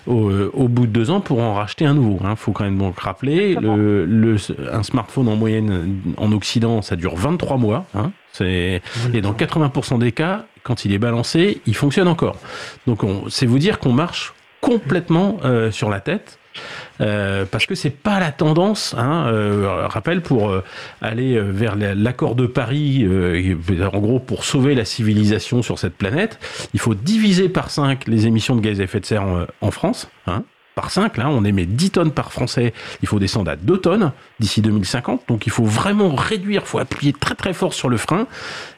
au, 0.07 0.67
bout 0.67 0.87
de 0.87 0.91
deux 0.91 1.11
ans 1.11 1.21
pour 1.21 1.39
en 1.39 1.53
racheter 1.53 1.85
un 1.85 1.93
nouveau. 1.93 2.17
Il 2.21 2.25
hein. 2.25 2.35
faut 2.35 2.51
quand 2.51 2.63
même 2.63 2.77
donc 2.77 2.99
rappeler, 2.99 3.55
le, 3.55 4.35
un 4.71 4.83
smartphone 4.83 5.27
en 5.27 5.35
moyenne 5.35 6.01
en 6.17 6.31
Occident, 6.31 6.81
ça 6.81 6.95
dure 6.95 7.15
23 7.15 7.57
mois. 7.57 7.85
Hein. 7.95 8.11
et 8.41 8.81
dans 9.21 9.33
80% 9.33 9.99
des 9.99 10.11
cas, 10.11 10.45
quand 10.63 10.85
il 10.85 10.93
est 10.93 10.99
balancé, 10.99 11.61
il 11.65 11.75
fonctionne 11.75 12.07
encore. 12.07 12.37
Donc 12.87 13.01
c'est 13.29 13.45
vous 13.45 13.59
dire 13.59 13.79
qu'on 13.79 13.93
marche 13.93 14.33
complètement 14.61 15.37
euh, 15.43 15.71
sur 15.71 15.89
la 15.89 15.99
tête. 15.99 16.38
Euh, 17.01 17.45
parce 17.49 17.65
que 17.65 17.75
c'est 17.75 17.89
pas 17.89 18.19
la 18.19 18.31
tendance. 18.31 18.93
Hein, 18.97 19.27
euh, 19.27 19.87
rappel 19.87 20.21
pour 20.21 20.49
euh, 20.49 20.63
aller 21.01 21.39
vers 21.39 21.75
l'accord 21.75 22.35
de 22.35 22.45
Paris, 22.45 23.07
en 23.07 23.99
gros 23.99 24.19
pour 24.19 24.43
sauver 24.43 24.75
la 24.75 24.85
civilisation 24.85 25.61
sur 25.61 25.79
cette 25.79 25.95
planète, 25.95 26.39
il 26.73 26.79
faut 26.79 26.95
diviser 26.95 27.49
par 27.49 27.69
5 27.69 28.07
les 28.07 28.27
émissions 28.27 28.55
de 28.55 28.61
gaz 28.61 28.79
à 28.79 28.83
effet 28.83 28.99
de 28.99 29.05
serre 29.05 29.47
en, 29.61 29.71
France. 29.71 30.09
Hein, 30.27 30.43
par 30.79 30.91
5, 30.91 31.17
là, 31.17 31.29
on 31.29 31.43
émet 31.43 31.65
10 31.65 31.91
tonnes 31.91 32.11
par 32.11 32.31
Français, 32.31 32.73
il 33.01 33.07
faut 33.09 33.19
descendre 33.19 33.51
à 33.51 33.57
2 33.57 33.79
tonnes 33.79 34.13
d'ici 34.39 34.61
2050, 34.61 35.23
donc 35.27 35.45
il 35.45 35.49
faut 35.49 35.65
vraiment 35.65 36.15
réduire, 36.15 36.61
il 36.63 36.67
faut 36.67 36.79
appuyer 36.79 37.11
très 37.11 37.35
très 37.35 37.51
fort 37.51 37.73
sur 37.73 37.89
le 37.89 37.97
frein, 37.97 38.27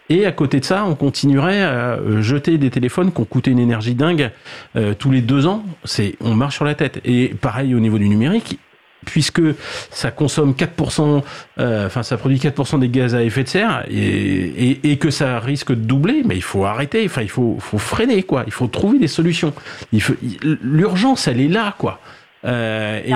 et 0.10 0.26
à 0.26 0.32
côté 0.32 0.60
de 0.60 0.66
ça, 0.66 0.84
on 0.84 0.96
continuerait 0.96 1.62
à 1.62 1.94
euh, 1.94 2.24
jeter 2.24 2.58
des 2.58 2.72
téléphones 2.72 3.12
qui 3.14 3.22
ont 3.22 3.26
coûté 3.26 3.52
une 3.52 3.60
énergie 3.60 3.94
dingue 3.94 4.32
euh, 4.76 4.96
tous 4.98 5.12
les 5.12 5.22
deux 5.22 5.46
ans. 5.46 5.64
C'est, 5.84 6.16
on 6.22 6.34
marche 6.34 6.56
sur 6.56 6.66
la 6.66 6.74
tête. 6.74 7.00
Et 7.06 7.30
pareil 7.30 7.76
au 7.76 7.80
niveau 7.80 8.00
du 8.00 8.10
numérique, 8.10 8.60
puisque 9.06 9.42
ça 9.90 10.12
consomme 10.12 10.54
4%, 10.54 11.24
euh, 11.60 11.88
enfin 11.88 12.04
ça 12.04 12.18
produit 12.18 12.38
4% 12.38 12.80
des 12.80 12.90
gaz 12.90 13.16
à 13.16 13.24
effet 13.24 13.44
de 13.44 13.50
serre 13.50 13.86
et, 13.90 14.98
que 15.00 15.10
ça 15.10 15.40
risque 15.40 15.70
de 15.70 15.76
doubler, 15.76 16.22
mais 16.26 16.36
il 16.36 16.44
faut 16.44 16.66
arrêter, 16.66 17.04
enfin 17.06 17.22
il 17.22 17.30
faut, 17.30 17.58
faut 17.60 17.80
freiner 17.80 18.24
quoi, 18.24 18.44
il 18.46 18.54
faut 18.54 18.68
trouver 18.68 19.00
des 19.00 19.08
solutions. 19.08 19.54
l'urgence 20.62 21.28
elle 21.28 21.42
est 21.42 21.48
là 21.48 21.74
quoi. 21.78 22.00
Euh, 22.44 23.02
il, 23.04 23.10
y 23.10 23.14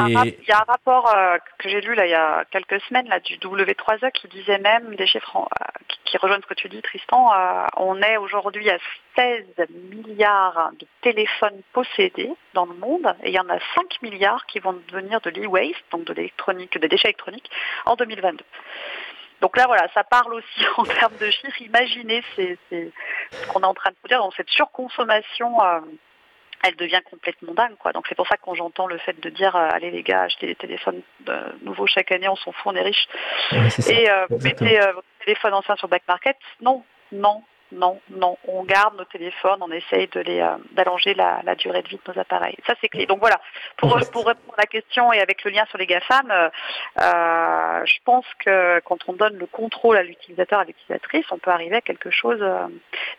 a 0.52 0.60
un, 0.60 0.64
rapport 0.68 1.12
euh, 1.16 1.38
que 1.58 1.68
j'ai 1.68 1.82
lu 1.82 1.96
là 1.96 2.06
il 2.06 2.12
y 2.12 2.16
a 2.16 2.46
quelques 2.52 2.80
semaines 2.82 3.08
là 3.08 3.20
du 3.20 3.38
W3E 3.38 4.12
qui 4.12 4.28
disait 4.28 4.60
même 4.60 4.96
des 4.96 5.08
chiffres 5.08 5.38
euh, 5.38 5.66
qui, 6.06 6.18
rejoignent 6.18 6.42
ce 6.44 6.48
que 6.48 6.54
tu 6.54 6.70
dis 6.70 6.82
Tristan. 6.84 7.32
on 7.78 8.00
est 8.04 8.18
aujourd'hui 8.18 8.70
à 8.70 8.78
16 9.16 9.46
milliards 9.92 10.72
de 10.80 10.86
téléphones 11.02 11.60
possédés 11.74 12.32
dans 12.54 12.68
le 12.68 12.76
monde 12.76 13.16
et 13.24 13.30
il 13.30 13.34
y 13.34 13.40
en 13.40 13.50
a 13.50 13.58
5 13.74 14.02
milliards 14.04 14.46
qui 14.46 14.60
vont 14.60 14.80
devenir 14.90 15.20
de 15.22 15.32
l'e-waste, 15.32 15.84
donc 15.92 16.06
de 16.06 16.14
l'électronique, 16.14 16.78
des 16.78 16.88
déchets 16.88 17.08
électroniques 17.08 17.50
en 17.86 17.96
2022. 17.96 18.46
Donc 19.42 19.58
là, 19.58 19.66
voilà, 19.66 19.88
ça 19.94 20.04
parle 20.04 20.36
aussi 20.36 20.66
en 20.78 20.84
termes 20.84 21.18
de 21.20 21.30
chiffres. 21.32 21.62
Imaginez 21.62 22.24
ce 22.38 22.56
qu'on 23.50 23.62
est 23.62 23.66
en 23.66 23.74
train 23.74 23.90
de 23.90 24.08
dire 24.08 24.20
dans 24.20 24.32
cette 24.32 24.50
surconsommation 24.50 25.58
elle 26.64 26.76
devient 26.76 27.02
complètement 27.10 27.54
dingue. 27.54 27.76
Quoi. 27.78 27.92
Donc 27.92 28.06
c'est 28.08 28.16
pour 28.16 28.28
ça 28.28 28.38
que 28.38 28.42
quand 28.44 28.56
j'entends 28.56 28.88
le 28.88 28.98
fait 28.98 29.20
de 29.20 29.30
dire 29.30 29.56
euh, 29.56 29.68
allez 29.72 29.92
les 29.92 30.04
gars, 30.04 30.24
achetez 30.24 30.48
des 30.48 30.56
téléphones 30.56 31.02
euh, 31.30 31.50
nouveaux 31.62 31.88
chaque 31.88 32.12
année, 32.12 32.28
on 32.28 32.36
s'en 32.36 32.52
fout, 32.52 32.74
on 32.74 32.76
est 32.76 32.82
riche. 32.82 33.08
et 33.52 34.10
euh, 34.10 34.26
vous 34.30 34.40
mettez 34.40 34.80
votre 34.94 35.08
téléphone 35.24 35.54
ancien 35.54 35.76
sur 35.76 35.88
Black 35.88 36.04
Market, 36.08 36.38
non, 36.62 36.84
non, 37.12 37.44
non, 37.72 38.00
non. 38.12 38.38
On 38.48 38.64
garde 38.64 38.96
nos 38.96 39.06
téléphones, 39.06 39.58
on 39.62 39.72
essaye 39.72 40.08
de 40.08 40.20
les 40.20 40.40
euh, 40.40 40.56
d'allonger 40.72 41.16
la, 41.16 41.42
durée 41.56 41.82
de 41.82 41.88
vie 41.88 42.00
de 42.06 42.12
nos 42.12 42.20
appareils. 42.20 42.56
Ça 42.68 42.76
c'est 42.80 42.90
clé. 42.90 43.08
Donc 43.08 43.20
voilà, 43.20 43.40
pour, 43.78 43.98
pour 44.12 44.28
répondre 44.28 44.54
à 44.58 44.62
la 44.62 44.68
question 44.68 45.12
et 45.12 45.20
avec 45.20 45.44
le 45.44 45.52
lien 45.52 45.66
sur 45.70 45.80
les 45.80 45.88
GAFAM, 45.88 46.30
euh, 46.30 46.50
euh, 47.02 47.86
je 47.86 47.98
pense 48.06 48.26
que 48.40 48.80
quand 48.82 49.00
on 49.08 49.14
donne 49.14 49.38
le 49.38 49.48
contrôle 49.48 49.98
à 49.98 50.04
l'utilisateur, 50.04 50.60
à 50.60 50.64
l'utilisatrice, 50.64 51.26
on 51.32 51.40
peut 51.40 51.50
arriver 51.50 51.78
à 51.78 51.82
quelque 51.82 52.12
chose 52.12 52.44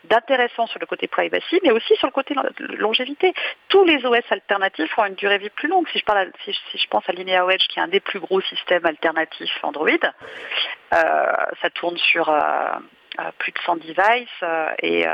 d'intéressant 0.05 0.65
sur 0.67 0.79
le 0.79 0.85
côté 0.85 1.07
privacy, 1.07 1.59
mais 1.63 1.71
aussi 1.71 1.95
sur 1.97 2.07
le 2.07 2.13
côté 2.13 2.33
longévité. 2.59 3.33
Tous 3.67 3.83
les 3.83 4.05
OS 4.05 4.23
alternatifs 4.29 4.97
ont 4.97 5.05
une 5.05 5.15
durée 5.15 5.39
de 5.39 5.43
vie 5.43 5.49
plus 5.49 5.67
longue. 5.67 5.87
Si 5.89 5.99
je 5.99 6.05
parle, 6.05 6.31
si, 6.45 6.53
je 6.53 6.87
pense 6.87 7.07
à 7.09 7.11
Linear 7.11 7.49
Edge, 7.51 7.67
qui 7.67 7.79
est 7.79 7.81
un 7.81 7.87
des 7.89 7.99
plus 7.99 8.19
gros 8.19 8.41
systèmes 8.41 8.85
alternatifs 8.85 9.59
Android, 9.63 9.89
ça 10.91 11.69
tourne 11.73 11.97
sur 11.97 12.31
plus 13.39 13.51
de 13.51 13.57
100 13.59 13.75
devices 13.77 14.27
euh, 14.43 14.69
et, 14.79 15.07
euh, 15.07 15.11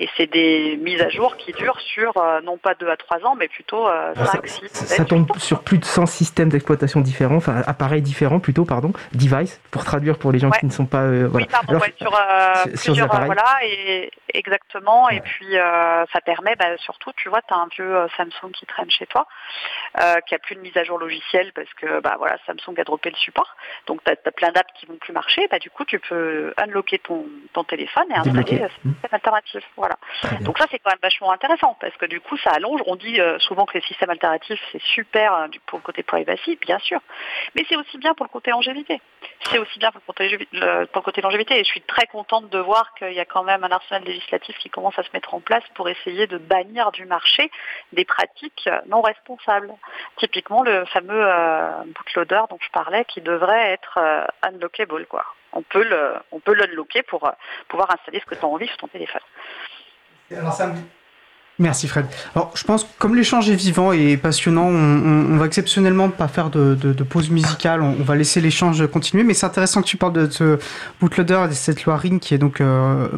et 0.00 0.08
c'est 0.16 0.26
des 0.26 0.78
mises 0.82 1.00
à 1.02 1.08
jour 1.08 1.36
qui 1.36 1.52
durent 1.52 1.80
sur 1.80 2.16
euh, 2.16 2.40
non 2.40 2.56
pas 2.56 2.74
2 2.74 2.88
à 2.88 2.96
3 2.96 3.26
ans 3.26 3.36
mais 3.36 3.48
plutôt 3.48 3.86
5, 4.14 4.46
6, 4.46 4.68
ça, 4.68 4.86
ça 4.86 5.04
tombe 5.04 5.26
sur 5.38 5.62
plus 5.62 5.78
de 5.78 5.84
100 5.84 6.06
systèmes 6.06 6.48
d'exploitation 6.48 7.00
différents, 7.00 7.36
enfin 7.36 7.62
appareils 7.66 8.02
différents 8.02 8.40
plutôt, 8.40 8.64
pardon, 8.64 8.92
device, 9.12 9.60
pour 9.70 9.84
traduire 9.84 10.18
pour 10.18 10.32
les 10.32 10.38
gens 10.38 10.50
qui 10.50 10.66
ne 10.66 10.70
sont 10.70 10.86
pas... 10.86 11.06
voilà. 11.06 11.28
Oui, 11.32 11.46
pardon, 11.50 11.80
Alors, 12.00 12.64
sur, 12.74 12.92
plusieurs, 12.92 13.08
voilà, 13.08 13.44
et 13.62 14.10
exactement, 14.32 15.08
et 15.10 15.20
puis 15.20 15.52
ça 15.52 16.20
permet 16.24 16.56
bah, 16.56 16.76
surtout, 16.78 17.12
tu 17.16 17.28
vois, 17.28 17.42
tu 17.42 17.52
as 17.52 17.58
un 17.58 17.68
vieux 17.68 18.08
Samsung 18.16 18.52
qui 18.52 18.66
traîne 18.66 18.90
chez 18.90 19.06
toi, 19.06 19.26
qui 20.26 20.34
a 20.34 20.38
plus 20.38 20.56
de 20.56 20.60
mise 20.60 20.76
à 20.76 20.84
jour 20.84 20.98
logicielle 20.98 21.52
parce 21.54 21.72
que 21.74 22.00
bah, 22.00 22.16
voilà, 22.18 22.36
Samsung 22.46 22.78
a 22.78 22.84
droppé 22.84 23.10
le 23.10 23.16
support, 23.16 23.56
donc 23.86 24.02
tu 24.04 24.10
as, 24.10 24.32
plein 24.32 24.52
d'apps 24.52 24.72
qui 24.78 24.86
vont 24.86 24.96
plus 24.96 25.12
marcher, 25.12 25.46
bah, 25.50 25.58
du 25.58 25.70
coup 25.70 25.84
tu 25.84 25.98
peux 25.98 26.52
unlocker 26.56 26.98
ton 26.98 27.17
ton, 27.52 27.64
téléphone 27.64 28.04
et 28.10 28.14
installer 28.14 28.62
un 28.62 28.68
système 28.68 28.94
alternatif. 29.10 29.64
Voilà. 29.76 29.96
Donc 30.42 30.58
ça 30.58 30.66
c'est 30.70 30.78
quand 30.78 30.90
même 30.90 30.98
vachement 31.02 31.32
intéressant 31.32 31.76
parce 31.80 31.94
que 31.96 32.06
du 32.06 32.20
coup 32.20 32.36
ça 32.38 32.50
allonge. 32.50 32.80
On 32.86 32.96
dit 32.96 33.20
euh, 33.20 33.38
souvent 33.40 33.66
que 33.66 33.76
les 33.76 33.84
systèmes 33.84 34.10
alternatifs 34.10 34.60
c'est 34.72 34.80
super 34.80 35.34
euh, 35.34 35.48
pour 35.66 35.78
le 35.78 35.82
côté 35.82 36.02
privacy, 36.02 36.56
bien 36.60 36.78
sûr, 36.78 37.00
mais 37.54 37.64
c'est 37.68 37.76
aussi 37.76 37.98
bien 37.98 38.14
pour 38.14 38.26
le 38.26 38.30
côté 38.30 38.52
longévité. 38.52 39.00
C'est 39.50 39.58
aussi 39.58 39.78
bien 39.78 39.90
pour 39.90 40.00
le, 40.00 40.06
côté, 40.06 40.36
pour 40.92 41.00
le 41.00 41.04
côté 41.04 41.20
longévité 41.20 41.58
et 41.58 41.64
je 41.64 41.68
suis 41.68 41.82
très 41.82 42.06
contente 42.06 42.48
de 42.48 42.58
voir 42.58 42.94
qu'il 42.94 43.12
y 43.12 43.20
a 43.20 43.24
quand 43.24 43.42
même 43.42 43.64
un 43.64 43.70
arsenal 43.70 44.04
législatif 44.04 44.56
qui 44.58 44.70
commence 44.70 44.98
à 44.98 45.02
se 45.02 45.10
mettre 45.12 45.34
en 45.34 45.40
place 45.40 45.64
pour 45.74 45.88
essayer 45.88 46.26
de 46.26 46.38
bannir 46.38 46.92
du 46.92 47.06
marché 47.06 47.50
des 47.92 48.04
pratiques 48.04 48.68
non 48.86 49.00
responsables. 49.00 49.72
Typiquement 50.16 50.62
le 50.62 50.84
fameux 50.86 51.26
euh, 51.26 51.70
bootloader 51.86 52.42
dont 52.50 52.58
je 52.60 52.70
parlais 52.70 53.04
qui 53.06 53.20
devrait 53.20 53.72
être 53.72 53.98
unlockable 54.42 55.06
quoi 55.06 55.24
on 55.52 55.62
peut 55.62 55.84
le, 55.84 56.14
on 56.32 56.40
peut 56.40 56.54
l'unlocker 56.54 57.02
pour 57.02 57.26
euh, 57.26 57.30
pouvoir 57.68 57.90
installer 57.90 58.20
ce 58.20 58.26
que 58.26 58.34
tu 58.34 58.44
as 58.44 58.48
envie 58.48 58.66
sur 58.68 58.76
ton 58.78 58.88
téléphone. 58.88 59.22
Merci 61.60 61.88
Fred. 61.88 62.06
Alors 62.36 62.52
je 62.54 62.62
pense 62.62 62.84
que 62.84 62.88
comme 62.98 63.16
l'échange 63.16 63.50
est 63.50 63.54
vivant 63.54 63.90
et 63.92 64.16
passionnant, 64.16 64.66
on, 64.66 65.36
va 65.36 65.46
exceptionnellement 65.46 66.08
pas 66.08 66.28
faire 66.28 66.50
de, 66.50 66.92
pause 67.02 67.30
musicale, 67.30 67.82
on, 67.82 67.94
va 68.04 68.14
laisser 68.14 68.40
l'échange 68.40 68.86
continuer, 68.86 69.24
mais 69.24 69.34
c'est 69.34 69.46
intéressant 69.46 69.82
que 69.82 69.88
tu 69.88 69.96
parles 69.96 70.12
de 70.12 70.30
ce 70.30 70.58
bootloader 71.00 71.46
et 71.46 71.48
de 71.48 71.54
cette 71.54 71.84
loi 71.84 71.96
RIN 71.96 72.20
qui 72.20 72.34
est 72.34 72.38
donc 72.38 72.60
euh, 72.60 73.08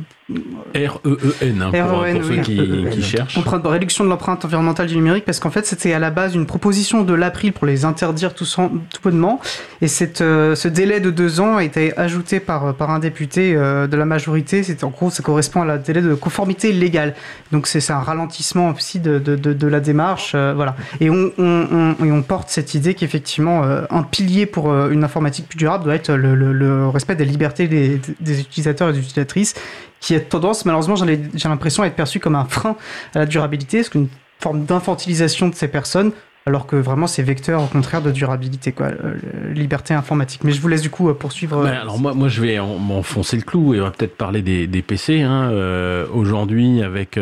R-E-E-N, 0.75 1.63
hein, 1.63 1.71
pour, 1.89 2.05
e 2.05 2.23
ceux 2.23 2.37
qui, 2.43 2.87
qui 2.91 3.03
cherchent. 3.03 3.39
réduction 3.65 4.05
de 4.05 4.09
l'empreinte 4.09 4.45
environnementale 4.45 4.87
du 4.87 4.95
numérique, 4.95 5.25
parce 5.25 5.41
qu'en 5.41 5.51
fait, 5.51 5.67
c'était 5.67 5.93
à 5.93 5.99
la 5.99 6.11
base 6.11 6.35
une 6.35 6.47
proposition 6.47 7.03
de 7.03 7.15
l'April 7.15 7.53
pour 7.53 7.67
les 7.67 7.85
interdire 7.85 8.35
tout, 8.35 8.45
tout 8.45 9.01
bonnement. 9.03 9.41
Et 9.83 9.89
cette, 9.89 10.21
euh, 10.21 10.55
ce 10.55 10.69
délai 10.69 11.01
de 11.01 11.11
deux 11.11 11.41
ans 11.41 11.57
a 11.57 11.65
été 11.65 11.97
ajouté 11.99 12.39
par, 12.41 12.75
par 12.75 12.91
un 12.91 12.99
député 12.99 13.55
euh, 13.55 13.87
de 13.87 13.97
la 13.97 14.05
majorité. 14.05 14.63
C'est, 14.63 14.85
en 14.85 14.91
gros, 14.91 15.11
ça 15.11 15.23
correspond 15.23 15.63
à 15.63 15.65
la 15.65 15.79
délai 15.79 16.03
de 16.03 16.15
conformité 16.15 16.73
légale. 16.73 17.15
Donc, 17.51 17.67
c'est, 17.67 17.91
un 17.91 17.99
ralentissement 17.99 18.71
aussi 18.71 19.01
de, 19.01 19.19
de, 19.19 19.35
de, 19.35 19.67
la 19.67 19.81
démarche. 19.81 20.33
Euh, 20.35 20.53
voilà. 20.55 20.77
Et 21.01 21.11
on, 21.11 21.33
on, 21.39 21.95
on, 22.01 22.05
et 22.05 22.13
on 22.13 22.23
porte 22.23 22.51
cette 22.51 22.75
idée 22.75 22.95
qu'effectivement, 22.95 23.63
un 23.91 24.03
pilier 24.05 24.47
pour 24.47 24.73
une 24.89 25.03
informatique 25.03 25.49
plus 25.49 25.57
durable 25.57 25.85
doit 25.85 25.95
être 25.95 26.13
le, 26.13 26.35
le, 26.37 26.53
le 26.53 26.89
respect 26.89 27.17
des 27.17 27.25
libertés 27.25 27.67
des, 27.67 28.01
des 28.21 28.41
utilisateurs 28.41 28.91
et 28.91 28.93
des 28.93 29.01
utilisatrices 29.01 29.55
qui 30.01 30.15
a 30.15 30.21
tendance, 30.21 30.65
malheureusement, 30.65 30.97
j'ai 30.97 31.49
l'impression, 31.49 31.83
à 31.83 31.87
être 31.87 31.95
perçu 31.95 32.21
comme 32.21 32.35
un 32.35 32.47
frein 32.47 32.77
à 33.15 33.21
la 33.21 33.27
durabilité, 33.27 33.83
c'est 33.83 33.95
une 33.95 34.09
forme 34.41 34.65
d'infantilisation 34.65 35.49
de 35.49 35.55
ces 35.55 35.69
personnes, 35.69 36.13
alors 36.47 36.67
que 36.67 36.77
vraiment 36.77 37.07
c'est 37.07 37.23
vecteur 37.23 37.63
au 37.63 37.67
contraire 37.67 38.01
de 38.01 38.11
durabilité, 38.11 38.73
quoi, 38.73 38.87
euh, 38.87 39.15
liberté 39.53 39.93
informatique. 39.93 40.43
Mais 40.43 40.53
je 40.53 40.61
vous 40.61 40.69
laisse 40.69 40.81
du 40.81 40.89
coup 40.91 41.11
euh, 41.11 41.15
poursuivre. 41.15 41.63
Ben, 41.63 41.73
alors 41.73 41.99
moi, 41.99 42.15
moi 42.15 42.29
je 42.29 42.41
vais 42.41 42.59
m'enfoncer 42.59 43.37
le 43.37 43.43
clou 43.43 43.75
et 43.75 43.81
on 43.81 43.85
va 43.85 43.91
peut-être 43.91 44.17
parler 44.17 44.41
des, 44.41 44.67
des 44.67 44.81
PC. 44.81 45.21
Hein, 45.21 45.51
euh, 45.51 46.07
Aujourd'hui, 46.15 46.83
avec 46.83 47.19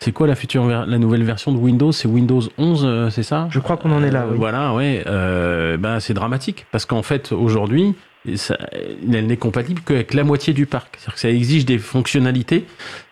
c'est 0.00 0.12
quoi 0.12 0.26
la 0.26 0.34
future, 0.34 0.66
la 0.66 0.98
nouvelle 0.98 1.22
version 1.22 1.52
de 1.52 1.56
Windows? 1.56 1.90
C'est 1.90 2.08
Windows 2.08 2.42
11, 2.58 3.10
c'est 3.10 3.22
ça? 3.22 3.48
Je 3.50 3.58
crois 3.60 3.78
qu'on 3.78 3.92
en 3.92 4.02
est 4.02 4.10
là. 4.10 4.26
Oui. 4.30 4.36
Voilà, 4.36 4.74
ouais. 4.74 5.02
ben 5.06 6.00
c'est 6.00 6.12
dramatique 6.12 6.66
parce 6.70 6.84
qu'en 6.84 7.02
fait 7.02 7.32
aujourd'hui, 7.32 7.94
elle 8.26 9.26
n'est 9.26 9.36
compatible 9.36 9.82
qu'avec 9.84 10.14
la 10.14 10.24
moitié 10.24 10.52
du 10.52 10.66
parc. 10.66 10.96
C'est-à-dire 10.96 11.14
que 11.14 11.20
ça 11.20 11.30
exige 11.30 11.66
des 11.66 11.78
fonctionnalités 11.78 12.64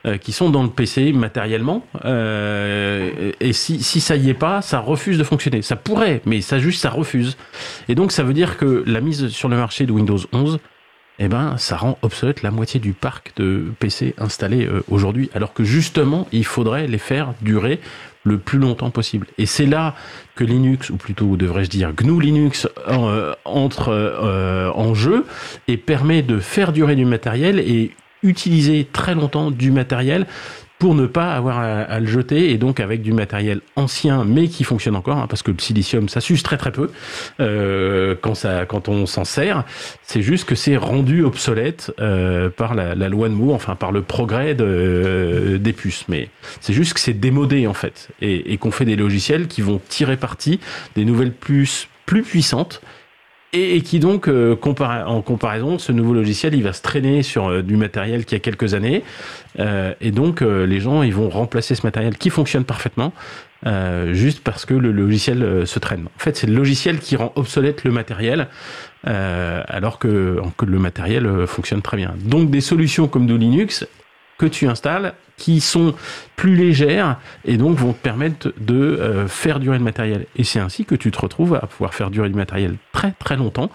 euh, 0.07 0.17
qui 0.17 0.33
sont 0.33 0.51
dans 0.51 0.63
le 0.63 0.71
PC 0.71 1.13
matériellement. 1.13 1.87
Euh, 2.05 3.33
et 3.41 3.53
si, 3.53 3.83
si 3.83 4.01
ça 4.01 4.17
y 4.17 4.31
est 4.31 4.35
pas, 4.35 4.63
ça 4.63 4.81
refuse 4.81 5.19
de 5.19 5.25
fonctionner. 5.25 5.63
Ça 5.63 5.77
pourrait, 5.77 6.23
mais 6.25 6.41
ça 6.41 6.59
juste, 6.59 6.81
ça 6.81 6.91
refuse. 6.91 7.37
Et 7.89 7.95
donc, 7.95 8.13
ça 8.13 8.23
veut 8.23 8.35
dire 8.35 8.57
que 8.57 8.83
la 8.87 9.01
mise 9.01 9.29
sur 9.29 9.49
le 9.49 9.57
marché 9.57 9.85
de 9.85 9.93
Windows 9.93 10.19
11, 10.33 10.59
eh 11.19 11.29
ben, 11.29 11.57
ça 11.59 11.77
rend 11.77 11.99
obsolète 12.03 12.43
la 12.43 12.51
moitié 12.51 12.81
du 12.81 12.95
parc 12.95 13.33
de 13.37 13.67
PC 13.79 14.15
installés 14.19 14.67
euh, 14.67 14.83
aujourd'hui. 14.91 15.31
Alors 15.35 15.53
que 15.53 15.63
justement, 15.63 16.27
il 16.33 16.45
faudrait 16.45 16.87
les 16.87 16.99
faire 16.99 17.35
durer 17.43 17.81
le 18.25 18.39
plus 18.39 18.59
longtemps 18.59 18.91
possible. 18.91 19.27
Et 19.39 19.47
c'est 19.47 19.67
là 19.67 19.95
que 20.35 20.45
Linux, 20.45 20.91
ou 20.91 20.97
plutôt 20.97 21.37
devrais-je 21.37 21.71
dire 21.71 21.93
GNU 21.93 22.21
Linux, 22.21 22.69
euh, 22.89 23.35
entre 23.45 23.89
euh, 23.91 24.71
en 24.75 24.95
jeu 24.95 25.27
et 25.69 25.77
permet 25.77 26.23
de 26.23 26.39
faire 26.39 26.73
durer 26.73 26.97
du 26.97 27.05
matériel 27.05 27.59
et 27.59 27.91
utiliser 28.23 28.87
très 28.91 29.15
longtemps 29.15 29.51
du 29.51 29.71
matériel 29.73 30.27
pour 30.83 30.97
ne 30.97 31.07
pas 31.07 31.33
avoir 31.33 31.61
à, 31.61 32.01
le 32.01 32.07
jeter 32.07 32.51
et 32.51 32.59
donc 32.59 32.81
avec 32.81 33.03
du 33.03 33.13
matériel 33.13 33.61
ancien 33.77 34.25
mais 34.25 34.49
qui 34.49 34.65
fonctionne 34.65 34.97
encore 34.97 35.17
hein, 35.17 35.27
parce 35.29 35.45
que 35.45 35.53
le 35.53 35.59
silicium 35.61 36.09
ça 36.09 36.21
s'use 36.21 36.43
très 36.43 36.57
très 36.57 36.73
peu 36.73 36.91
euh, 37.39 38.17
quand 38.21 38.35
ça 38.35 38.67
quand 38.67 38.89
on 38.89 39.07
s'en 39.07 39.25
sert. 39.25 39.63
C'est 40.03 40.23
juste 40.23 40.45
que 40.45 40.57
c'est 40.57 40.77
rendu 40.77 41.23
obsolète 41.23 41.93
euh, 42.01 42.51
par 42.51 42.75
la, 42.75 42.97
loi 42.97 43.29
de 43.29 43.35
Moore 43.35 43.55
enfin 43.55 43.77
par 43.77 43.93
le 43.93 44.03
progrès 44.03 44.57
de, 44.57 45.57
des 45.63 45.73
puces. 45.73 46.05
Mais 46.09 46.31
c'est 46.61 46.73
juste 46.73 46.95
que 46.95 47.01
c'est 47.01 47.13
démodé 47.13 47.69
en 47.69 47.75
fait. 47.75 48.09
Et, 48.21 48.53
et 48.53 48.57
qu'on 48.57 48.73
fait 48.73 48.85
des 48.85 48.97
logiciels 48.97 49.47
qui 49.47 49.61
vont 49.61 49.81
tirer 49.89 50.17
parti 50.17 50.59
des 50.97 51.05
nouvelles 51.05 51.33
puces 51.33 51.87
plus 52.07 52.25
puissantes 52.25 52.83
et, 53.53 53.83
qui 53.83 53.99
donc, 53.99 54.29
euh, 54.29 54.57
en 55.07 55.23
comparaison, 55.23 55.79
ce 55.79 55.93
nouveau 55.93 56.15
logiciel, 56.15 56.55
il 56.55 56.63
va 56.63 56.73
se 56.73 56.81
traîner 56.81 57.23
sur 57.23 57.49
euh, 57.49 57.63
du 57.63 57.77
matériel 57.77 58.25
qui 58.25 58.35
a 58.35 58.39
quelques 58.39 58.73
années, 58.75 59.05
euh, 59.59 59.93
et 60.01 60.11
donc 60.11 60.41
les 60.41 60.81
gens, 60.81 61.03
ils 61.03 61.15
vont 61.15 61.29
remplacer 61.29 61.75
ce 61.75 61.87
matériel 61.87 62.17
qui 62.17 62.31
fonctionne 62.31 62.65
parfaitement, 62.65 63.13
juste 64.13 64.41
parce 64.43 64.65
que 64.65 64.75
le 64.75 64.91
logiciel 64.91 65.67
se 65.67 65.79
traîne. 65.79 66.07
En 66.07 66.19
fait, 66.19 66.37
c'est 66.37 66.47
le 66.47 66.55
logiciel 66.55 66.99
qui 66.99 67.17
rend 67.17 67.33
obsolète 67.37 67.85
le 67.85 67.93
matériel, 67.93 68.49
alors 69.05 69.99
que, 69.99 70.41
que 70.57 70.65
le 70.65 70.79
matériel 70.79 71.47
fonctionne 71.47 71.83
très 71.83 71.97
bien. 71.97 72.15
Donc, 72.25 72.51
des 72.51 72.61
solutions 72.61 73.07
comme 73.07 73.27
de 73.27 73.35
Linux, 73.35 73.87
que 74.39 74.47
tu 74.47 74.69
installes 74.69 75.15
qui 75.37 75.61
sont 75.61 75.95
plus 76.37 76.55
légères 76.55 77.19
et 77.45 77.57
donc 77.57 77.77
vont 77.77 77.93
te 77.93 77.99
permettre 78.01 78.53
de 78.61 78.75
euh, 78.75 79.27
faire 79.27 79.59
durer 79.59 79.79
le 79.79 79.85
matériel. 79.85 80.27
Et 80.37 80.45
c'est 80.45 80.61
ainsi 80.61 80.85
que 80.85 80.95
tu 80.95 81.11
te 81.11 81.19
retrouves 81.19 81.55
à 81.55 81.67
pouvoir 81.67 81.95
faire 81.95 82.11
durer 82.11 82.29
du 82.29 82.37
matériel 82.37 82.77
très 82.93 83.13
très 83.13 83.37
longtemps 83.37 83.71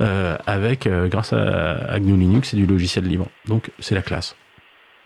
euh, 0.00 0.36
avec 0.46 0.86
euh, 0.86 1.08
grâce 1.08 1.32
à, 1.32 1.98
GNU 2.00 2.16
Linux 2.16 2.54
et 2.54 2.56
du 2.56 2.66
logiciel 2.66 3.04
libre. 3.04 3.28
Donc 3.46 3.70
c'est 3.78 3.94
la 3.94 4.02
classe. 4.02 4.34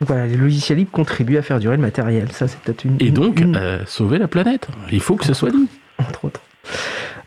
Voilà, 0.01 0.27
les 0.27 0.37
logiciels 0.37 0.79
libres 0.79 0.91
contribuent 0.91 1.39
à 1.39 1.43
faire 1.43 1.59
durer 1.59 1.77
le 1.77 1.83
matériel. 1.83 2.31
Ça, 2.33 2.49
c'est 2.49 2.61
peut-être 2.61 2.85
une. 2.85 2.97
Et 3.01 3.11
donc, 3.11 3.43
sauver 3.87 4.19
la 4.19 4.29
planète. 4.29 4.69
Il 4.93 5.01
faut 5.01 5.17
que 5.17 5.25
ce 5.25 5.33
soit 5.33 5.51
dit. 5.51 5.69
Entre 5.99 6.27
autres. 6.27 6.43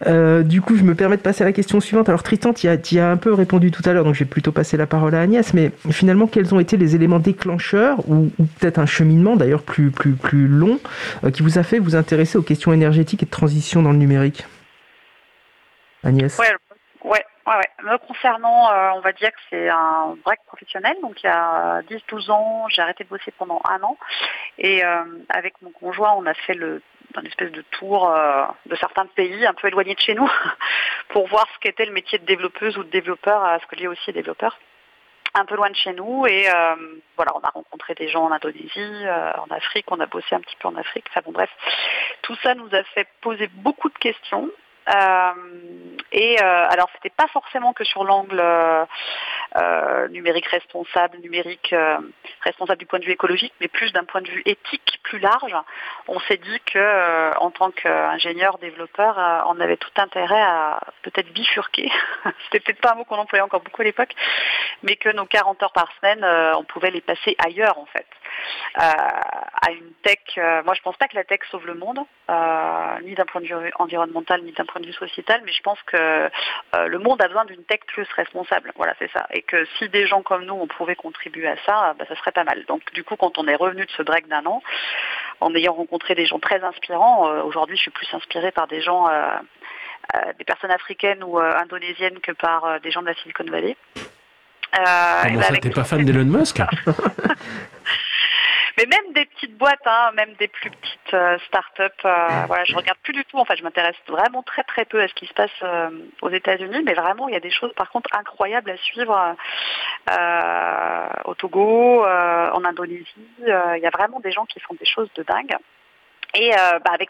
Euh, 0.08 0.44
du 0.44 0.62
coup, 0.62 0.78
je 0.78 0.84
me 0.84 0.96
permets 0.96 1.18
de 1.18 1.22
passer 1.22 1.44
à 1.44 1.46
la 1.46 1.54
question 1.54 1.80
suivante. 1.80 2.10
Alors, 2.10 2.24
Tristan, 2.24 2.54
tu 2.54 2.68
y, 2.68 3.00
as 3.00 3.10
un 3.10 3.18
peu 3.18 3.34
répondu 3.34 3.72
tout 3.72 3.82
à 3.86 3.94
l'heure, 3.94 4.04
donc 4.04 4.16
je 4.16 4.20
vais 4.20 4.30
plutôt 4.30 4.52
passer 4.52 4.78
la 4.78 4.88
parole 4.88 5.14
à 5.16 5.22
Agnès. 5.22 5.54
Mais 5.54 5.72
finalement, 5.92 6.28
quels 6.28 6.54
ont 6.54 6.60
été 6.60 6.78
les 6.78 6.96
éléments 6.96 7.20
déclencheurs, 7.20 8.00
ou, 8.10 8.30
peut-être 8.60 8.80
un 8.80 8.86
cheminement 8.86 9.36
d'ailleurs 9.36 9.64
plus, 9.64 9.92
plus, 9.92 10.14
plus 10.14 10.48
long, 10.48 10.80
euh, 11.24 11.32
qui 11.32 11.44
vous 11.44 11.58
a 11.58 11.64
fait 11.64 11.80
vous 11.80 11.96
intéresser 11.96 12.38
aux 12.38 12.44
questions 12.44 12.72
énergétiques 12.72 13.24
et 13.24 13.26
de 13.26 13.32
transition 13.32 13.82
dans 13.82 13.92
le 13.92 13.98
numérique? 13.98 14.46
Agnès 16.04 16.38
ouais, 16.40 16.46
ouais, 17.04 17.26
ouais, 17.46 17.70
Me 17.84 17.98
concernant, 18.08 18.72
euh, 18.72 18.92
on 18.96 19.02
va 19.02 19.12
dire 19.12 19.32
que 19.32 19.40
c'est 19.50 19.68
un 19.68 20.16
break 20.24 20.40
professionnel. 20.48 20.96
Donc, 21.02 21.22
il 21.22 21.28
y 21.28 21.30
a 21.30 21.82
10-12 21.90 22.32
ans, 22.32 22.68
j'ai 22.70 22.82
arrêté 22.82 23.04
de 23.04 23.10
bosser 23.10 23.34
pendant 23.38 23.62
un 23.70 23.84
an. 23.84 23.98
Et 24.58 24.82
avec 25.30 25.54
mon 25.62 25.72
conjoint, 25.72 26.14
on 26.18 26.26
a 26.26 26.34
fait 26.34 26.54
le 26.54 26.82
un 27.16 27.24
espèce 27.24 27.52
de 27.52 27.62
tour 27.72 28.10
euh, 28.10 28.46
de 28.66 28.76
certains 28.76 29.06
pays 29.06 29.46
un 29.46 29.54
peu 29.54 29.68
éloignés 29.68 29.96
de 29.96 30.00
chez 30.00 30.16
nous 30.16 30.30
pour 31.10 31.28
voir 31.28 31.48
ce 31.54 31.60
qu'était 31.60 31.86
le 31.86 31.92
métier 31.92 32.20
de 32.20 32.26
développeuse 32.26 32.78
ou 32.78 32.84
de 32.84 32.90
développeur, 32.90 33.44
à 33.44 33.60
ce 33.60 33.66
que 33.68 33.76
lié 33.76 33.88
aussi 33.88 34.12
développeur. 34.12 34.58
un 35.34 35.46
peu 35.46 35.56
loin 35.56 35.70
de 35.70 35.76
chez 35.76 35.94
nous 35.94 36.26
et 36.28 36.48
voilà, 37.16 37.32
on 37.36 37.42
a 37.42 37.50
rencontré 37.50 37.94
des 37.96 38.10
gens 38.10 38.26
en 38.26 38.32
Indonésie, 38.32 39.06
en 39.38 39.54
Afrique, 39.54 39.86
on 39.92 40.00
a 40.00 40.06
bossé 40.06 40.36
un 40.36 40.42
petit 40.42 40.56
peu 40.60 40.68
en 40.68 40.76
Afrique. 40.76 41.06
Enfin 41.10 41.22
bon, 41.26 41.32
bref, 41.32 41.50
tout 42.22 42.36
ça 42.44 42.56
nous 42.56 42.70
a 42.74 42.84
fait 42.84 43.08
poser 43.22 43.48
beaucoup 43.48 43.90
de 43.90 43.98
questions. 43.98 44.50
Euh, 44.90 45.34
et 46.12 46.42
euh, 46.42 46.68
alors, 46.70 46.90
c'était 46.96 47.14
pas 47.16 47.28
forcément 47.28 47.74
que 47.74 47.84
sur 47.84 48.04
l'angle 48.04 48.42
euh, 48.42 50.08
numérique 50.10 50.48
responsable, 50.48 51.20
numérique 51.20 51.76
responsable 52.42 52.80
du 52.80 52.86
point 52.86 53.00
de 53.00 53.06
vue 53.06 53.12
écologique, 53.12 53.54
mais 53.62 53.68
plus 53.68 53.92
d'un 53.92 54.04
point 54.04 54.22
de 54.22 54.30
vue 54.30 54.42
éthique 54.46 55.00
plus 55.04 55.20
large. 55.20 55.56
On 56.08 56.20
s'est 56.22 56.38
dit 56.38 56.60
que, 56.66 57.38
en 57.38 57.52
tant 57.52 57.72
qu'ingénieur 57.72 58.58
développeur, 58.58 59.46
on 59.48 59.60
avait 59.60 59.78
tout 59.78 59.92
intérêt 59.98 60.42
à 60.42 60.80
peut-être 61.04 61.32
bifurquer. 61.32 61.92
c'était 62.46 62.60
peut-être 62.60 62.82
pas 62.82 62.94
un 62.94 62.96
mot 62.96 63.06
qu'on 63.06 63.18
employait 63.18 63.44
encore 63.44 63.62
beaucoup 63.62 63.82
à 63.82 63.86
l'époque, 63.86 64.14
mais 64.84 64.96
que 64.96 65.10
nos 65.10 65.26
40 65.26 65.62
heures 65.62 65.74
par 65.74 65.92
semaine, 66.00 66.26
on 66.56 66.64
pouvait 66.64 66.92
les 66.92 67.02
passer 67.02 67.36
ailleurs 67.40 67.78
en 67.78 67.86
fait. 67.86 68.08
À 68.76 69.72
une 69.72 69.92
tech. 70.04 70.20
moi, 70.66 70.74
je 70.74 70.82
pense 70.82 70.98
pas 70.98 71.08
que 71.08 71.16
la 71.16 71.24
tech 71.24 71.40
sauve 71.50 71.66
le 71.66 71.76
monde, 71.76 72.00
ni 73.04 73.16
d'un 73.16 73.26
point 73.26 73.42
de 73.42 73.48
vue 73.48 73.72
environnemental, 73.78 74.42
ni 74.44 74.52
d'un 74.52 74.66
point 74.66 74.82
de 74.82 74.88
vue 74.88 74.94
sociétal, 74.94 75.42
mais 75.46 75.52
je 75.52 75.62
pense 75.62 75.80
que 75.84 76.30
euh, 76.76 76.88
le 76.88 77.00
monde 77.00 77.22
a 77.22 77.28
besoin 77.28 77.46
d'une 77.46 77.64
tech 77.64 77.80
plus 77.88 78.08
responsable. 78.16 78.72
Voilà, 78.76 78.94
c'est 79.00 79.12
ça. 79.12 79.28
Et 79.32 79.42
que 79.42 79.66
si 79.78 79.90
des 79.90 80.08
gens 80.08 80.22
comme 80.22 80.46
nous, 80.46 80.54
on 80.54 80.68
pouvait 80.68 80.96
contribuer 80.96 81.48
à 81.48 81.56
ça, 81.66 81.96
bah, 81.98 82.06
ça 82.08 82.16
serait 82.16 82.32
pas 82.32 82.44
mal. 82.44 82.66
Donc, 82.68 82.82
du 82.94 83.04
coup, 83.04 83.16
quand 83.16 83.38
on 83.38 83.48
est 83.48 83.56
revenu 83.56 83.86
de 83.86 83.92
ce 83.92 84.04
break 84.04 84.28
d'un 84.28 84.46
an, 84.46 84.62
en 85.42 85.54
ayant 85.56 85.74
rencontré 85.74 86.16
des 86.16 86.26
gens 86.26 86.40
très 86.40 86.64
inspirants, 86.64 87.30
euh, 87.30 87.44
aujourd'hui, 87.44 87.76
je 87.76 87.82
suis 87.84 87.92
plus 87.92 88.08
inspirée 88.14 88.52
par 88.52 88.68
des 88.68 88.82
gens, 88.82 89.08
euh, 89.10 89.30
des 90.38 90.46
personnes 90.46 90.72
africaines 90.72 91.24
ou 91.24 91.40
indonésiennes 91.40 92.20
que 92.20 92.32
par 92.32 92.80
des 92.82 92.92
gens 92.92 93.02
de 93.02 93.08
la 93.08 93.16
Silicon 93.16 93.46
Valley. 93.46 93.76
Euh, 94.78 95.24
Comment 95.24 95.42
ça, 95.42 95.58
t'es 95.58 95.70
pas 95.72 95.84
fan 95.84 96.06
d'Elon 96.06 96.26
Musk 96.26 96.58
Mais 98.80 98.86
même 98.86 99.12
des 99.14 99.26
petites 99.26 99.58
boîtes, 99.58 99.86
hein, 99.86 100.12
même 100.16 100.36
des 100.40 100.48
plus 100.48 100.70
petites 100.70 101.14
euh, 101.14 101.38
start-up, 101.48 101.92
euh, 102.06 102.28
voilà, 102.48 102.64
je 102.64 102.74
regarde 102.74 102.98
plus 103.04 103.12
du 103.12 103.26
tout. 103.26 103.38
Enfin, 103.38 103.56
je 103.58 103.64
m'intéresse 103.64 103.98
vraiment 104.08 104.42
très 104.42 104.64
très 104.64 104.86
peu 104.86 105.02
à 105.02 105.08
ce 105.10 105.14
qui 105.16 105.26
se 105.26 105.34
passe 105.34 105.52
euh, 105.64 105.90
aux 106.22 106.30
États-Unis, 106.30 106.82
mais 106.86 106.94
vraiment, 106.94 107.28
il 107.28 107.34
y 107.34 107.38
a 107.38 107.42
des 107.42 107.52
choses 107.52 107.74
par 107.74 107.90
contre 107.90 108.10
incroyables 108.18 108.72
à 108.72 108.78
suivre 108.78 109.36
au 111.26 111.34
Togo, 111.36 112.06
en 112.06 112.64
Indonésie. 112.64 113.06
Il 113.40 113.82
y 113.82 113.86
a 113.86 113.90
vraiment 113.90 114.22
des 114.22 114.32
gens 114.32 114.46
qui 114.46 114.62
font 114.62 114.76
des 114.76 114.86
choses 114.86 115.10
de 115.16 115.24
dingue. 115.24 115.58
Et 116.36 116.54
euh, 116.54 116.80
bah, 116.80 116.92
avec 116.94 117.10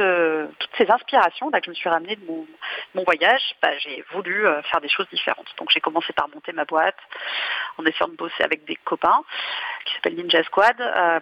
euh, 0.00 0.46
toutes 0.58 0.70
ces 0.76 0.90
inspirations 0.90 1.48
là, 1.50 1.60
que 1.60 1.66
je 1.66 1.70
me 1.70 1.74
suis 1.74 1.88
ramenée 1.88 2.16
de 2.16 2.24
mon, 2.26 2.46
mon 2.94 3.04
voyage, 3.04 3.54
bah, 3.62 3.76
j'ai 3.78 4.04
voulu 4.12 4.46
euh, 4.46 4.60
faire 4.62 4.80
des 4.80 4.88
choses 4.88 5.08
différentes. 5.10 5.48
Donc 5.58 5.70
j'ai 5.70 5.80
commencé 5.80 6.12
par 6.12 6.28
monter 6.28 6.52
ma 6.52 6.66
boîte 6.66 6.98
en 7.78 7.84
essayant 7.86 8.08
de 8.08 8.16
bosser 8.16 8.42
avec 8.42 8.66
des 8.66 8.76
copains 8.76 9.22
qui 9.86 9.94
s'appellent 9.94 10.16
Ninja 10.16 10.42
Squad 10.44 10.76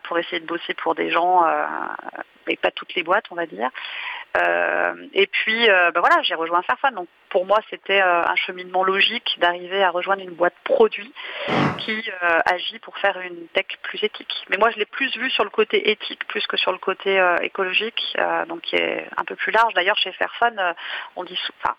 pour 0.05 0.19
essayer 0.19 0.41
de 0.41 0.47
bosser 0.47 0.75
pour 0.75 0.95
des 0.95 1.11
gens 1.11 1.45
et 2.49 2.57
pas 2.57 2.71
toutes 2.71 2.95
les 2.95 3.03
boîtes, 3.03 3.27
on 3.31 3.35
va 3.35 3.47
dire. 3.47 3.71
Euh, 4.37 4.95
et 5.13 5.27
puis, 5.27 5.69
euh, 5.69 5.91
ben 5.93 6.01
voilà, 6.01 6.23
j'ai 6.23 6.35
rejoint 6.35 6.63
Fairphone. 6.63 6.95
Donc, 6.95 7.09
pour 7.31 7.47
moi, 7.47 7.59
c'était 7.71 8.01
euh, 8.01 8.23
un 8.23 8.37
cheminement 8.37 8.85
logique 8.85 9.37
d'arriver 9.39 9.83
à 9.83 9.91
rejoindre 9.91 10.23
une 10.23 10.35
boîte 10.35 10.55
produit 10.65 11.13
qui 11.79 12.11
agit 12.47 12.79
pour 12.81 12.97
faire 12.99 13.21
une 13.21 13.47
tech 13.49 13.67
plus 13.83 14.03
éthique. 14.03 14.45
Mais 14.51 14.57
moi, 14.57 14.71
je 14.71 14.79
l'ai 14.79 14.87
plus 14.87 15.17
vu 15.17 15.31
sur 15.31 15.45
le 15.45 15.51
côté 15.51 15.91
éthique 15.91 16.27
plus 16.27 16.47
que 16.47 16.57
sur 16.57 16.73
le 16.73 16.79
côté 16.79 17.23
écologique, 17.43 18.17
donc 18.49 18.63
qui 18.63 18.77
est 18.77 19.07
un 19.17 19.25
peu 19.25 19.37
plus 19.37 19.53
large. 19.53 19.73
D'ailleurs, 19.75 19.97
chez 19.97 20.11
Fairphone, 20.13 20.61
on 21.15 21.23
dit, 21.23 21.39
enfin, 21.63 21.77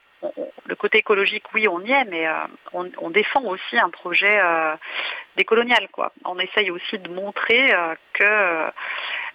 le 0.65 0.75
côté 0.75 0.97
écologique, 0.97 1.43
oui, 1.53 1.67
on 1.67 1.79
y 1.81 1.91
est, 1.91 2.05
mais 2.05 2.27
on, 2.73 3.09
défend 3.09 3.43
aussi 3.43 3.77
un 3.77 3.89
projet 3.89 4.39
décolonial. 5.35 5.87
Quoi. 5.91 6.11
On 6.25 6.37
essaye 6.39 6.71
aussi 6.71 6.97
de 6.99 7.09
montrer 7.09 7.71
que 8.13 8.71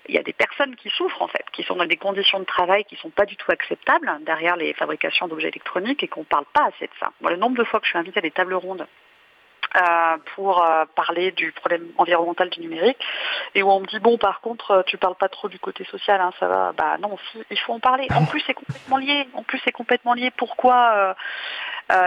il 0.09 0.15
y 0.15 0.19
a 0.19 0.23
des 0.23 0.33
personnes 0.33 0.75
qui 0.77 0.91
souffrent 0.91 1.23
en 1.23 1.29
fait, 1.29 1.45
qui 1.53 1.63
sont 1.63 1.77
dans 1.77 1.87
des 1.87 1.97
conditions 1.97 2.41
de 2.41 2.45
travail 2.45 2.85
qui 2.85 2.95
ne 2.97 3.01
sont 3.01 3.11
pas 3.11 3.27
du 3.27 3.37
tout 3.37 3.51
acceptables 3.53 4.11
derrière 4.23 4.57
les 4.57 4.73
fabrications 4.75 5.29
d'objets 5.29 5.49
électroniques 5.49 6.03
et 6.03 6.09
qu'on 6.09 6.21
ne 6.21 6.27
parle 6.27 6.45
pas 6.53 6.65
assez 6.65 6.87
de 6.87 6.93
ça. 6.99 7.13
le 7.21 7.37
nombre 7.37 7.57
de 7.57 7.65
fois 7.65 7.81
que 7.81 7.87
je 7.87 7.91
suis 7.91 7.99
invitée 7.99 8.19
à 8.19 8.23
des 8.23 8.31
tables 8.31 8.55
rondes 8.55 8.83
euh, 8.83 9.02
pour 10.35 10.63
euh, 10.63 10.85
parler 10.95 11.33
du 11.33 11.53
problème 11.53 11.87
environnemental 11.99 12.51
du 12.51 12.61
numérique. 12.61 12.99
Et 13.55 13.63
où 13.63 13.71
on 13.71 13.81
me 13.81 13.87
dit 13.87 13.99
bon 14.01 14.19
par 14.19 14.41
contre 14.41 14.71
euh, 14.71 14.83
tu 14.87 14.99
parles 14.99 15.15
pas 15.15 15.29
trop 15.29 15.49
du 15.49 15.59
côté 15.59 15.85
social 15.85 16.21
hein, 16.21 16.31
ça 16.39 16.49
va. 16.49 16.73
Bah 16.73 16.99
non 17.01 17.17
il 17.51 17.59
faut 17.59 17.73
en 17.73 17.81
parler. 17.81 18.07
En 18.15 18.25
plus 18.27 18.43
c'est 18.47 18.55
complètement 18.55 18.99
lié. 18.99 19.27
En 19.35 19.43
plus 19.43 19.61
c'est 19.65 19.73
complètement 19.73 20.15
lié. 20.15 20.31
Pourquoi 20.37 21.15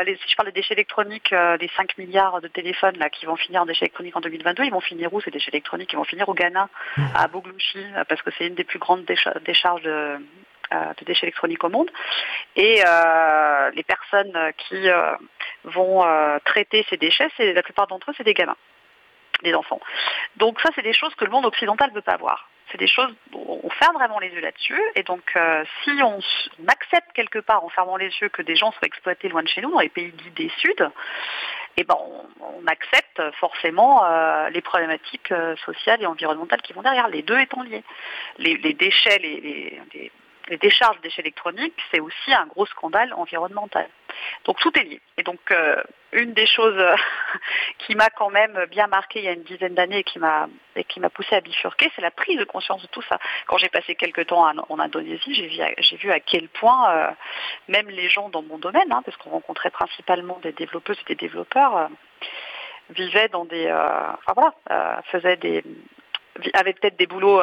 les, 0.06 0.16
si 0.16 0.30
je 0.30 0.36
parle 0.36 0.48
des 0.48 0.62
déchets 0.62 0.74
électroniques, 0.74 1.34
des 1.60 1.70
5 1.78 1.98
milliards 2.00 2.42
de 2.42 2.48
téléphones 2.48 2.98
là, 2.98 3.10
qui 3.10 3.28
vont 3.28 3.36
finir 3.36 3.62
en 3.62 3.66
déchets 3.66 3.86
électroniques 3.86 4.16
en 4.16 4.22
2022, 4.22 4.64
ils 4.64 4.72
vont 4.72 4.80
finir 4.80 5.14
où 5.14 5.22
ces 5.22 5.30
déchets 5.30 5.52
électroniques? 5.52 5.94
Ils 5.94 5.98
vont 5.98 6.04
finir 6.04 6.28
au 6.28 6.34
Ghana, 6.34 6.70
à 7.14 7.28
Boglouchi, 7.28 7.86
parce 8.10 8.22
que 8.24 8.32
c'est 8.36 8.48
une 8.48 8.56
des 8.56 8.64
plus 8.64 8.80
grandes 8.80 9.06
décharges 9.46 9.84
de, 9.84 10.18
de 10.72 11.06
déchets 11.06 11.28
électroniques 11.28 11.64
au 11.64 11.70
monde. 11.70 11.92
Et 12.56 12.82
euh, 12.86 13.72
les 13.72 13.84
personnes 13.84 14.52
qui 14.58 14.90
euh, 14.90 15.16
vont 15.64 16.06
euh, 16.06 16.38
traiter 16.46 16.86
ces 16.90 16.98
déchets, 16.98 17.30
la 17.40 17.64
plupart 17.64 17.88
d'entre 17.88 18.12
eux, 18.12 18.14
c'est 18.18 18.24
des 18.24 18.34
gamins, 18.34 18.56
des 19.44 19.54
enfants. 19.54 19.80
Donc 20.38 20.60
ça, 20.62 20.70
c'est 20.76 20.82
des 20.82 20.94
choses 20.94 21.14
que 21.16 21.26
le 21.26 21.32
monde 21.32 21.46
occidental 21.46 21.90
ne 21.90 21.96
veut 21.96 22.02
pas 22.02 22.18
voir. 22.18 22.50
C'est 22.72 22.80
des 22.80 22.88
choses 22.88 23.14
on 23.34 23.70
ferme 23.70 23.96
vraiment 23.96 24.20
les 24.20 24.30
yeux 24.30 24.42
là-dessus. 24.42 24.82
Et 24.96 25.04
donc, 25.04 25.38
si 25.84 25.92
on, 26.02 26.20
accepte 26.68 27.12
quelque 27.14 27.40
part, 27.40 27.64
en 27.64 27.70
fermant 27.70 27.96
les 27.96 28.10
yeux, 28.22 28.30
que 28.30 28.42
des 28.42 28.56
gens 28.56 28.72
soient 28.72 28.88
exploités 28.88 29.30
loin 29.30 29.44
de 29.44 29.48
chez 29.48 29.62
nous, 29.62 29.72
dans 29.72 29.80
les 29.80 29.90
pays 29.90 30.12
dits 30.12 30.32
des 30.32 30.52
Sud, 30.58 30.90
eh 31.78 31.84
ben, 31.84 31.96
on, 32.42 32.66
accepte 32.68 33.22
forcément 33.40 34.04
les 34.50 34.62
problématiques 34.62 35.32
sociales 35.64 36.02
et 36.02 36.08
environnementales 36.08 36.62
qui 36.64 36.74
vont 36.74 36.82
derrière, 36.82 37.08
les 37.08 37.22
deux 37.22 37.38
étant 37.40 37.62
liés. 37.62 37.84
Les, 38.40 38.58
déchets, 38.58 39.20
les 39.20 40.12
décharges 40.58 40.98
de 40.98 41.02
déchets 41.02 41.22
électroniques, 41.22 41.80
c'est 41.92 42.00
aussi 42.00 42.34
un 42.34 42.46
gros 42.46 42.66
scandale 42.68 43.14
environnemental. 43.14 43.88
Donc 44.46 44.60
tout 44.60 44.72
est 44.78 44.84
lié. 44.84 45.02
Et 45.18 45.24
donc 45.24 45.40
euh, 45.52 45.82
une 46.12 46.34
des 46.34 46.46
choses 46.46 46.82
qui 47.80 47.96
m'a 47.96 48.10
quand 48.10 48.30
même 48.30 48.66
bien 48.70 48.88
marqué 48.88 49.20
il 49.20 49.26
y 49.26 49.28
a 49.28 49.32
une 49.32 49.44
dizaine 49.44 49.74
d'années 49.74 50.00
et 50.00 50.04
qui 50.04 50.20
m'a 50.20 50.48
et 50.76 50.84
qui 50.84 51.00
m'a 51.00 51.10
poussé 51.10 51.36
à 51.36 51.42
bifurquer, 51.42 51.92
c'est 51.96 52.02
la 52.02 52.12
prise 52.12 52.38
de 52.38 52.44
conscience 52.44 52.82
de 52.82 52.88
tout 52.88 53.02
ça. 53.04 53.18
Quand 53.48 53.58
j'ai 53.58 53.70
passé 53.70 53.96
quelques 53.96 54.28
temps 54.28 54.46
en, 54.70 54.80
Indonésie, 54.80 55.34
j'ai 55.34 55.98
vu, 55.98 56.12
à 56.12 56.20
quel 56.20 56.48
point 56.50 56.92
euh, 56.92 57.12
même 57.68 57.90
les 57.90 58.10
gens 58.10 58.30
dans 58.30 58.42
mon 58.44 58.58
domaine, 58.58 58.92
hein, 58.92 59.02
parce 59.04 59.18
qu'on 59.18 59.32
rencontrait 59.32 59.72
principalement 59.72 60.40
des 60.44 60.52
développeuses 60.52 61.00
et 61.02 61.16
des 61.16 61.28
développeurs, 61.28 61.78
euh, 61.78 61.88
vivaient 62.90 63.30
dans 63.30 63.46
des, 63.46 63.72
enfin 63.72 64.34
voilà, 64.36 65.02
faisaient 65.12 65.38
des, 65.38 65.64
avaient 66.54 66.74
peut-être 66.74 66.98
des 66.98 67.08
boulots 67.08 67.42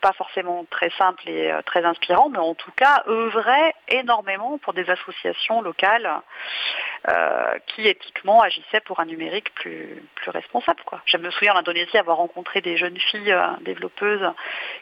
pas 0.00 0.12
forcément 0.12 0.64
très 0.70 0.90
simple 0.90 1.28
et 1.28 1.50
euh, 1.50 1.62
très 1.62 1.84
inspirant, 1.84 2.28
mais 2.30 2.38
en 2.38 2.54
tout 2.54 2.72
cas 2.72 3.02
œuvrait 3.06 3.74
énormément 3.88 4.58
pour 4.58 4.72
des 4.72 4.88
associations 4.90 5.60
locales 5.62 6.10
euh, 7.08 7.58
qui 7.66 7.86
éthiquement 7.86 8.40
agissaient 8.42 8.80
pour 8.80 9.00
un 9.00 9.04
numérique 9.04 9.52
plus, 9.54 10.02
responsable. 10.26 10.80
Quoi. 10.84 11.00
Je 11.06 11.16
me 11.16 11.30
souviens 11.30 11.54
en 11.54 11.58
Indonésie 11.58 11.96
avoir 11.96 12.18
rencontré 12.18 12.60
des 12.60 12.76
jeunes 12.76 12.98
filles 12.98 13.32
euh, 13.32 13.48
développeuses 13.62 14.26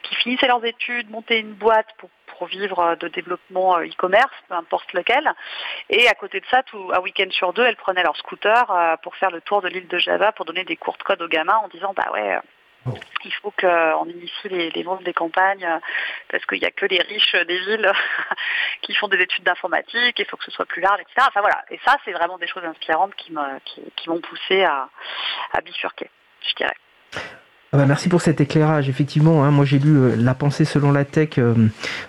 qui 0.03 0.15
finissaient 0.17 0.49
leurs 0.49 0.65
études, 0.65 1.11
montaient 1.11 1.41
une 1.41 1.55
boîte 1.55 1.89
pour, 1.99 2.11
vivre 2.47 2.95
de 3.01 3.09
développement 3.09 3.81
e-commerce, 3.81 4.33
peu 4.49 4.55
importe 4.55 4.93
lequel. 4.93 5.29
Et 5.91 6.07
à 6.07 6.15
côté 6.15 6.39
de 6.39 6.47
ça, 6.49 6.63
un 6.73 7.01
week-end 7.01 7.27
sur 7.31 7.53
deux, 7.53 7.65
elles 7.65 7.75
prenaient 7.75 8.05
leur 8.05 8.17
scooter 8.17 8.65
pour 9.03 9.17
faire 9.17 9.33
le 9.33 9.41
tour 9.41 9.61
de 9.61 9.67
l'île 9.67 9.89
de 9.89 9.99
Java 9.99 10.31
pour 10.31 10.45
donner 10.45 10.63
des 10.63 10.77
cours 10.77 10.97
de 10.99 11.03
code 11.03 11.21
aux 11.21 11.27
gamins 11.27 11.61
en 11.65 11.67
disant 11.67 11.95
bah 11.97 12.07
ouais 12.13 12.39
il 13.25 13.33
faut 13.35 13.51
qu'on 13.51 14.05
initie 14.07 14.49
les, 14.49 14.71
les 14.71 14.85
des 15.03 15.13
campagnes 15.13 15.65
euh, 15.65 15.79
parce 16.31 16.45
qu'il 16.47 16.61
n'y 16.61 16.67
a 16.67 16.71
que 16.71 16.87
les 16.87 17.01
riches 17.03 17.35
des 17.35 17.59
villes 17.59 17.93
qui 18.83 18.95
font 18.95 19.09
des 19.09 19.19
études 19.19 19.45
d'informatique, 19.45 20.19
il 20.19 20.25
faut 20.25 20.37
que 20.37 20.45
ce 20.45 20.51
soit 20.51 20.67
plus 20.67 20.81
large, 20.81 21.01
etc. 21.01 21.27
Enfin 21.29 21.41
voilà. 21.41 21.65
Et 21.71 21.79
ça, 21.85 21.97
c'est 22.05 22.13
vraiment 22.13 22.39
des 22.39 22.47
choses 22.47 22.65
inspirantes 22.65 23.15
qui 23.17 23.33
m'ont 23.33 23.61
qui, 23.65 24.09
poussé 24.23 24.65
à, 24.65 24.89
à 25.53 25.61
bifurquer, 25.61 26.11
je 26.43 26.55
dirais. 26.55 26.77
Ah 27.71 27.77
bah, 27.77 27.85
merci 27.85 28.09
pour 28.09 28.23
cet 28.23 28.41
éclairage. 28.41 28.89
Effectivement, 28.89 29.45
hein, 29.45 29.51
moi 29.51 29.67
j'ai 29.67 29.79
lu 29.79 29.95
euh, 29.99 30.17
La 30.17 30.35
pensée 30.35 30.65
selon 30.65 30.91
la 30.91 31.05
tech, 31.05 31.37
euh, 31.37 31.55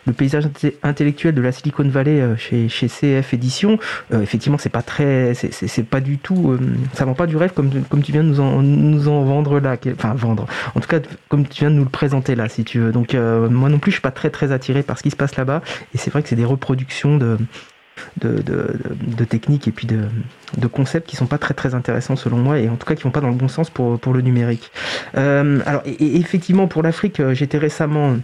le 0.07 0.13
paysage 0.13 0.47
intellectuel 0.83 1.35
de 1.35 1.41
la 1.41 1.51
Silicon 1.51 1.83
Valley 1.89 2.21
euh, 2.21 2.37
chez, 2.37 2.69
CF 2.69 3.33
Édition. 3.33 3.77
effectivement, 4.13 4.57
c'est 4.57 4.69
pas 4.69 4.81
très, 4.81 5.33
c'est 5.33 5.83
pas 5.83 5.99
du 5.99 6.17
tout, 6.17 6.57
ça 6.93 7.03
vend 7.03 7.13
pas 7.13 7.27
du 7.27 7.35
rêve 7.35 7.51
comme, 7.53 7.69
comme 7.89 8.01
tu 8.01 8.13
viens 8.13 8.23
de 8.23 8.29
nous 8.29 8.39
en, 8.39 8.61
nous 8.61 9.09
en 9.09 9.23
vendre 9.23 9.59
là. 9.59 9.75
Enfin, 9.93 10.13
vendre. 10.13 10.45
En 10.75 10.79
tout 10.79 10.87
cas, 10.87 10.99
comme 11.27 11.45
tu 11.45 11.61
viens 11.61 11.71
de 11.71 11.75
nous 11.75 11.83
le 11.83 11.89
présenter 11.89 12.35
là, 12.35 12.47
si 12.47 12.63
tu 12.63 12.79
veux. 12.79 12.91
Donc, 12.93 13.13
moi 13.13 13.69
non 13.69 13.79
plus, 13.79 13.91
je 13.91 13.95
suis 13.95 14.01
pas 14.01 14.11
très 14.11 14.29
très 14.29 14.53
attiré 14.53 14.81
par 14.81 14.97
ce 14.97 15.03
qui 15.03 15.11
se 15.11 15.17
passe 15.17 15.35
là-bas. 15.35 15.61
Et 15.93 15.97
c'est 15.97 16.09
vrai 16.09 16.23
que 16.23 16.29
c'est 16.29 16.35
des 16.37 16.45
reproductions 16.45 17.17
de 17.17 17.37
de, 18.21 18.41
de, 18.41 19.23
techniques 19.23 19.67
et 19.67 19.71
puis 19.71 19.87
de, 19.87 20.05
de, 20.57 20.67
concepts 20.67 21.09
qui 21.09 21.15
sont 21.15 21.25
pas 21.25 21.37
très 21.37 21.53
très 21.53 21.75
intéressants 21.75 22.15
selon 22.15 22.37
moi 22.37 22.59
et 22.59 22.69
en 22.69 22.75
tout 22.75 22.85
cas 22.85 22.95
qui 22.95 23.03
vont 23.03 23.11
pas 23.11 23.21
dans 23.21 23.29
le 23.29 23.35
bon 23.35 23.47
sens 23.47 23.69
pour, 23.69 23.99
pour 23.99 24.13
le 24.13 24.21
numérique. 24.21 24.71
Euh, 25.15 25.59
alors 25.65 25.81
et, 25.85 26.17
effectivement 26.17 26.67
pour 26.67 26.83
l'Afrique, 26.83 27.19
euh, 27.19 27.33
j'étais 27.33 27.57
récemment 27.57 28.17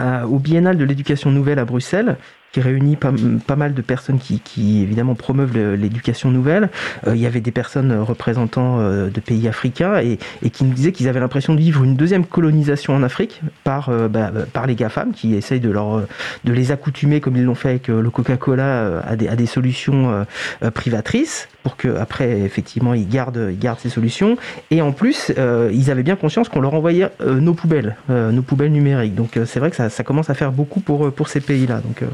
euh, 0.00 0.22
au 0.24 0.38
Biennale 0.38 0.76
de 0.76 0.84
l'éducation 0.84 1.30
nouvelle 1.30 1.58
à 1.58 1.64
Bruxelles 1.64 2.16
qui 2.52 2.60
réunit 2.60 2.96
pas, 2.96 3.12
pas, 3.46 3.56
mal 3.56 3.74
de 3.74 3.82
personnes 3.82 4.18
qui, 4.18 4.40
qui 4.40 4.82
évidemment 4.82 5.14
promeuvent 5.14 5.58
l'éducation 5.74 6.30
nouvelle. 6.30 6.70
il 7.06 7.18
y 7.18 7.26
avait 7.26 7.40
des 7.42 7.50
personnes 7.50 7.92
représentant 7.92 8.78
de 8.78 9.20
pays 9.20 9.46
africains 9.46 9.98
et, 9.98 10.18
et 10.42 10.48
qui 10.48 10.64
nous 10.64 10.72
disaient 10.72 10.92
qu'ils 10.92 11.08
avaient 11.08 11.20
l'impression 11.20 11.54
de 11.54 11.58
vivre 11.58 11.84
une 11.84 11.96
deuxième 11.96 12.24
colonisation 12.24 12.94
en 12.94 13.02
Afrique 13.02 13.42
par, 13.62 13.90
bah, 14.08 14.30
par 14.54 14.66
les 14.66 14.74
GAFAM 14.74 15.12
qui 15.12 15.34
essayent 15.34 15.60
de, 15.60 15.70
leur, 15.70 16.06
de 16.44 16.52
les 16.52 16.70
accoutumer, 16.70 17.20
comme 17.20 17.36
ils 17.36 17.44
l'ont 17.44 17.56
fait 17.56 17.70
avec 17.70 17.88
le 17.88 18.08
Coca-Cola, 18.08 19.02
à 19.04 19.16
des, 19.16 19.28
à 19.28 19.36
des 19.36 19.46
solutions 19.46 20.24
privatrices 20.72 21.48
pour 21.66 21.76
que 21.76 21.96
après 21.96 22.42
effectivement 22.42 22.94
ils 22.94 23.08
gardent, 23.08 23.48
ils 23.50 23.58
gardent 23.58 23.80
ces 23.80 23.88
solutions. 23.88 24.36
Et 24.70 24.82
en 24.82 24.92
plus, 24.92 25.32
ils 25.72 25.90
avaient 25.90 26.04
bien 26.04 26.14
conscience 26.14 26.48
qu'on 26.48 26.60
leur 26.60 26.74
envoyait 26.74 27.08
nos 27.24 27.54
poubelles, 27.54 27.96
nos 28.08 28.42
poubelles 28.42 28.70
numériques. 28.70 29.16
Donc 29.16 29.36
c'est 29.46 29.58
vrai 29.58 29.72
que 29.72 29.76
ça, 29.76 30.04
commence 30.04 30.30
à 30.30 30.34
faire 30.34 30.52
beaucoup 30.52 30.78
pour, 30.78 31.10
pour 31.12 31.26
ces 31.26 31.40
pays-là. 31.40 31.80
Donc 31.80 32.08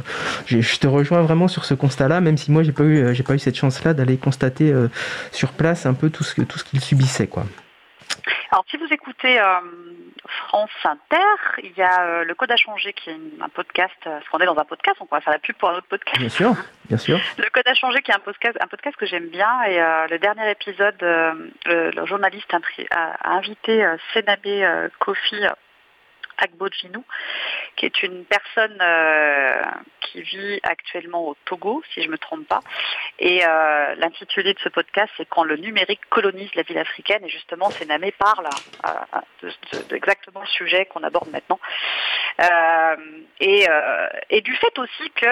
je 0.47 0.79
te 0.79 0.87
rejoins 0.87 1.21
vraiment 1.21 1.49
sur 1.49 1.67
ce 1.67 1.75
constat-là, 1.75 2.23
même 2.23 2.39
si 2.39 2.51
moi 2.51 2.63
j'ai 2.63 2.73
pas 2.73 2.85
eu, 2.85 3.15
j'ai 3.15 3.23
pas 3.23 3.35
eu 3.35 3.39
cette 3.39 3.57
chance-là 3.57 3.93
d'aller 3.93 4.17
constater 4.17 4.73
sur 5.33 5.51
place 5.51 5.85
un 5.85 5.93
peu 5.93 6.09
tout 6.09 6.25
ce, 6.25 6.41
tout 6.41 6.59
ce 6.59 6.65
qu'ils 6.65 6.81
subissaient, 6.81 7.27
quoi. 7.27 7.45
Alors, 8.51 8.65
si 8.69 8.77
vous 8.77 8.87
écoutez 8.91 9.41
euh, 9.41 9.61
France 10.47 10.71
Inter, 10.85 11.61
il 11.63 11.73
y 11.77 11.83
a 11.83 12.03
euh, 12.03 12.25
le 12.25 12.35
Code 12.35 12.51
à 12.51 12.57
changer 12.57 12.93
qui 12.93 13.11
est 13.11 13.17
un 13.41 13.49
podcast, 13.49 13.95
euh, 14.07 14.19
parce 14.19 14.29
qu'on 14.29 14.39
est 14.39 14.47
dans 14.47 14.59
un 14.59 14.65
podcast, 14.65 14.99
on 15.01 15.07
va 15.11 15.21
faire 15.21 15.33
la 15.33 15.39
pub 15.39 15.57
pour 15.57 15.71
un 15.71 15.77
autre 15.77 15.87
podcast. 15.89 16.19
Bien 16.19 16.29
sûr, 16.29 16.55
bien 16.85 16.99
sûr. 16.99 17.19
Le 17.39 17.49
Code 17.51 17.67
à 17.67 17.75
changer 17.75 18.03
qui 18.03 18.11
est 18.11 18.15
un 18.15 18.21
podcast, 18.21 18.57
un 18.61 18.67
podcast 18.67 18.97
que 18.97 19.07
j'aime 19.07 19.29
bien, 19.29 19.63
et 19.65 19.79
le 20.11 20.19
dernier 20.19 20.51
épisode, 20.51 20.97
le, 21.01 22.07
journaliste 22.07 22.53
a, 22.91 23.37
invité 23.37 23.87
Sénabé 24.13 24.89
Kofi 24.99 25.47
Agbojinou, 26.39 27.05
qui 27.77 27.87
est 27.87 28.03
une 28.03 28.25
personne 28.25 28.79
euh, 28.81 29.63
qui 30.01 30.23
vit 30.23 30.61
actuellement 30.63 31.29
au 31.29 31.37
Togo, 31.45 31.83
si 31.93 32.03
je 32.03 32.07
ne 32.07 32.13
me 32.13 32.19
trompe 32.19 32.47
pas. 32.47 32.61
Et 33.19 33.45
euh, 33.45 33.95
l'intitulé 33.97 34.55
de 34.55 34.59
ce 34.61 34.69
podcast, 34.69 35.13
c'est 35.17 35.29
Quand 35.29 35.45
le 35.45 35.57
numérique 35.57 36.01
colonise 36.11 36.55
la 36.55 36.63
ville 36.63 36.79
africaine. 36.79 37.25
Et 37.25 37.29
justement, 37.29 37.71
Sénamé 37.71 38.13
parle 38.13 38.49
euh, 38.87 39.51
exactement 39.91 40.41
le 40.41 40.47
sujet 40.47 40.87
qu'on 40.87 41.03
aborde 41.03 41.31
maintenant. 41.31 41.61
Et, 43.41 43.67
et, 44.31 44.41
du 44.41 44.55
fait 44.57 44.79
aussi 44.79 45.11
que 45.11 45.27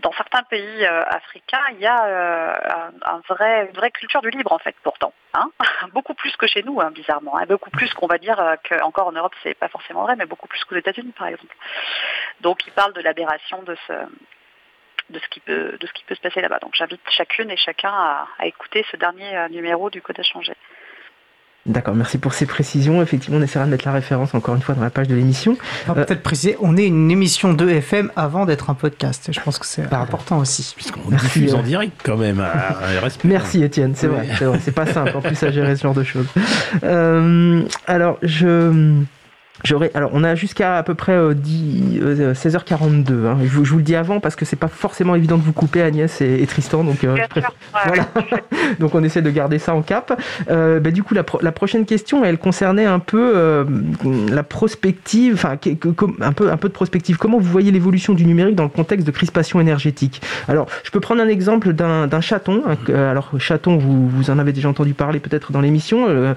dans 0.00 0.12
certains 0.12 0.42
pays 0.44 0.84
euh, 0.84 1.04
africains, 1.04 1.62
il 1.72 1.80
y 1.80 1.86
a 1.86 2.04
euh, 2.06 2.90
un, 3.04 3.20
vrai, 3.28 3.66
une 3.66 3.76
vraie 3.76 3.90
culture 3.90 4.22
du 4.22 4.30
libre 4.30 4.52
en 4.52 4.58
fait, 4.58 4.74
pourtant. 4.82 5.12
Hein 5.34 5.50
beaucoup 5.92 6.14
plus 6.14 6.34
que 6.36 6.46
chez 6.46 6.62
nous, 6.62 6.80
hein, 6.80 6.90
bizarrement. 6.90 7.36
Hein. 7.36 7.46
beaucoup 7.46 7.70
plus 7.70 7.92
qu'on 7.94 8.06
va 8.06 8.18
dire 8.18 8.40
euh, 8.40 8.56
qu'encore 8.68 9.08
en 9.08 9.12
Europe, 9.12 9.34
c'est 9.42 9.54
pas 9.54 9.68
forcément 9.68 10.02
vrai, 10.02 10.16
mais 10.16 10.26
beaucoup 10.26 10.48
plus 10.48 10.64
qu'aux 10.64 10.76
États-Unis, 10.76 11.12
par 11.16 11.28
exemple. 11.28 11.54
Donc, 12.40 12.66
il 12.66 12.72
parle 12.72 12.92
de 12.94 13.00
l'aberration 13.00 13.62
de 13.62 13.76
ce 13.86 13.92
de 15.10 15.18
ce 15.18 15.28
qui 15.28 15.40
peut 15.40 16.14
se 16.14 16.20
passer 16.20 16.40
là-bas. 16.40 16.58
Donc, 16.60 16.74
j'invite 16.74 17.02
chacune 17.10 17.50
et 17.50 17.56
chacun 17.58 17.92
à 17.92 18.46
écouter 18.46 18.82
ce 18.90 18.96
dernier 18.96 19.46
numéro 19.50 19.90
du 19.90 20.00
Code 20.00 20.18
à 20.18 20.22
changer. 20.22 20.54
D'accord, 21.64 21.94
merci 21.94 22.18
pour 22.18 22.34
ces 22.34 22.44
précisions. 22.44 23.00
Effectivement, 23.02 23.38
on 23.38 23.42
essaiera 23.42 23.66
de 23.66 23.70
mettre 23.70 23.86
la 23.86 23.92
référence 23.92 24.34
encore 24.34 24.56
une 24.56 24.62
fois 24.62 24.74
dans 24.74 24.82
la 24.82 24.90
page 24.90 25.06
de 25.06 25.14
l'émission. 25.14 25.56
Euh, 25.88 25.94
peut-être 25.94 26.22
préciser, 26.22 26.56
on 26.60 26.76
est 26.76 26.86
une 26.86 27.08
émission 27.08 27.52
de 27.52 27.68
FM 27.68 28.10
avant 28.16 28.46
d'être 28.46 28.68
un 28.68 28.74
podcast. 28.74 29.28
Je 29.32 29.38
pense 29.40 29.60
que 29.60 29.66
c'est 29.66 29.92
important 29.92 30.38
aussi. 30.38 30.72
Puisqu'on 30.74 31.08
diffuse 31.08 31.54
en 31.54 31.62
direct 31.62 32.00
quand 32.02 32.16
même. 32.16 32.40
Ah, 32.40 32.78
merci 33.22 33.62
Étienne, 33.62 33.92
c'est 33.94 34.08
vrai, 34.08 34.28
c'est 34.60 34.72
pas 34.72 34.86
simple 34.86 35.16
en 35.16 35.20
plus 35.20 35.40
à 35.42 35.52
gérer 35.52 35.76
ce 35.76 35.82
genre 35.82 35.94
de 35.94 36.04
choses. 36.04 36.26
Euh, 36.84 37.62
alors, 37.86 38.18
je 38.22 39.02
alors, 39.94 40.10
on 40.12 40.24
a 40.24 40.34
jusqu'à 40.34 40.76
à 40.76 40.82
peu 40.82 40.94
près 40.94 41.16
16h42. 41.16 42.02
Euh, 42.02 43.12
euh, 43.12 43.30
hein. 43.30 43.38
Je, 43.44 43.48
vous 43.48 43.76
le 43.76 43.82
dis 43.82 43.94
avant 43.94 44.20
parce 44.20 44.34
que 44.34 44.44
c'est 44.44 44.56
pas 44.56 44.68
forcément 44.68 45.14
évident 45.14 45.36
de 45.36 45.42
vous 45.42 45.52
couper, 45.52 45.82
Agnès 45.82 46.20
et, 46.20 46.44
Tristan. 46.46 46.84
Donc, 46.84 47.04
euh, 47.04 47.16
donc, 48.80 48.94
on 48.94 49.02
essaie 49.04 49.22
de 49.22 49.30
garder 49.30 49.58
ça 49.58 49.74
en 49.74 49.82
cap. 49.82 50.20
Bah, 50.48 50.90
du 50.90 51.02
coup, 51.02 51.14
la, 51.14 51.22
prochaine 51.52 51.86
question, 51.86 52.24
elle 52.24 52.38
concernait 52.38 52.86
un 52.86 52.98
peu 52.98 53.66
la 54.30 54.42
prospective, 54.42 55.34
enfin, 55.34 55.56
un 56.20 56.32
peu, 56.32 56.50
un 56.50 56.56
peu 56.56 56.68
de 56.68 56.74
prospective. 56.74 57.16
Comment 57.16 57.38
vous 57.38 57.50
voyez 57.50 57.70
l'évolution 57.70 58.14
du 58.14 58.26
numérique 58.26 58.56
dans 58.56 58.64
le 58.64 58.68
contexte 58.68 59.06
de 59.06 59.12
crispation 59.12 59.60
énergétique? 59.60 60.22
Alors, 60.48 60.66
je 60.82 60.90
peux 60.90 61.00
prendre 61.00 61.22
un 61.22 61.28
exemple 61.28 61.72
d'un 61.72 62.20
chaton. 62.20 62.62
Hein, 62.66 62.76
alors, 62.94 63.30
chaton, 63.38 63.76
vous, 63.76 64.08
vous 64.08 64.30
en 64.30 64.38
avez 64.38 64.52
déjà 64.52 64.68
entendu 64.68 64.94
parler 64.94 65.20
peut-être 65.20 65.52
dans 65.52 65.60
l'émission. 65.60 66.34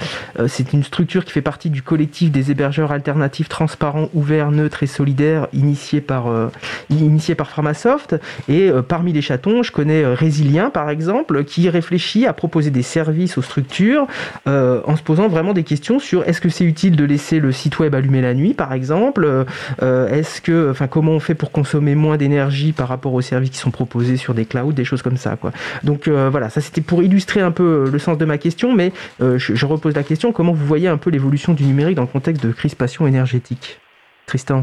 c'est 0.47 0.73
une 0.73 0.83
structure 0.83 1.25
qui 1.25 1.31
fait 1.31 1.41
partie 1.41 1.69
du 1.69 1.81
collectif 1.81 2.31
des 2.31 2.51
hébergeurs 2.51 2.91
alternatifs 2.91 3.14
alternatif 3.15 3.47
transparent, 3.47 4.09
ouvert, 4.13 4.51
neutre 4.51 4.83
et 4.83 4.87
solidaire 4.87 5.47
initié 5.53 6.01
par, 6.01 6.27
euh, 6.27 6.49
initié 6.89 7.33
par 7.33 7.49
Pharmasoft. 7.49 8.15
Et 8.49 8.69
euh, 8.69 8.81
parmi 8.81 9.13
les 9.13 9.21
chatons, 9.21 9.63
je 9.63 9.71
connais 9.71 10.03
euh, 10.03 10.13
Résilien, 10.13 10.69
par 10.69 10.89
exemple, 10.89 11.45
qui 11.45 11.69
réfléchit 11.69 12.25
à 12.25 12.33
proposer 12.33 12.71
des 12.71 12.81
services 12.81 13.37
aux 13.37 13.41
structures 13.41 14.07
en 14.45 14.95
se 14.95 15.01
posant 15.01 15.27
vraiment 15.27 15.53
des 15.53 15.63
questions 15.63 15.99
sur 15.99 16.23
est-ce 16.23 16.41
que 16.41 16.49
c'est 16.49 16.65
utile 16.65 16.95
de 16.95 17.05
laisser 17.05 17.39
le 17.39 17.51
site 17.51 17.79
web 17.79 17.95
allumé 17.95 18.21
la 18.21 18.33
nuit, 18.33 18.53
par 18.53 18.73
exemple 18.73 19.45
Est-ce 19.81 20.41
que, 20.41 20.71
enfin, 20.71 20.87
comment 20.87 21.13
on 21.13 21.19
fait 21.19 21.35
pour 21.35 21.51
consommer 21.51 21.95
moins 21.95 22.17
d'énergie 22.17 22.71
par 22.71 22.87
rapport 22.87 23.13
aux 23.13 23.21
services 23.21 23.51
qui 23.51 23.57
sont 23.57 23.71
proposés 23.71 24.17
sur 24.17 24.33
des 24.33 24.45
clouds, 24.45 24.73
des 24.73 24.85
choses 24.85 25.01
comme 25.01 25.17
ça, 25.17 25.35
quoi. 25.35 25.51
Donc 25.83 26.07
voilà, 26.07 26.49
ça 26.49 26.61
c'était 26.61 26.81
pour 26.81 27.03
illustrer 27.03 27.41
un 27.41 27.51
peu 27.51 27.89
le 27.91 27.99
sens 27.99 28.17
de 28.17 28.25
ma 28.25 28.37
question, 28.37 28.73
mais 28.73 28.91
je, 29.19 29.37
je 29.37 29.65
repose 29.65 29.95
la 29.95 30.03
question 30.03 30.31
comment 30.31 30.53
vous 30.53 30.65
voyez 30.65 30.87
un 30.87 30.97
peu 30.97 31.09
l'évolution 31.09 31.53
du 31.53 31.63
numérique 31.63 31.95
dans 31.95 32.03
le 32.03 32.07
contexte 32.07 32.43
de 32.43 32.51
crispation 32.51 33.04
énergétique? 33.07 33.79
Tristan? 34.25 34.61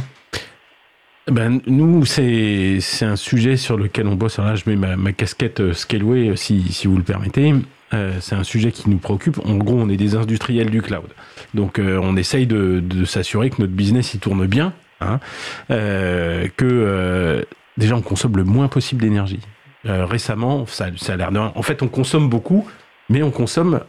Ben, 1.30 1.61
nous, 1.66 2.05
c'est 2.05 2.80
un 3.03 3.14
sujet 3.14 3.57
sur 3.57 3.76
lequel 3.76 4.09
on 4.09 4.16
bosse. 4.16 4.38
Là, 4.38 4.57
je 4.57 4.68
mets 4.68 4.97
ma, 4.97 5.12
casquette 5.12 5.61
euh, 5.61 5.72
Scaleway, 5.72 6.30
euh, 6.30 6.36
si, 6.36 6.72
si 6.72 6.88
vous 6.88 6.97
le 6.97 7.05
permettez. 7.05 7.55
Euh, 7.95 8.16
c'est 8.20 8.34
un 8.34 8.43
sujet 8.43 8.72
qui 8.72 8.90
nous 8.90 8.99
préoccupe. 8.99 9.38
En 9.45 9.55
gros, 9.55 9.76
on 9.76 9.88
est 9.88 9.97
des 9.97 10.16
industriels 10.16 10.70
du 10.70 10.82
cloud. 10.82 11.09
Donc, 11.55 11.78
on 11.78 12.16
essaye 12.16 12.47
de, 12.47 12.80
de 12.80 13.05
s'assurer 13.05 13.51
que 13.51 13.61
notre 13.61 13.74
business 13.74 14.14
il 14.14 14.20
tourne 14.20 14.47
bien, 14.47 14.72
hein, 15.03 15.20
que 15.68 17.47
déjà 17.76 17.97
on 17.97 18.01
consomme 18.01 18.38
le 18.38 18.45
moins 18.45 18.68
possible 18.68 19.03
d'énergie. 19.03 19.40
récemment, 19.84 20.64
ça, 20.64 20.86
ça 20.97 21.12
a 21.12 21.16
l'air 21.16 21.30
de... 21.30 21.38
En 21.38 21.61
fait, 21.61 21.82
on 21.82 21.88
consomme 21.88 22.30
beaucoup, 22.30 22.66
mais 23.11 23.22
on 23.22 23.30
consomme 23.30 23.80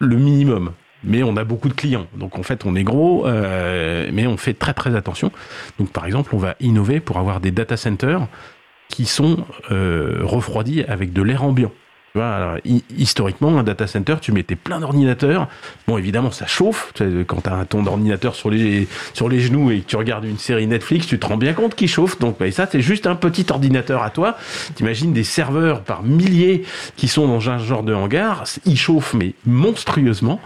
le 0.00 0.16
minimum 0.16 0.72
mais 1.04 1.22
on 1.22 1.36
a 1.36 1.44
beaucoup 1.44 1.68
de 1.68 1.74
clients. 1.74 2.06
Donc 2.16 2.38
en 2.38 2.42
fait, 2.42 2.64
on 2.64 2.74
est 2.74 2.84
gros, 2.84 3.26
euh, 3.26 4.08
mais 4.12 4.26
on 4.26 4.36
fait 4.36 4.54
très 4.54 4.74
très 4.74 4.94
attention. 4.94 5.32
Donc 5.78 5.90
par 5.90 6.06
exemple, 6.06 6.34
on 6.34 6.38
va 6.38 6.54
innover 6.60 7.00
pour 7.00 7.18
avoir 7.18 7.40
des 7.40 7.50
data 7.50 7.76
centers 7.76 8.26
qui 8.88 9.06
sont 9.06 9.44
euh, 9.70 10.20
refroidis 10.22 10.82
avec 10.84 11.12
de 11.12 11.22
l'air 11.22 11.44
ambiant. 11.44 11.72
Historiquement, 12.98 13.58
un 13.58 13.62
data 13.62 13.86
center, 13.86 14.16
tu 14.20 14.32
mettais 14.32 14.56
plein 14.56 14.80
d'ordinateurs. 14.80 15.48
Bon, 15.86 15.96
évidemment, 15.96 16.30
ça 16.30 16.46
chauffe. 16.46 16.92
Quand 17.26 17.40
tu 17.42 17.48
as 17.48 17.64
ton 17.64 17.86
ordinateur 17.86 18.34
sur 18.34 18.50
les, 18.50 18.86
sur 19.14 19.30
les 19.30 19.40
genoux 19.40 19.70
et 19.70 19.80
que 19.80 19.86
tu 19.86 19.96
regardes 19.96 20.24
une 20.24 20.38
série 20.38 20.66
Netflix, 20.66 21.06
tu 21.06 21.18
te 21.18 21.26
rends 21.26 21.38
bien 21.38 21.54
compte 21.54 21.74
qu'il 21.74 21.88
chauffe. 21.88 22.18
Donc, 22.18 22.38
bah, 22.38 22.50
ça, 22.50 22.68
c'est 22.70 22.82
juste 22.82 23.06
un 23.06 23.14
petit 23.14 23.46
ordinateur 23.48 24.02
à 24.02 24.10
toi. 24.10 24.36
T'imagines 24.74 25.14
des 25.14 25.24
serveurs 25.24 25.82
par 25.82 26.02
milliers 26.02 26.64
qui 26.96 27.08
sont 27.08 27.26
dans 27.26 27.48
un 27.48 27.58
genre 27.58 27.82
de 27.82 27.94
hangar. 27.94 28.44
Ils 28.66 28.78
chauffent, 28.78 29.14
mais 29.14 29.32
monstrueusement. 29.46 30.38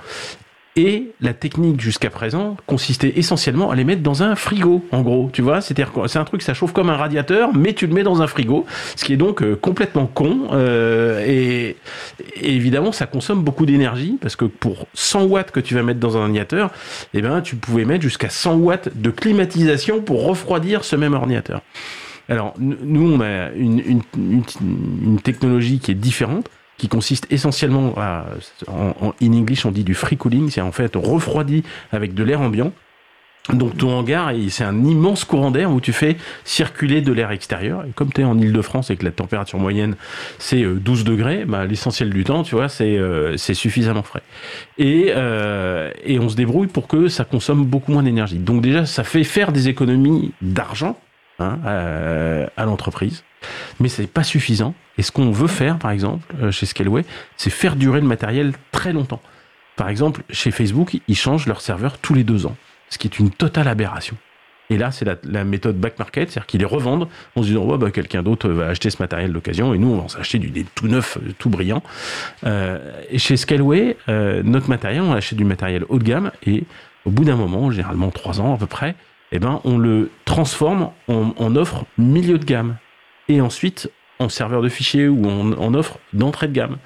Et 0.79 1.13
la 1.23 1.33
technique 1.33 1.81
jusqu'à 1.81 2.11
présent 2.11 2.59
consistait 2.67 3.15
essentiellement 3.17 3.71
à 3.71 3.75
les 3.75 3.85
mettre 3.85 4.03
dans 4.03 4.23
un 4.23 4.37
frigo, 4.37 4.85
en 4.93 5.01
gros. 5.01 5.31
Tu 5.33 5.41
vois, 5.41 5.63
c'est-à-dire 5.63 5.91
c'est 6.07 6.19
un 6.19 6.25
truc, 6.25 6.43
ça 6.43 6.53
chauffe 6.53 6.75
comme 6.75 6.91
un 6.91 6.97
radiateur, 6.97 7.55
mais 7.55 7.73
tu 7.73 7.87
le 7.87 7.95
mets 7.95 8.03
dans 8.03 8.21
un 8.21 8.27
frigo, 8.27 8.67
ce 8.95 9.03
qui 9.03 9.15
est 9.15 9.17
donc 9.17 9.43
euh, 9.43 9.57
complètement 9.57 10.07
con. 10.07 10.49
Euh, 10.53 11.25
et, 11.27 11.77
évidemment, 12.43 12.93
ça 12.93 13.07
consomme 13.07 13.43
beaucoup 13.43 13.65
d'énergie 13.65 14.19
parce 14.21 14.37
que 14.37 14.45
pour 14.45 14.87
100 14.93 15.25
watts 15.25 15.51
que 15.51 15.61
tu 15.61 15.75
vas 15.75 15.83
mettre 15.83 15.99
dans 15.99 16.19
un 16.19 16.21
ordinateur, 16.21 16.71
eh 17.15 17.23
ben, 17.23 17.41
tu 17.41 17.57
pouvais 17.57 17.87
mettre 17.87 18.03
jusqu'à 18.03 18.29
100 18.29 18.57
watts 18.57 18.91
de 18.95 19.09
climatisation 19.09 20.03
pour 20.03 20.27
refroidir 20.27 20.85
ce 20.85 20.95
même 20.95 21.15
ordinateur. 21.15 21.63
Alors, 22.29 22.53
nous, 22.59 23.13
on 23.15 23.21
a 23.21 23.51
une, 23.53 24.03
une 24.17 25.21
technologie 25.23 25.79
qui 25.79 25.93
est 25.93 25.95
différente 25.95 26.51
qui 26.79 26.89
consiste 26.89 27.27
essentiellement 27.31 27.95
à, 27.97 28.27
en, 28.69 29.15
in 29.23 29.33
English 29.33 29.65
on 29.65 29.71
dit 29.71 29.85
du 29.85 29.95
free 29.95 30.17
cooling, 30.17 30.51
c'est 30.51 30.61
en 30.61 30.73
fait 30.73 30.95
refroidi 30.95 31.63
avec 31.93 32.15
de 32.15 32.23
l'air 32.23 32.41
ambiant. 32.41 32.73
Donc 33.53 33.77
ton 33.77 33.91
hangar, 33.93 34.33
c'est 34.49 34.65
un 34.65 34.85
immense 34.85 35.25
courant 35.25 35.53
d'air 35.53 35.71
où 35.71 35.81
tu 35.81 35.93
fais 35.93 36.17
circuler 36.45 37.01
de 37.01 37.13
l'air 37.13 37.31
extérieur. 37.31 37.85
Et 37.85 37.93
comme 37.93 38.13
tu 38.13 38.23
es 38.23 38.25
en 38.25 38.37
Ile-de-France 38.39 38.91
et 38.91 38.97
que 38.97 39.05
la 39.05 39.13
température 39.13 39.59
moyenne 39.59 39.95
c'est 40.39 40.65
12 40.65 41.01
euh, 41.01 41.05
degrés, 41.05 41.45
bah, 41.45 41.65
l'essentiel 41.65 42.11
du 42.11 42.25
temps, 42.25 42.43
tu 42.43 42.57
vois, 42.57 42.69
c'est 42.69 42.99
euh, 42.99 43.37
suffisamment 43.37 44.03
frais. 44.03 44.23
Et, 44.79 45.13
euh, 45.15 45.93
et 46.05 46.19
on 46.19 46.29
se 46.29 46.35
débrouille 46.35 46.67
pour 46.67 46.89
que 46.89 47.07
ça 47.09 47.25
consomme 47.25 47.65
beaucoup 47.65 47.93
moins 47.93 48.03
d'énergie. 48.03 48.39
Donc 48.39 48.63
déjà, 48.63 48.85
ça 48.85 49.05
fait 49.05 49.25
faire 49.25 49.53
des 49.53 49.69
économies 49.69 50.33
d'argent 50.43 50.99
hein, 51.39 51.59
à 52.57 52.65
l'entreprise 52.65 53.23
mais 53.81 53.89
c'est 53.89 54.07
pas 54.07 54.23
suffisant. 54.23 54.75
Et 54.99 55.03
ce 55.03 55.13
qu'on 55.13 55.31
veut 55.31 55.49
faire, 55.49 55.79
par 55.79 55.91
exemple, 55.91 56.27
euh, 56.43 56.51
chez 56.51 56.67
Scaleway, 56.67 57.05
c'est 57.37 57.51
faire 57.51 57.77
durer 57.77 58.01
le 58.01 58.07
matériel 58.07 58.53
très 58.73 58.93
longtemps. 58.93 59.21
Par 59.77 59.89
exemple, 59.89 60.23
chez 60.31 60.51
Facebook, 60.51 60.99
ils 61.07 61.17
changent 61.17 61.47
leur 61.47 61.61
serveur 61.61 61.99
tous 61.99 62.15
les 62.15 62.25
deux 62.25 62.47
ans, 62.47 62.57
ce 62.89 62.99
qui 62.99 63.09
est 63.09 63.19
une 63.19 63.31
totale 63.31 63.69
aberration. 63.69 64.17
Et 64.69 64.79
là, 64.79 64.91
c'est 64.91 65.05
la, 65.05 65.45
méthode 65.45 65.77
back 65.77 65.99
market, 65.99 66.31
c'est-à-dire 66.31 66.47
qu'ils 66.47 66.61
les 66.61 66.67
revendent 66.67 67.09
en 67.37 67.43
se 67.43 67.49
disant 67.49 67.65
oh, 67.69 67.79
bah, 67.79 67.91
quelqu'un 67.91 68.23
d'autre 68.23 68.49
va 68.49 68.67
acheter 68.67 68.91
ce 68.91 69.01
matériel 69.01 69.33
d'occasion 69.33 69.75
et 69.75 69.79
nous, 69.79 69.89
on 69.89 70.01
va 70.01 70.09
s'acheter 70.09 70.39
du 70.39 70.65
tout 70.65 70.89
neuf, 70.89 71.19
tout 71.39 71.51
brillant. 71.51 71.83
Euh, 72.45 72.79
chez 73.17 73.37
Scaleway, 73.37 73.97
euh, 74.09 74.43
notre 74.43 74.69
matériel, 74.69 75.03
on 75.03 75.13
achète 75.13 75.39
du 75.39 75.45
matériel 75.45 75.85
haut 75.89 75.99
de 75.99 76.05
gamme 76.05 76.33
et 76.45 76.65
au 77.05 77.11
bout 77.11 77.25
d'un 77.25 77.37
moment, 77.37 77.71
généralement 77.71 78.11
trois 78.11 78.41
ans 78.41 78.55
à 78.55 78.59
peu 78.59 78.67
près, 78.67 78.97
eh 79.33 79.39
ben, 79.39 79.61
on 79.65 79.79
le 79.79 80.11
transforme 80.25 80.91
en, 81.09 81.57
offre 81.57 81.85
milieu 81.99 82.39
de 82.39 82.45
gamme 82.45 82.77
et 83.29 83.41
ensuite 83.41 83.91
en 84.19 84.29
serveur 84.29 84.63
de 84.63 84.69
fichiers 84.69 85.09
ou 85.09 85.27
en, 85.29 85.75
offre 85.75 85.99
d'entrée 86.13 86.49
de 86.49 86.53
gamme. 86.53 86.79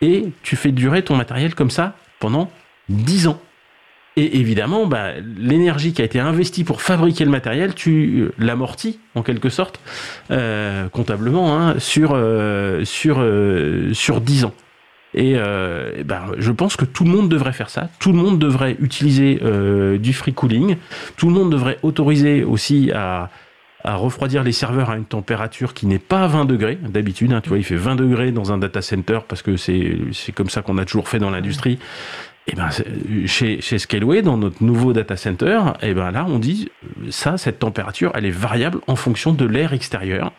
Et 0.00 0.32
tu 0.42 0.56
fais 0.56 0.72
durer 0.72 1.02
ton 1.02 1.14
matériel 1.16 1.54
comme 1.54 1.70
ça 1.70 1.96
pendant 2.18 2.50
10 2.88 3.28
ans. 3.28 3.40
Et 4.16 4.38
évidemment, 4.38 4.86
bah, 4.86 5.12
l'énergie 5.38 5.92
qui 5.92 6.02
a 6.02 6.04
été 6.04 6.20
investie 6.20 6.64
pour 6.64 6.82
fabriquer 6.82 7.24
le 7.24 7.30
matériel, 7.30 7.74
tu 7.74 8.30
l'amortis 8.36 8.98
en 9.14 9.22
quelque 9.22 9.48
sorte, 9.48 9.80
euh, 10.30 10.88
comptablement, 10.88 11.56
hein, 11.56 11.78
sur, 11.78 12.12
euh, 12.14 12.84
sur, 12.84 13.18
euh, 13.20 13.94
sur 13.94 14.20
10 14.20 14.44
ans. 14.44 14.54
Et 15.14 15.36
bah, 16.06 16.24
je 16.38 16.50
pense 16.50 16.74
que 16.74 16.86
tout 16.86 17.04
le 17.04 17.10
monde 17.10 17.28
devrait 17.28 17.52
faire 17.52 17.68
ça. 17.68 17.90
Tout 17.98 18.12
le 18.12 18.18
monde 18.18 18.38
devrait 18.38 18.78
utiliser 18.80 19.38
du 19.98 20.14
free 20.14 20.32
cooling. 20.32 20.76
Tout 21.18 21.28
le 21.28 21.34
monde 21.34 21.52
devrait 21.52 21.78
autoriser 21.82 22.44
aussi 22.44 22.90
à, 22.94 23.28
à 23.84 23.96
refroidir 23.96 24.42
les 24.42 24.52
serveurs 24.52 24.90
à 24.90 24.96
une 24.96 25.04
température 25.04 25.74
qui 25.74 25.86
n'est 25.86 25.98
pas 25.98 26.26
20 26.26 26.44
degrés. 26.44 26.78
D'habitude, 26.82 27.32
hein, 27.32 27.40
tu 27.40 27.48
vois, 27.48 27.58
il 27.58 27.64
fait 27.64 27.76
20 27.76 27.96
degrés 27.96 28.32
dans 28.32 28.52
un 28.52 28.58
data 28.58 28.82
center 28.82 29.20
parce 29.26 29.42
que 29.42 29.56
c'est 29.56 30.32
comme 30.34 30.50
ça 30.50 30.62
qu'on 30.62 30.78
a 30.78 30.84
toujours 30.84 31.08
fait 31.08 31.18
dans 31.18 31.30
l'industrie. 31.30 31.78
Et 32.48 32.54
eh 32.54 32.56
ben, 32.56 32.70
chez, 33.26 33.60
chez 33.60 33.78
Scaleway, 33.78 34.20
dans 34.20 34.36
notre 34.36 34.64
nouveau 34.64 34.92
data 34.92 35.16
center, 35.16 35.60
et 35.80 35.90
eh 35.90 35.94
ben 35.94 36.10
là, 36.10 36.26
on 36.28 36.40
dit 36.40 36.70
ça, 37.08 37.38
cette 37.38 37.60
température, 37.60 38.10
elle 38.16 38.24
est 38.24 38.30
variable 38.30 38.80
en 38.88 38.96
fonction 38.96 39.32
de 39.32 39.44
l'air 39.44 39.72
extérieur. 39.72 40.32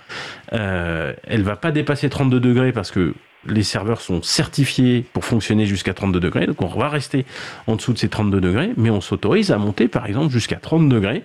Euh, 0.52 1.14
elle 1.24 1.44
va 1.44 1.56
pas 1.56 1.72
dépasser 1.72 2.10
32 2.10 2.42
degrés 2.42 2.74
parce 2.74 2.92
que 2.92 3.14
les 3.46 3.64
serveurs 3.64 4.02
sont 4.02 4.22
certifiés 4.22 5.06
pour 5.14 5.24
fonctionner 5.24 5.66
jusqu'à 5.66 5.94
32 5.94 6.20
degrés, 6.20 6.46
donc 6.46 6.62
on 6.62 6.68
va 6.68 6.90
rester 6.90 7.26
en 7.68 7.78
dessous 7.78 7.94
de 7.94 7.98
ces 7.98 8.10
32 8.10 8.42
degrés, 8.42 8.72
mais 8.76 8.90
on 8.90 9.00
s'autorise 9.00 9.52
à 9.52 9.58
monter 9.58 9.88
par 9.88 10.06
exemple 10.06 10.32
jusqu'à 10.32 10.58
30 10.58 10.90
degrés. 10.90 11.24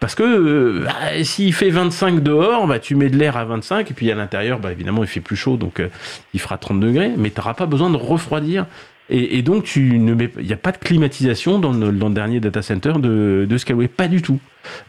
Parce 0.00 0.14
que 0.14 0.84
bah, 0.84 1.24
s'il 1.24 1.52
fait 1.52 1.70
25 1.70 2.22
dehors, 2.22 2.66
bah, 2.66 2.78
tu 2.78 2.94
mets 2.94 3.08
de 3.08 3.16
l'air 3.16 3.36
à 3.36 3.44
25, 3.44 3.90
et 3.90 3.94
puis 3.94 4.10
à 4.10 4.14
l'intérieur, 4.14 4.58
bah, 4.58 4.72
évidemment, 4.72 5.02
il 5.02 5.08
fait 5.08 5.20
plus 5.20 5.36
chaud, 5.36 5.56
donc 5.56 5.80
euh, 5.80 5.88
il 6.34 6.40
fera 6.40 6.58
30 6.58 6.80
degrés, 6.80 7.12
mais 7.16 7.30
tu 7.30 7.40
n'auras 7.40 7.54
pas 7.54 7.66
besoin 7.66 7.90
de 7.90 7.96
refroidir 7.96 8.66
et, 9.08 9.42
donc, 9.42 9.62
tu 9.62 10.00
ne 10.00 10.16
il 10.38 10.46
n'y 10.46 10.52
a 10.52 10.56
pas 10.56 10.72
de 10.72 10.78
climatisation 10.78 11.60
dans 11.60 11.72
le, 11.72 11.92
dernier 12.10 12.40
data 12.40 12.60
center 12.60 12.94
de, 12.98 13.46
de 13.48 13.58
Scaleway, 13.58 13.86
pas 13.86 14.08
du 14.08 14.20
tout. 14.20 14.40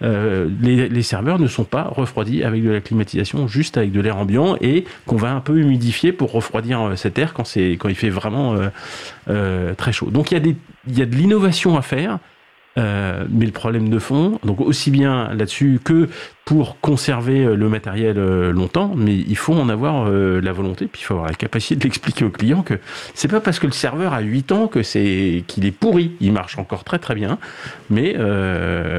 Euh, 0.02 0.50
les, 0.60 1.04
serveurs 1.04 1.38
ne 1.38 1.46
sont 1.46 1.66
pas 1.66 1.84
refroidis 1.84 2.44
avec 2.44 2.64
de 2.64 2.72
la 2.72 2.82
climatisation, 2.82 3.48
juste 3.48 3.78
avec 3.78 3.92
de 3.92 4.02
l'air 4.02 4.18
ambiant 4.18 4.58
et 4.60 4.86
qu'on 5.06 5.18
va 5.18 5.32
un 5.34 5.40
peu 5.40 5.60
humidifier 5.60 6.14
pour 6.14 6.32
refroidir 6.32 6.94
cet 6.96 7.20
air 7.20 7.36
quand 7.36 7.44
quand 7.78 7.90
il 7.90 7.96
fait 7.96 8.10
vraiment 8.10 8.56
euh, 9.30 9.74
très 9.76 9.92
chaud. 9.92 10.10
Donc 10.10 10.32
il 10.32 10.48
y 10.48 10.56
il 10.88 10.98
y 10.98 11.02
a 11.04 11.06
de 11.06 11.16
l'innovation 11.16 11.78
à 11.78 11.84
faire. 11.84 12.18
Euh, 12.78 13.26
mais 13.30 13.46
le 13.46 13.52
problème 13.52 13.90
de 13.90 13.98
fond, 13.98 14.40
donc 14.44 14.62
aussi 14.62 14.92
bien 14.92 15.34
là-dessus 15.34 15.80
que 15.84 16.10
pour 16.46 16.80
conserver 16.80 17.44
euh, 17.44 17.56
le 17.56 17.70
matériel 17.70 18.18
euh, 18.18 18.52
longtemps, 18.52 18.94
mais 18.96 19.16
il 19.16 19.36
faut 19.36 19.56
en 19.56 19.68
avoir 19.70 20.10
la 20.10 20.52
volonté, 20.52 20.86
puis 20.86 21.02
il 21.02 21.06
faut 21.06 21.16
avoir 21.16 21.30
la 21.30 21.36
capacité 21.36 21.76
de 21.76 21.84
l'expliquer 21.84 22.26
au 22.26 22.30
client 22.30 22.62
que 22.62 22.76
c'est 23.14 23.28
pas 23.28 23.42
parce 23.42 23.60
que 23.60 23.66
le 23.66 23.74
serveur 23.74 24.14
a 24.14 24.20
8 24.20 24.52
ans 24.52 24.68
que 24.68 24.84
c'est 24.84 25.44
qu'il 25.48 25.66
est 25.66 25.72
pourri, 25.72 26.16
il 26.20 26.32
marche 26.32 26.58
encore 26.58 26.84
très 26.84 27.00
très 27.00 27.16
bien, 27.16 27.40
mais 27.90 28.16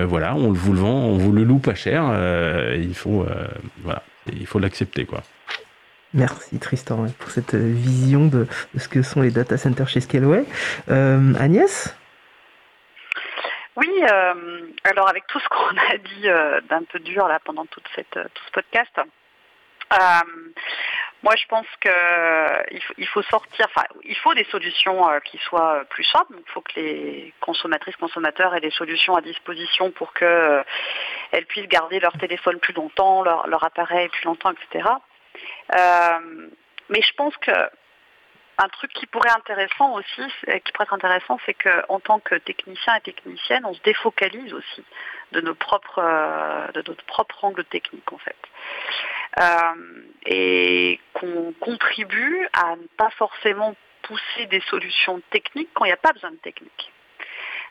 voilà, 0.04 0.34
on 0.34 0.52
vous 0.52 0.72
le 0.72 0.80
vend, 0.80 1.04
on 1.04 1.16
vous 1.16 1.32
le 1.32 1.44
loue 1.44 1.58
pas 1.58 1.74
cher, 1.74 2.12
il 2.76 2.94
faut 2.94 3.26
voilà, 3.82 4.02
il 4.32 4.46
faut 4.46 4.58
l'accepter 4.58 5.04
quoi. 5.04 5.22
Merci 6.14 6.58
Tristan 6.58 7.06
pour 7.18 7.30
cette 7.30 7.54
vision 7.54 8.26
de, 8.26 8.46
ce 8.76 8.88
que 8.88 9.02
sont 9.02 9.20
les 9.20 9.30
data 9.30 9.56
centers 9.56 9.88
chez 9.88 10.00
Scaleway. 10.00 10.44
Agnès? 10.88 11.94
Oui, 13.78 14.02
euh, 14.10 14.66
alors 14.82 15.08
avec 15.08 15.24
tout 15.28 15.38
ce 15.38 15.48
qu'on 15.48 15.76
a 15.76 15.96
dit 15.98 16.28
euh, 16.28 16.60
d'un 16.62 16.82
peu 16.82 16.98
dur 16.98 17.28
là 17.28 17.38
pendant 17.44 17.62
euh, 17.62 17.66
tout 17.66 17.80
ce 17.94 18.50
podcast, 18.52 19.00
moi 21.22 21.34
je 21.36 21.46
pense 21.46 21.66
qu'il 21.80 22.82
faut, 22.82 22.94
il 22.98 23.06
faut 23.06 23.22
sortir, 23.22 23.66
enfin 23.68 23.86
il 24.02 24.16
faut 24.16 24.34
des 24.34 24.44
solutions 24.50 25.08
qui 25.24 25.38
soient 25.38 25.84
plus 25.90 26.02
simples. 26.04 26.34
il 26.36 26.52
faut 26.52 26.60
que 26.60 26.72
les 26.74 27.32
consommatrices, 27.40 27.94
consommateurs 27.96 28.52
aient 28.56 28.60
des 28.60 28.72
solutions 28.72 29.14
à 29.14 29.20
disposition 29.20 29.92
pour 29.92 30.12
qu'elles 30.12 31.46
puissent 31.48 31.68
garder 31.68 32.00
leur 32.00 32.18
téléphone 32.18 32.58
plus 32.58 32.74
longtemps, 32.74 33.22
leur, 33.22 33.46
leur 33.46 33.62
appareil 33.62 34.08
plus 34.08 34.24
longtemps, 34.24 34.50
etc. 34.50 34.88
mais 36.88 37.02
je 37.02 37.12
pense 37.16 37.36
que 37.36 37.52
un 38.58 38.68
truc 38.68 38.92
qui 38.92 39.06
pourrait 39.06 39.28
être 39.28 39.38
intéressant 39.38 39.94
aussi, 39.94 40.22
qui 40.64 40.72
pourrait 40.72 40.84
être 40.84 40.92
intéressant, 40.92 41.38
c'est 41.46 41.54
qu'en 41.54 42.00
tant 42.00 42.18
que 42.18 42.34
technicien 42.34 42.96
et 42.96 43.00
technicienne, 43.00 43.64
on 43.64 43.72
se 43.72 43.82
défocalise 43.82 44.52
aussi 44.52 44.84
de 45.32 45.40
nos 45.40 45.54
propres, 45.54 46.00
euh, 46.02 46.66
de 46.72 46.82
notre 46.86 47.04
propre 47.04 47.44
angle 47.44 47.64
technique 47.64 48.12
en 48.12 48.18
fait, 48.18 48.36
euh, 49.38 50.02
et 50.26 51.00
qu'on 51.12 51.54
contribue 51.60 52.48
à 52.52 52.76
ne 52.76 52.86
pas 52.96 53.10
forcément 53.10 53.76
pousser 54.02 54.46
des 54.46 54.60
solutions 54.62 55.20
techniques 55.30 55.70
quand 55.74 55.84
il 55.84 55.88
n'y 55.88 55.92
a 55.92 55.98
pas 55.98 56.12
besoin 56.12 56.32
de 56.32 56.36
technique. 56.36 56.92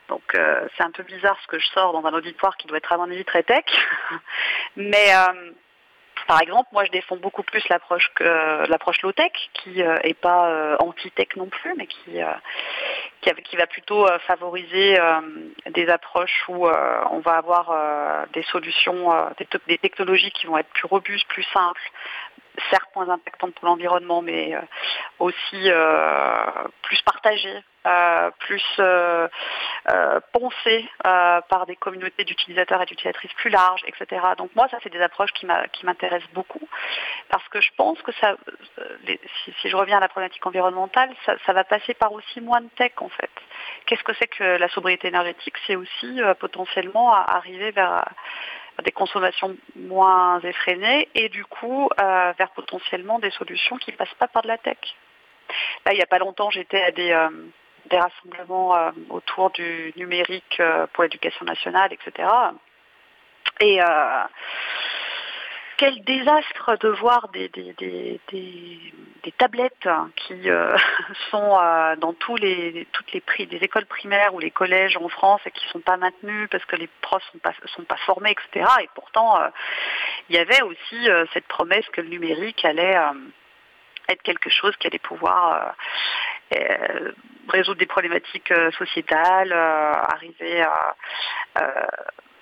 Donc 0.08 0.24
euh, 0.36 0.68
c'est 0.78 0.84
un 0.84 0.92
peu 0.92 1.04
bizarre 1.04 1.38
ce 1.42 1.48
que 1.48 1.60
je 1.60 1.68
sors 1.68 1.92
dans 1.92 2.06
un 2.06 2.14
auditoire 2.14 2.56
qui 2.56 2.68
doit 2.68 2.78
être 2.78 2.94
à 2.94 2.98
mon 2.98 3.12
avis 3.12 3.26
très 3.26 3.44
tech, 3.44 3.66
mais 4.78 5.12
par 6.26 6.42
exemple, 6.42 6.70
moi 6.72 6.86
je 6.86 6.92
défends 6.92 7.18
beaucoup 7.18 7.44
plus 7.44 7.68
l'approche 7.70 8.10
que 8.16 8.70
l'approche 8.70 9.02
low-tech, 9.02 9.32
qui 9.54 9.78
n'est 9.78 9.86
euh, 9.86 10.14
pas 10.22 10.50
euh, 10.50 10.78
anti-tech 10.80 11.36
non 11.36 11.48
plus, 11.48 11.74
mais 11.78 11.88
qui, 11.88 12.22
euh, 12.22 12.34
qui, 13.22 13.56
va 13.56 13.68
plutôt 13.68 14.08
favoriser 14.26 14.98
des 15.70 15.90
approches 15.90 16.46
où 16.48 16.68
on 16.68 17.20
va 17.20 17.38
avoir 17.38 18.28
des 18.34 18.44
solutions, 18.44 19.12
des, 19.68 19.78
technologies 19.78 20.32
qui 20.32 20.46
vont 20.46 20.58
être 20.58 20.70
plus 20.70 20.86
robustes, 20.86 21.28
plus 21.28 21.46
simples, 21.54 21.82
certes 22.70 22.90
moins 22.96 23.10
impactantes 23.10 23.54
pour 23.56 23.66
l'environnement, 23.68 24.22
mais 24.22 24.56
aussi 25.20 25.70
plus 26.84 27.02
partagées 27.02 27.58
euh, 27.58 27.62
plus 28.40 28.64
euh, 28.80 29.28
euh, 29.90 30.20
pensé 30.34 30.90
par 31.04 31.66
des 31.66 31.76
communautés 31.76 32.24
d'utilisateurs 32.24 32.82
et 32.82 32.86
d'utilisatrices 32.86 33.34
plus 33.34 33.50
larges, 33.50 33.82
etc. 33.88 34.22
Donc 34.38 34.52
moi, 34.56 34.68
ça, 34.70 34.78
c'est 34.84 34.90
des 34.92 35.02
approches 35.02 35.32
qui 35.32 35.46
m'intéressent 35.46 36.30
beaucoup 36.34 36.68
parce 37.30 37.48
que 37.50 37.62
je 37.62 37.72
pense 37.78 38.02
que 38.02 38.12
ça, 38.14 38.36
si, 39.44 39.70
je 39.70 39.76
reviens 39.76 39.98
à 39.98 40.00
la 40.02 40.10
problématique 40.10 40.46
environnementale, 40.46 41.10
ça, 41.26 41.54
va 41.54 41.64
passer 41.64 41.94
par 41.94 42.12
aussi 42.12 42.42
moins 42.42 42.62
de 42.62 42.70
tech 42.76 42.94
en 42.98 43.10
fait. 43.10 43.30
Qu'est-ce 43.86 44.04
que 44.04 44.14
c'est 44.20 44.28
que 44.28 44.44
la 44.44 44.70
sobriété 44.70 45.08
énergétique? 45.08 45.56
C'est 45.66 45.76
aussi 45.76 46.20
potentiellement 46.40 47.14
arriver 47.14 47.72
vers 47.72 48.06
des 48.84 48.92
consommations 48.92 49.56
moins 49.76 50.40
effrénées 50.42 51.08
et 51.16 51.30
du 51.30 51.46
coup 51.46 51.90
vers 51.98 52.52
potentiellement 52.56 53.20
des 53.20 53.32
solutions 53.32 53.78
qui 53.78 53.92
ne 53.92 53.98
passent 53.98 54.14
pas 54.20 54.28
par 54.28 54.44
de 54.44 54.48
la 54.50 54.58
tech. 54.58 54.78
Là, 55.86 55.94
il 55.94 55.96
n'y 55.96 56.04
a 56.04 56.08
pas 56.08 56.20
longtemps, 56.20 56.50
j'étais 56.50 56.82
à 56.82 56.92
des, 56.92 57.14
des 57.88 57.98
rassemblements 57.98 58.76
euh, 58.76 58.92
autour 59.10 59.50
du 59.52 59.94
numérique 59.96 60.60
euh, 60.60 60.88
pour 60.94 61.04
l'éducation 61.04 61.46
nationale, 61.46 61.92
etc. 61.94 62.30
Et 63.60 63.82
euh, 63.82 64.24
quel 65.78 66.04
désastre 66.04 66.78
de 66.78 66.90
voir 66.90 67.30
des, 67.30 67.50
des, 67.50 68.22
tablettes 69.38 69.88
qui 70.16 70.48
sont 71.32 71.60
dans 72.00 72.14
tous 72.14 72.36
les, 72.38 72.88
toutes 72.92 73.12
les 73.12 73.22
prix 73.22 73.46
des 73.46 73.58
écoles 73.58 73.86
primaires 73.86 74.34
ou 74.34 74.40
les 74.40 74.50
collèges 74.50 74.98
en 74.98 75.08
France 75.10 75.42
et 75.46 75.52
qui 75.52 75.66
ne 75.66 75.72
sont 75.72 75.82
pas 75.82 75.98
maintenues 75.98 76.48
parce 76.48 76.66
que 76.66 76.76
les 76.76 76.90
profs 77.02 77.22
ne 77.34 77.40
sont 77.40 77.44
pas, 77.44 77.54
sont 77.68 77.84
pas 77.84 77.98
formés, 77.98 78.32
etc. 78.32 78.66
Et 78.82 78.90
pourtant, 78.96 79.38
il 80.30 80.36
y 80.36 80.40
avait 80.40 80.64
aussi 80.64 81.08
cette 81.34 81.48
promesse 81.48 81.86
que 81.90 82.02
le 82.02 82.10
numérique 82.10 82.66
allait 82.66 82.98
être 84.10 84.24
quelque 84.24 84.50
chose 84.50 84.76
qui 84.78 84.88
allait 84.88 84.98
pouvoir 84.98 85.76
résoudre 87.50 87.80
des 87.80 87.86
problématiques 87.86 88.52
euh, 88.52 88.72
sociétales, 88.72 89.52
euh, 89.52 89.94
arriver 89.94 90.62
à, 90.62 90.96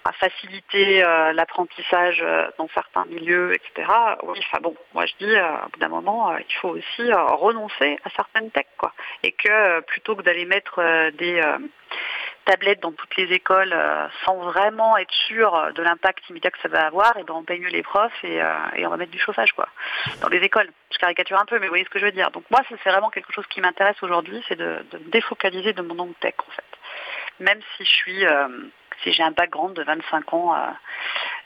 à 0.03 0.12
faciliter 0.14 1.01
l'apprentissage 1.34 2.24
dans 2.60 2.68
certains 2.76 3.06
milieux, 3.06 3.53
etc. 3.56 3.91
Oui, 4.24 4.39
enfin 4.39 4.60
bon, 4.62 4.76
moi 4.93 5.06
je 5.08 5.14
dis, 5.20 5.34
au 5.34 5.70
bout 5.70 5.80
d'un 5.80 5.88
moment, 5.88 6.36
il 6.38 6.56
faut 6.62 6.70
aussi 6.70 7.12
renoncer 7.12 7.97
à 8.03 8.10
certaines 8.12 8.51
techs, 8.51 8.68
quoi. 8.78 8.93
Et 9.24 9.32
que 9.32 9.80
plutôt 9.82 10.16
que 10.16 10.22
d'aller 10.22 10.45
mettre 10.45 11.10
des 11.18 11.41
tablettes 12.46 12.82
dans 12.82 12.91
toutes 12.91 13.16
les 13.18 13.34
écoles 13.34 13.74
euh, 13.74 14.08
sans 14.24 14.38
vraiment 14.38 14.98
être 14.98 15.14
sûr 15.14 15.74
de 15.76 15.84
l'impact 15.84 16.30
immédiat 16.30 16.52
que 16.52 16.60
ça 16.62 16.70
va 16.70 16.86
avoir, 16.86 17.18
et 17.18 17.24
ben 17.24 17.34
on 17.34 17.43
paye 17.43 17.60
mieux 17.60 17.70
les 17.70 17.84
profs 17.84 18.24
et, 18.24 18.41
euh, 18.41 18.54
et, 18.76 18.86
on 18.86 18.89
va 18.89 18.98
mettre 18.98 19.12
du 19.12 19.20
chauffage 19.20 19.52
quoi 19.54 19.68
dans 20.22 20.30
les 20.30 20.38
écoles. 20.38 20.70
Je 20.91 20.98
caricature 20.98 21.39
un 21.39 21.46
peu, 21.46 21.60
mais 21.60 21.66
vous 21.66 21.72
voyez 21.72 21.84
ce 21.84 21.89
que 21.89 22.00
je 22.00 22.06
veux 22.06 22.12
dire. 22.12 22.32
Donc 22.32 22.43
moi, 22.50 22.62
c'est 22.70 22.89
vraiment 22.89 23.10
quelque 23.10 23.34
chose 23.34 23.46
qui 23.48 23.62
m'intéresse 23.62 24.02
aujourd'hui, 24.02 24.43
c'est 24.48 24.56
de, 24.56 24.86
de, 24.91 24.98
me 25.00 25.10
défocaliser 25.10 25.74
de 25.74 25.82
mon 25.82 25.98
angle 26.00 26.14
tech 26.22 26.36
en 26.39 26.52
fait. 26.52 27.43
même 27.43 27.60
si 27.76 27.84
je 27.84 27.91
suis, 27.91 28.26
si 29.04 29.12
j'ai 29.12 29.24
un 29.24 29.32
background 29.32 29.76
de 29.76 29.84
25 29.84 30.34
ans 30.34 30.54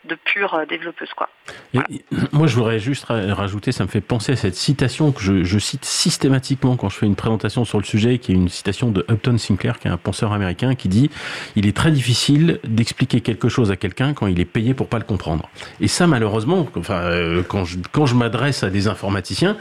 de 0.05 0.15
pure 0.15 0.53
euh, 0.53 0.65
développeuse. 0.65 1.09
Quoi. 1.15 1.29
moi, 2.31 2.47
je 2.47 2.55
voudrais 2.55 2.79
juste 2.79 3.05
rajouter, 3.07 3.71
ça 3.71 3.83
me 3.83 3.89
fait 3.89 4.01
penser 4.01 4.31
à 4.31 4.35
cette 4.35 4.55
citation 4.55 5.11
que 5.11 5.21
je, 5.21 5.59
cite 5.59 5.83
systématiquement 5.83 6.77
quand 6.77 6.89
je 6.89 6.97
fais 6.97 7.05
une 7.05 7.15
présentation 7.15 7.65
sur 7.65 7.79
le 7.79 7.83
sujet, 7.83 8.17
qui 8.17 8.31
est 8.31 8.35
une 8.35 8.49
citation 8.49 8.91
de 8.91 9.05
Upton 9.09 9.37
Sinclair, 9.37 9.79
qui 9.79 9.87
est 9.87 9.91
un 9.91 9.97
penseur 9.97 10.31
américain, 10.31 10.75
qui 10.75 10.87
dit 10.87 11.09
Il 11.55 11.67
est 11.67 11.75
très 11.75 11.91
difficile 11.91 12.59
d'expliquer 12.63 13.19
quelque 13.21 13.49
chose 13.49 13.71
à 13.71 13.75
quelqu'un 13.75 14.13
quand 14.13 14.27
il 14.27 14.39
est 14.39 14.45
payé 14.45 14.73
pour 14.73 14.87
pas 14.87 14.99
le 14.99 15.03
comprendre. 15.03 15.49
Et 15.81 15.87
ça, 15.87 16.07
malheureusement, 16.07 16.67
enfin, 16.77 17.01
euh, 17.01 17.43
quand 17.43 17.65
je, 17.65 17.77
quand 17.91 18.05
je 18.05 18.15
m'adresse 18.15 18.63
à 18.63 18.69
des 18.69 18.87
informaticiens, 18.87 19.57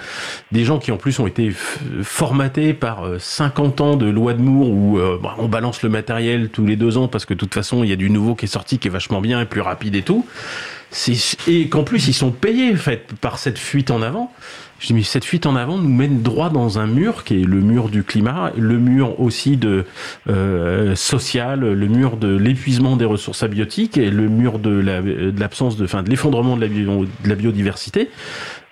des 0.53 0.65
gens 0.65 0.79
qui 0.79 0.93
en 0.93 0.97
plus 0.97 1.19
ont 1.19 1.27
été 1.27 1.51
formatés 1.51 2.75
par 2.75 3.05
50 3.19 3.81
euh, 3.81 3.85
ans 3.85 3.97
de 3.97 4.07
loi 4.07 4.35
de 4.35 4.41
Moore 4.41 4.69
où 4.71 4.99
bah, 5.21 5.35
on 5.39 5.49
balance 5.49 5.83
le 5.83 5.89
matériel 5.89 6.51
tous 6.51 6.65
les 6.65 6.77
deux 6.77 6.97
ans 6.97 7.09
parce 7.09 7.25
que 7.25 7.35
de 7.35 7.39
toute 7.39 7.55
façon, 7.55 7.78
il 7.85 7.91
y 7.91 7.93
a 7.93 7.97
du 7.97 8.11
nouveau 8.11 8.35
qui 8.35 8.45
est 8.47 8.49
sorti 8.49 8.79
qui 8.79 8.89
est 8.89 8.91
vachement 8.91 9.21
bien 9.21 9.45
plus 9.45 9.61
rapide 9.61 9.95
et 9.95 10.03
tout 10.03 10.27
et 11.47 11.69
qu'en 11.69 11.85
plus 11.85 12.09
ils 12.09 12.15
sont 12.15 12.31
payés 12.31 12.75
fait, 12.77 13.13
par 13.21 13.39
cette 13.39 13.59
fuite 13.59 13.91
en 13.91 14.03
avant. 14.03 14.33
Je 14.81 14.87
dis 14.87 14.95
mais 14.95 15.03
cette 15.03 15.25
fuite 15.25 15.47
en 15.47 15.57
avant 15.57 15.77
nous 15.77 15.93
mène 15.93 16.23
droit 16.23 16.51
dans 16.51 16.79
un 16.79 16.87
mur 16.87 17.25
qui 17.25 17.41
est 17.41 17.45
le 17.45 17.61
mur 17.61 17.89
du 17.89 18.05
climat, 18.05 18.53
le 18.57 18.79
mur 18.79 19.21
aussi 19.21 19.57
de 19.57 19.85
euh, 20.29 20.95
social, 20.95 21.61
le 21.61 21.87
mur 21.89 22.17
de 22.17 22.37
l'épuisement 22.37 22.97
des 22.97 23.05
ressources 23.05 23.43
abiotiques 23.43 23.99
et 23.99 24.11
le 24.11 24.29
mur 24.29 24.61
de 24.61 24.71
l'absence 25.37 25.77
de, 25.77 25.85
enfin 25.85 26.03
de 26.03 26.11
l'effondrement 26.11 26.57
de, 26.57 26.69
la, 27.25 27.35
biodiversité. 27.35 28.09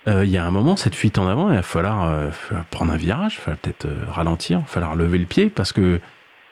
Euh, 0.07 0.23
il 0.23 0.31
y 0.31 0.37
a 0.37 0.45
un 0.45 0.51
moment, 0.51 0.77
cette 0.77 0.95
fuite 0.95 1.17
en 1.17 1.27
avant, 1.27 1.49
il 1.49 1.55
va 1.55 1.61
falloir, 1.61 2.05
euh, 2.05 2.29
prendre 2.71 2.93
un 2.93 2.97
virage, 2.97 3.39
il 3.45 3.51
va 3.51 3.57
peut-être 3.57 3.87
ralentir, 4.09 4.59
il 4.59 4.61
va 4.61 4.67
falloir 4.67 4.95
lever 4.95 5.17
le 5.17 5.25
pied 5.25 5.47
parce 5.47 5.73
que 5.73 5.99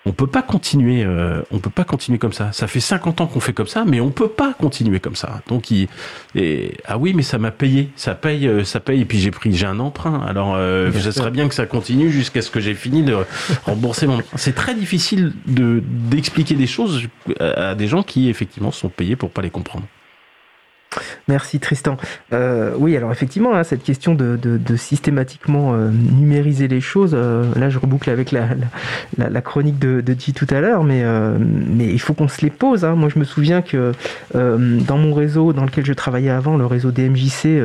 on 0.06 0.12
peut 0.12 0.28
pas 0.28 0.42
continuer 0.42 1.04
euh, 1.04 1.42
on 1.52 1.60
peut 1.60 1.70
pas 1.70 1.84
continuer 1.84 2.20
comme 2.20 2.34
ça. 2.34 2.52
Ça 2.52 2.68
fait 2.68 2.80
50 2.80 3.22
ans 3.22 3.28
qu'on 3.28 3.40
fait 3.40 3.54
comme 3.54 3.68
ça 3.68 3.84
mais 3.86 4.00
on 4.00 4.12
peut 4.12 4.30
pas 4.30 4.54
continuer 4.54 5.00
comme 5.00 5.16
ça. 5.16 5.42
Donc 5.48 5.72
il, 5.72 5.88
et, 6.36 6.78
ah 6.86 6.98
oui 6.98 7.14
mais 7.14 7.24
ça 7.24 7.38
m'a 7.38 7.52
payé. 7.52 7.90
Ça 7.96 8.14
paye 8.16 8.48
euh, 8.48 8.64
ça 8.64 8.80
paye. 8.80 9.02
Et 9.02 9.06
puis 9.06 9.20
j'ai 9.20 9.32
pris 9.32 9.54
j'ai 9.54 9.66
un 9.66 9.80
emprunt. 9.80 10.22
Alors 10.28 10.54
euh, 10.56 10.92
ça 10.92 11.12
serait 11.12 11.32
bien 11.32 11.48
que 11.48 11.56
ça 11.56 11.66
continue 11.66 12.12
jusqu'à 12.12 12.42
ce 12.42 12.52
que 12.52 12.60
j'ai 12.60 12.76
fini 12.76 13.04
de 13.04 13.18
rembourser 13.66 14.08
mon 14.08 14.22
c'est 14.36 14.56
très 14.56 14.76
difficile 14.76 15.34
de 15.48 15.82
d'expliquer 15.86 16.56
des 16.56 16.68
choses 16.68 17.04
à 17.40 17.76
des 17.76 17.88
gens 17.88 18.04
qui 18.04 18.30
effectivement 18.30 18.72
sont 18.72 18.90
payés 18.90 19.16
pour 19.16 19.32
pas 19.32 19.42
les 19.42 19.50
comprendre 19.50 19.86
Merci 21.28 21.60
Tristan. 21.60 21.98
Euh, 22.34 22.74
oui, 22.78 22.96
alors 22.96 23.12
effectivement, 23.12 23.56
hein, 23.56 23.64
cette 23.64 23.84
question 23.84 24.16
de, 24.16 24.38
systématiquement 24.76 25.74
euh, 25.74 25.90
numériser 25.90 26.68
les 26.68 26.82
choses, 26.82 27.12
euh, 27.14 27.44
là 27.56 27.70
je 27.70 27.80
reboucle 27.80 28.10
avec 28.10 28.32
la, 28.32 28.50
la, 29.18 29.42
chronique 29.42 29.80
de, 29.80 30.02
de 30.02 30.16
G 30.18 30.34
tout 30.34 30.48
à 30.50 30.62
l'heure, 30.62 30.84
mais, 30.84 31.04
il 31.80 32.00
faut 32.00 32.14
qu'on 32.14 32.28
se 32.28 32.42
les 32.42 32.50
pose. 32.50 32.86
Hein. 32.86 32.96
Moi 32.96 33.10
je 33.14 33.20
me 33.20 33.24
souviens 33.24 33.62
que 33.62 33.92
dans 34.34 34.98
mon 34.98 35.14
réseau 35.14 35.54
dans 35.54 35.66
lequel 35.66 35.86
je 35.86 35.94
travaillais 35.94 36.30
avant, 36.30 36.58
le 36.58 36.66
réseau 36.66 36.92
DMJC, 36.92 37.62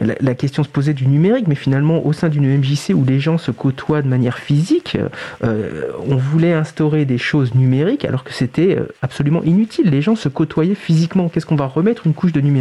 la, 0.00 0.34
question 0.34 0.62
se 0.62 0.68
posait 0.68 0.94
du 0.94 1.06
numérique, 1.06 1.48
mais 1.48 1.54
finalement 1.54 2.04
au 2.06 2.12
sein 2.12 2.28
d'une 2.28 2.46
MJC 2.58 2.94
où 2.94 3.04
les 3.04 3.20
gens 3.20 3.38
se 3.38 3.50
côtoient 3.50 4.02
de 4.02 4.08
manière 4.08 4.38
physique, 4.38 4.98
on 5.42 6.16
voulait 6.16 6.52
instaurer 6.52 7.04
des 7.04 7.18
choses 7.18 7.54
numériques 7.54 8.04
alors 8.04 8.24
que 8.24 8.32
c'était 8.32 8.78
absolument 9.02 9.42
inutile. 9.42 9.90
Les 9.90 10.02
gens 10.02 10.16
se 10.16 10.28
côtoyaient 10.28 10.74
physiquement. 10.74 11.28
Qu'est-ce 11.28 11.46
qu'on 11.46 11.56
va 11.56 11.66
remettre? 11.66 12.06
Une 12.06 12.14
couche 12.14 12.32
de 12.32 12.40
numérique 12.40 12.55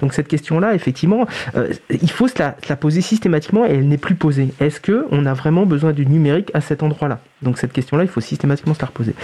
donc 0.00 0.14
cette 0.14 0.28
question-là, 0.28 0.74
effectivement, 0.74 1.26
euh, 1.56 1.72
il 1.90 2.10
faut 2.10 2.28
se 2.28 2.34
la, 2.38 2.52
poser 2.76 3.00
systématiquement 3.00 3.64
et 3.64 3.70
elle 3.70 3.88
n'est 3.88 3.98
plus 3.98 4.14
posée. 4.14 4.48
Est-ce 4.60 4.80
que 4.80 5.06
on 5.10 5.26
a 5.26 5.34
vraiment 5.34 5.66
besoin 5.66 5.92
du 5.92 6.06
numérique 6.06 6.50
à 6.54 6.60
cet 6.60 6.82
endroit-là? 6.82 7.20
Donc 7.42 7.58
cette 7.58 7.72
question-là, 7.72 8.04
il 8.04 8.08
faut 8.08 8.20
systématiquement 8.20 8.74
se 8.74 8.80
la 8.80 8.86
reposer. 8.86 9.14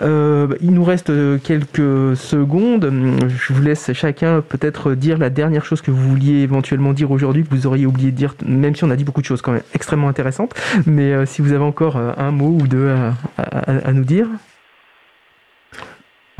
Euh, 0.00 0.48
il 0.60 0.72
nous 0.72 0.84
reste 0.84 1.12
quelques 1.42 2.16
secondes. 2.16 2.92
Je 3.28 3.52
vous 3.52 3.62
laisse 3.62 3.92
chacun 3.92 4.40
peut-être 4.40 4.94
dire 4.94 5.18
la 5.18 5.30
dernière 5.30 5.64
chose 5.64 5.80
que 5.80 5.90
vous 5.90 6.08
vouliez 6.08 6.40
éventuellement 6.40 6.92
dire 6.92 7.10
aujourd'hui, 7.10 7.44
que 7.44 7.50
vous 7.50 7.66
auriez 7.66 7.86
oublié 7.86 8.10
de 8.10 8.16
dire, 8.16 8.34
même 8.44 8.74
si 8.74 8.84
on 8.84 8.90
a 8.90 8.96
dit 8.96 9.04
beaucoup 9.04 9.20
de 9.20 9.26
choses 9.26 9.42
quand 9.42 9.52
même 9.52 9.62
extrêmement 9.74 10.08
intéressantes. 10.08 10.54
Mais 10.86 11.12
euh, 11.12 11.26
si 11.26 11.42
vous 11.42 11.52
avez 11.52 11.64
encore 11.64 11.96
un 11.96 12.30
mot 12.30 12.56
ou 12.60 12.66
deux 12.66 12.92
à 13.36 13.92
nous 13.92 14.04
dire. 14.04 14.26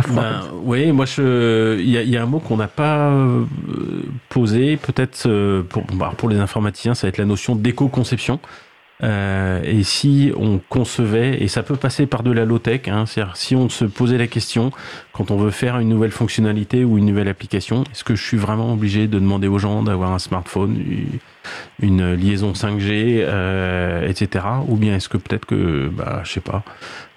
Ben, 0.08 0.42
oui, 0.62 0.90
moi, 0.92 1.06
il 1.18 1.88
y, 1.88 2.16
a 2.16 2.22
un 2.22 2.26
mot 2.26 2.40
qu'on 2.40 2.56
n'a 2.56 2.68
pas 2.68 3.10
euh, 3.10 3.44
posé, 4.28 4.76
peut-être 4.76 5.26
euh, 5.26 5.62
pour, 5.62 5.84
bah, 5.94 6.12
pour 6.16 6.28
les 6.28 6.38
informaticiens, 6.38 6.94
ça 6.94 7.06
va 7.06 7.08
être 7.10 7.18
la 7.18 7.24
notion 7.24 7.54
d'éco-conception. 7.54 8.40
Euh, 9.02 9.60
et 9.64 9.82
si 9.82 10.32
on 10.36 10.60
concevait, 10.68 11.42
et 11.42 11.48
ça 11.48 11.62
peut 11.62 11.76
passer 11.76 12.06
par 12.06 12.22
de 12.22 12.30
la 12.30 12.44
low-tech, 12.44 12.82
hein, 12.86 13.04
c'est-à-dire 13.06 13.36
si 13.36 13.56
on 13.56 13.68
se 13.68 13.84
posait 13.84 14.18
la 14.18 14.28
question, 14.28 14.70
quand 15.12 15.30
on 15.30 15.36
veut 15.36 15.50
faire 15.50 15.78
une 15.78 15.88
nouvelle 15.88 16.12
fonctionnalité 16.12 16.84
ou 16.84 16.98
une 16.98 17.06
nouvelle 17.06 17.28
application, 17.28 17.82
est-ce 17.90 18.04
que 18.04 18.14
je 18.14 18.22
suis 18.22 18.36
vraiment 18.36 18.72
obligé 18.72 19.08
de 19.08 19.18
demander 19.18 19.48
aux 19.48 19.58
gens 19.58 19.82
d'avoir 19.82 20.12
un 20.12 20.20
smartphone, 20.20 20.80
une 21.80 22.14
liaison 22.14 22.52
5G, 22.52 23.24
euh, 23.26 24.08
etc. 24.08 24.44
Ou 24.68 24.76
bien 24.76 24.96
est-ce 24.96 25.08
que 25.08 25.16
peut-être 25.16 25.46
que, 25.46 25.88
bah, 25.88 26.20
je 26.24 26.32
sais 26.32 26.40
pas, 26.40 26.62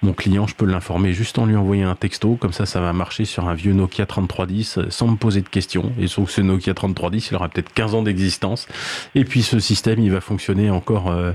mon 0.02 0.14
client, 0.14 0.48
je 0.48 0.56
peux 0.56 0.66
l'informer 0.66 1.14
juste 1.14 1.40
en 1.40 1.46
lui 1.46 1.56
envoyant 1.56 1.90
un 1.90 1.96
texto, 1.96 2.36
comme 2.36 2.54
ça, 2.54 2.66
ça 2.66 2.82
va 2.82 2.94
marcher 2.94 3.26
sur 3.26 3.48
un 3.48 3.54
vieux 3.54 3.74
Nokia 3.74 4.06
3310 4.06 4.80
sans 4.90 5.08
me 5.08 5.16
poser 5.16 5.42
de 5.42 5.50
questions. 5.50 5.92
Et 6.00 6.08
sauf 6.08 6.28
que 6.28 6.32
ce 6.32 6.42
Nokia 6.42 6.74
3310, 6.74 7.30
il 7.32 7.36
aura 7.36 7.50
peut-être 7.50 7.74
15 7.74 7.96
ans 7.96 8.02
d'existence. 8.04 8.68
Et 9.16 9.26
puis 9.26 9.44
ce 9.44 9.60
système, 9.60 10.00
il 10.00 10.12
va 10.12 10.22
fonctionner 10.22 10.70
encore... 10.70 11.10
Euh, 11.10 11.32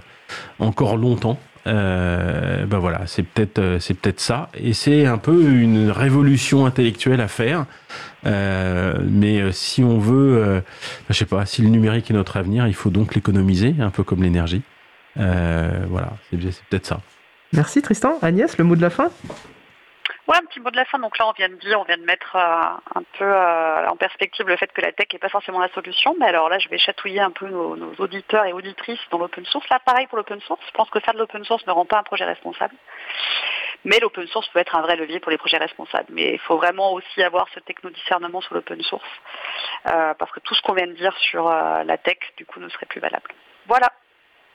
encore 0.58 0.96
longtemps. 0.96 1.38
Euh, 1.66 2.64
ben 2.64 2.78
voilà, 2.78 3.02
c'est 3.06 3.22
peut-être 3.22 3.58
euh, 3.58 3.78
c'est 3.78 3.94
peut-être 3.94 4.20
ça, 4.20 4.48
et 4.54 4.72
c'est 4.72 5.04
un 5.04 5.18
peu 5.18 5.50
une 5.50 5.90
révolution 5.90 6.64
intellectuelle 6.64 7.20
à 7.20 7.28
faire. 7.28 7.66
Euh, 8.26 8.98
mais 9.02 9.52
si 9.52 9.82
on 9.84 9.98
veut, 9.98 10.62
je 11.08 11.14
sais 11.14 11.26
pas, 11.26 11.46
si 11.46 11.62
le 11.62 11.68
numérique 11.68 12.10
est 12.10 12.14
notre 12.14 12.36
avenir, 12.36 12.66
il 12.66 12.74
faut 12.74 12.90
donc 12.90 13.14
l'économiser, 13.14 13.74
un 13.80 13.90
peu 13.90 14.04
comme 14.04 14.22
l'énergie. 14.22 14.62
voilà, 15.16 16.12
c'est 16.30 16.38
peut-être 16.70 16.86
ça. 16.86 17.00
Merci 17.52 17.82
Tristan. 17.82 18.18
Agnès, 18.22 18.56
le 18.58 18.64
mot 18.64 18.76
de 18.76 18.82
la 18.82 18.90
fin? 18.90 19.10
Ouais, 20.30 20.36
un 20.36 20.46
petit 20.46 20.60
mot 20.60 20.70
de 20.70 20.76
la 20.76 20.84
fin. 20.84 21.00
Donc 21.00 21.18
là, 21.18 21.26
on 21.26 21.32
vient 21.32 21.48
de 21.48 21.56
dire, 21.56 21.80
on 21.80 21.82
vient 21.82 21.96
de 21.96 22.04
mettre 22.04 22.36
euh, 22.36 22.40
un 22.94 23.02
peu 23.18 23.24
euh, 23.24 23.88
en 23.88 23.96
perspective 23.96 24.46
le 24.46 24.56
fait 24.56 24.72
que 24.72 24.80
la 24.80 24.92
tech 24.92 25.08
n'est 25.12 25.18
pas 25.18 25.28
forcément 25.28 25.58
la 25.58 25.68
solution. 25.70 26.14
Mais 26.20 26.26
alors 26.26 26.48
là, 26.48 26.60
je 26.60 26.68
vais 26.68 26.78
chatouiller 26.78 27.18
un 27.18 27.32
peu 27.32 27.48
nos, 27.48 27.94
auditeurs 27.98 28.44
et 28.44 28.52
auditrices 28.52 29.00
dans 29.10 29.18
l'open 29.18 29.44
source. 29.46 29.68
Là, 29.70 29.80
pareil 29.84 30.06
pour 30.06 30.18
l'open 30.18 30.40
source. 30.42 30.60
Je 30.68 30.70
pense 30.70 30.88
que 30.88 31.00
faire 31.00 31.14
de 31.14 31.18
l'open 31.18 31.44
source 31.44 31.66
ne 31.66 31.72
rend 31.72 31.84
pas 31.84 31.98
un 31.98 32.04
projet 32.04 32.24
responsable. 32.24 32.76
Mais 33.84 33.98
l'open 33.98 34.28
source 34.28 34.46
peut 34.50 34.60
être 34.60 34.76
un 34.76 34.82
vrai 34.82 34.94
levier 34.94 35.18
pour 35.18 35.32
les 35.32 35.38
projets 35.38 35.58
responsables. 35.58 36.06
Mais 36.10 36.34
il 36.34 36.38
faut 36.38 36.58
vraiment 36.58 36.92
aussi 36.92 37.24
avoir 37.24 37.48
ce 37.52 37.58
techno-discernement 37.58 38.40
sur 38.40 38.54
l'open 38.54 38.80
source. 38.82 39.10
Euh, 39.88 40.14
parce 40.14 40.30
que 40.30 40.38
tout 40.38 40.54
ce 40.54 40.62
qu'on 40.62 40.74
vient 40.74 40.86
de 40.86 40.92
dire 40.92 41.16
sur 41.18 41.48
la 41.50 41.98
tech, 41.98 42.18
du 42.36 42.46
coup, 42.46 42.60
ne 42.60 42.68
serait 42.68 42.86
plus 42.86 43.00
valable. 43.00 43.32
Voilà. 43.66 43.90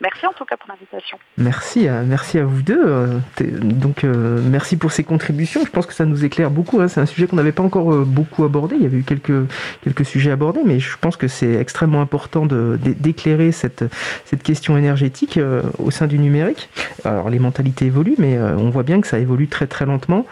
Merci 0.01 0.27
en 0.27 0.33
tout 0.33 0.43
cas 0.43 0.57
pour 0.57 0.67
l'invitation. 0.69 1.17
Merci 1.37 1.87
à, 1.87 2.01
merci 2.01 2.37
à 2.37 2.43
vous 2.43 2.61
deux. 2.61 2.83
Euh, 2.85 3.19
donc 3.39 4.03
euh, 4.03 4.41
merci 4.43 4.75
pour 4.75 4.91
ces 4.91 5.05
contributions. 5.05 5.63
Je 5.65 5.71
pense 5.71 5.85
que 5.85 5.93
ça 5.93 6.05
nous 6.05 6.25
éclaire 6.25 6.51
beaucoup. 6.51 6.81
Hein. 6.81 6.89
C'est 6.89 6.99
un 6.99 7.05
sujet 7.05 7.27
qu'on 7.27 7.37
n'avait 7.37 7.53
pas 7.53 7.63
encore 7.63 7.93
euh, 7.93 8.03
beaucoup 8.05 8.43
abordé. 8.43 8.75
Il 8.75 8.83
y 8.83 8.85
avait 8.85 8.97
eu 8.97 9.03
quelques, 9.03 9.49
quelques 9.83 10.05
sujets 10.05 10.31
abordés, 10.31 10.61
mais 10.65 10.79
je 10.81 10.97
pense 10.99 11.15
que 11.15 11.29
c'est 11.29 11.53
extrêmement 11.53 12.01
important 12.01 12.45
d'éclairer 12.45 13.53
cette, 13.53 13.85
cette 14.25 14.43
question 14.43 14.77
énergétique 14.77 15.39
au 15.79 15.91
sein 15.91 16.07
du 16.07 16.19
numérique. 16.19 16.69
Alors 17.05 17.29
les 17.29 17.39
mentalités 17.39 17.85
évoluent, 17.85 18.15
mais 18.17 18.37
on 18.39 18.69
voit 18.69 18.83
bien 18.83 18.99
que 18.99 19.07
ça 19.07 19.19
évolue 19.19 19.47
très 19.47 19.67
très 19.67 19.85
lentement. 19.85 20.25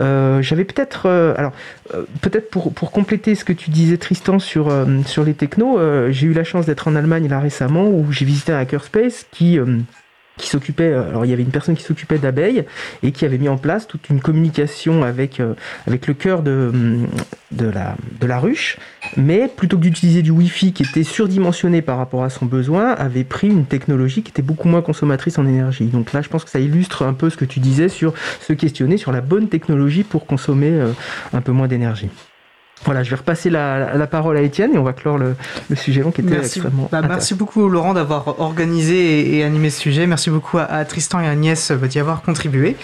Euh, 0.00 0.42
j'avais 0.42 0.64
peut-être, 0.64 1.06
euh, 1.06 1.34
alors 1.36 1.52
euh, 1.94 2.04
peut-être 2.20 2.50
pour, 2.50 2.72
pour 2.72 2.90
compléter 2.90 3.34
ce 3.34 3.44
que 3.44 3.52
tu 3.52 3.70
disais 3.70 3.96
Tristan 3.96 4.38
sur 4.38 4.72
sur 5.06 5.24
les 5.24 5.34
technos, 5.34 5.78
j'ai 6.10 6.26
eu 6.26 6.32
la 6.32 6.44
chance 6.44 6.66
d'être 6.66 6.88
en 6.88 6.96
Allemagne 6.96 7.28
là 7.28 7.40
récemment 7.40 7.88
où 7.88 8.10
j'ai 8.10 8.24
visité 8.24 8.52
un 8.52 8.58
hackerspace 8.58 9.26
qui 9.30 9.58
qui 10.36 10.48
s'occupait, 10.48 10.90
euh, 10.90 11.08
alors 11.08 11.24
il 11.24 11.30
y 11.30 11.32
avait 11.32 11.42
une 11.42 11.50
personne 11.50 11.76
qui 11.76 11.84
s'occupait 11.84 12.18
d'abeilles 12.18 12.64
et 13.02 13.12
qui 13.12 13.24
avait 13.24 13.38
mis 13.38 13.48
en 13.48 13.56
place 13.56 13.86
toute 13.86 14.08
une 14.10 14.20
communication 14.20 15.04
avec, 15.04 15.38
euh, 15.40 15.54
avec 15.86 16.06
le 16.06 16.14
cœur 16.14 16.42
de, 16.42 16.70
mm, 16.72 17.06
de, 17.52 17.66
la, 17.66 17.96
de 18.20 18.26
la 18.26 18.38
ruche, 18.40 18.78
mais 19.16 19.48
plutôt 19.48 19.76
que 19.76 19.82
d'utiliser 19.82 20.22
du 20.22 20.30
Wi-Fi 20.30 20.72
qui 20.72 20.82
était 20.82 21.04
surdimensionné 21.04 21.82
par 21.82 21.98
rapport 21.98 22.24
à 22.24 22.30
son 22.30 22.46
besoin, 22.46 22.92
avait 22.92 23.24
pris 23.24 23.48
une 23.48 23.66
technologie 23.66 24.22
qui 24.22 24.30
était 24.30 24.42
beaucoup 24.42 24.68
moins 24.68 24.82
consommatrice 24.82 25.38
en 25.38 25.46
énergie. 25.46 25.86
Donc 25.86 26.12
là, 26.12 26.20
je 26.20 26.28
pense 26.28 26.44
que 26.44 26.50
ça 26.50 26.58
illustre 26.58 27.04
un 27.04 27.14
peu 27.14 27.30
ce 27.30 27.36
que 27.36 27.44
tu 27.44 27.60
disais 27.60 27.88
sur 27.88 28.12
se 28.40 28.52
questionner 28.52 28.96
sur 28.96 29.12
la 29.12 29.20
bonne 29.20 29.48
technologie 29.48 30.02
pour 30.02 30.26
consommer 30.26 30.70
euh, 30.70 30.92
un 31.32 31.40
peu 31.40 31.52
moins 31.52 31.68
d'énergie. 31.68 32.08
Voilà, 32.84 33.02
je 33.02 33.10
vais 33.10 33.16
repasser 33.16 33.50
la, 33.50 34.06
parole 34.10 34.36
à 34.36 34.42
Étienne 34.42 34.74
et 34.74 34.78
on 34.78 34.82
va 34.82 34.92
clore 34.92 35.18
le, 35.18 35.34
sujet 35.74 36.02
long 36.02 36.10
qui 36.10 36.20
était 36.20 36.30
merci, 36.30 36.58
extrêmement. 36.58 36.88
Bah, 36.90 37.02
merci 37.02 37.34
beaucoup 37.34 37.68
Laurent 37.68 37.94
d'avoir 37.94 38.40
organisé 38.40 39.36
et, 39.36 39.44
animé 39.44 39.70
ce 39.70 39.80
sujet. 39.80 40.06
Merci 40.06 40.30
beaucoup 40.30 40.58
à, 40.58 40.84
Tristan 40.84 41.20
et 41.20 41.26
Agnès 41.26 41.72
d'y 41.72 41.98
avoir 41.98 42.22
contribué. 42.22 42.72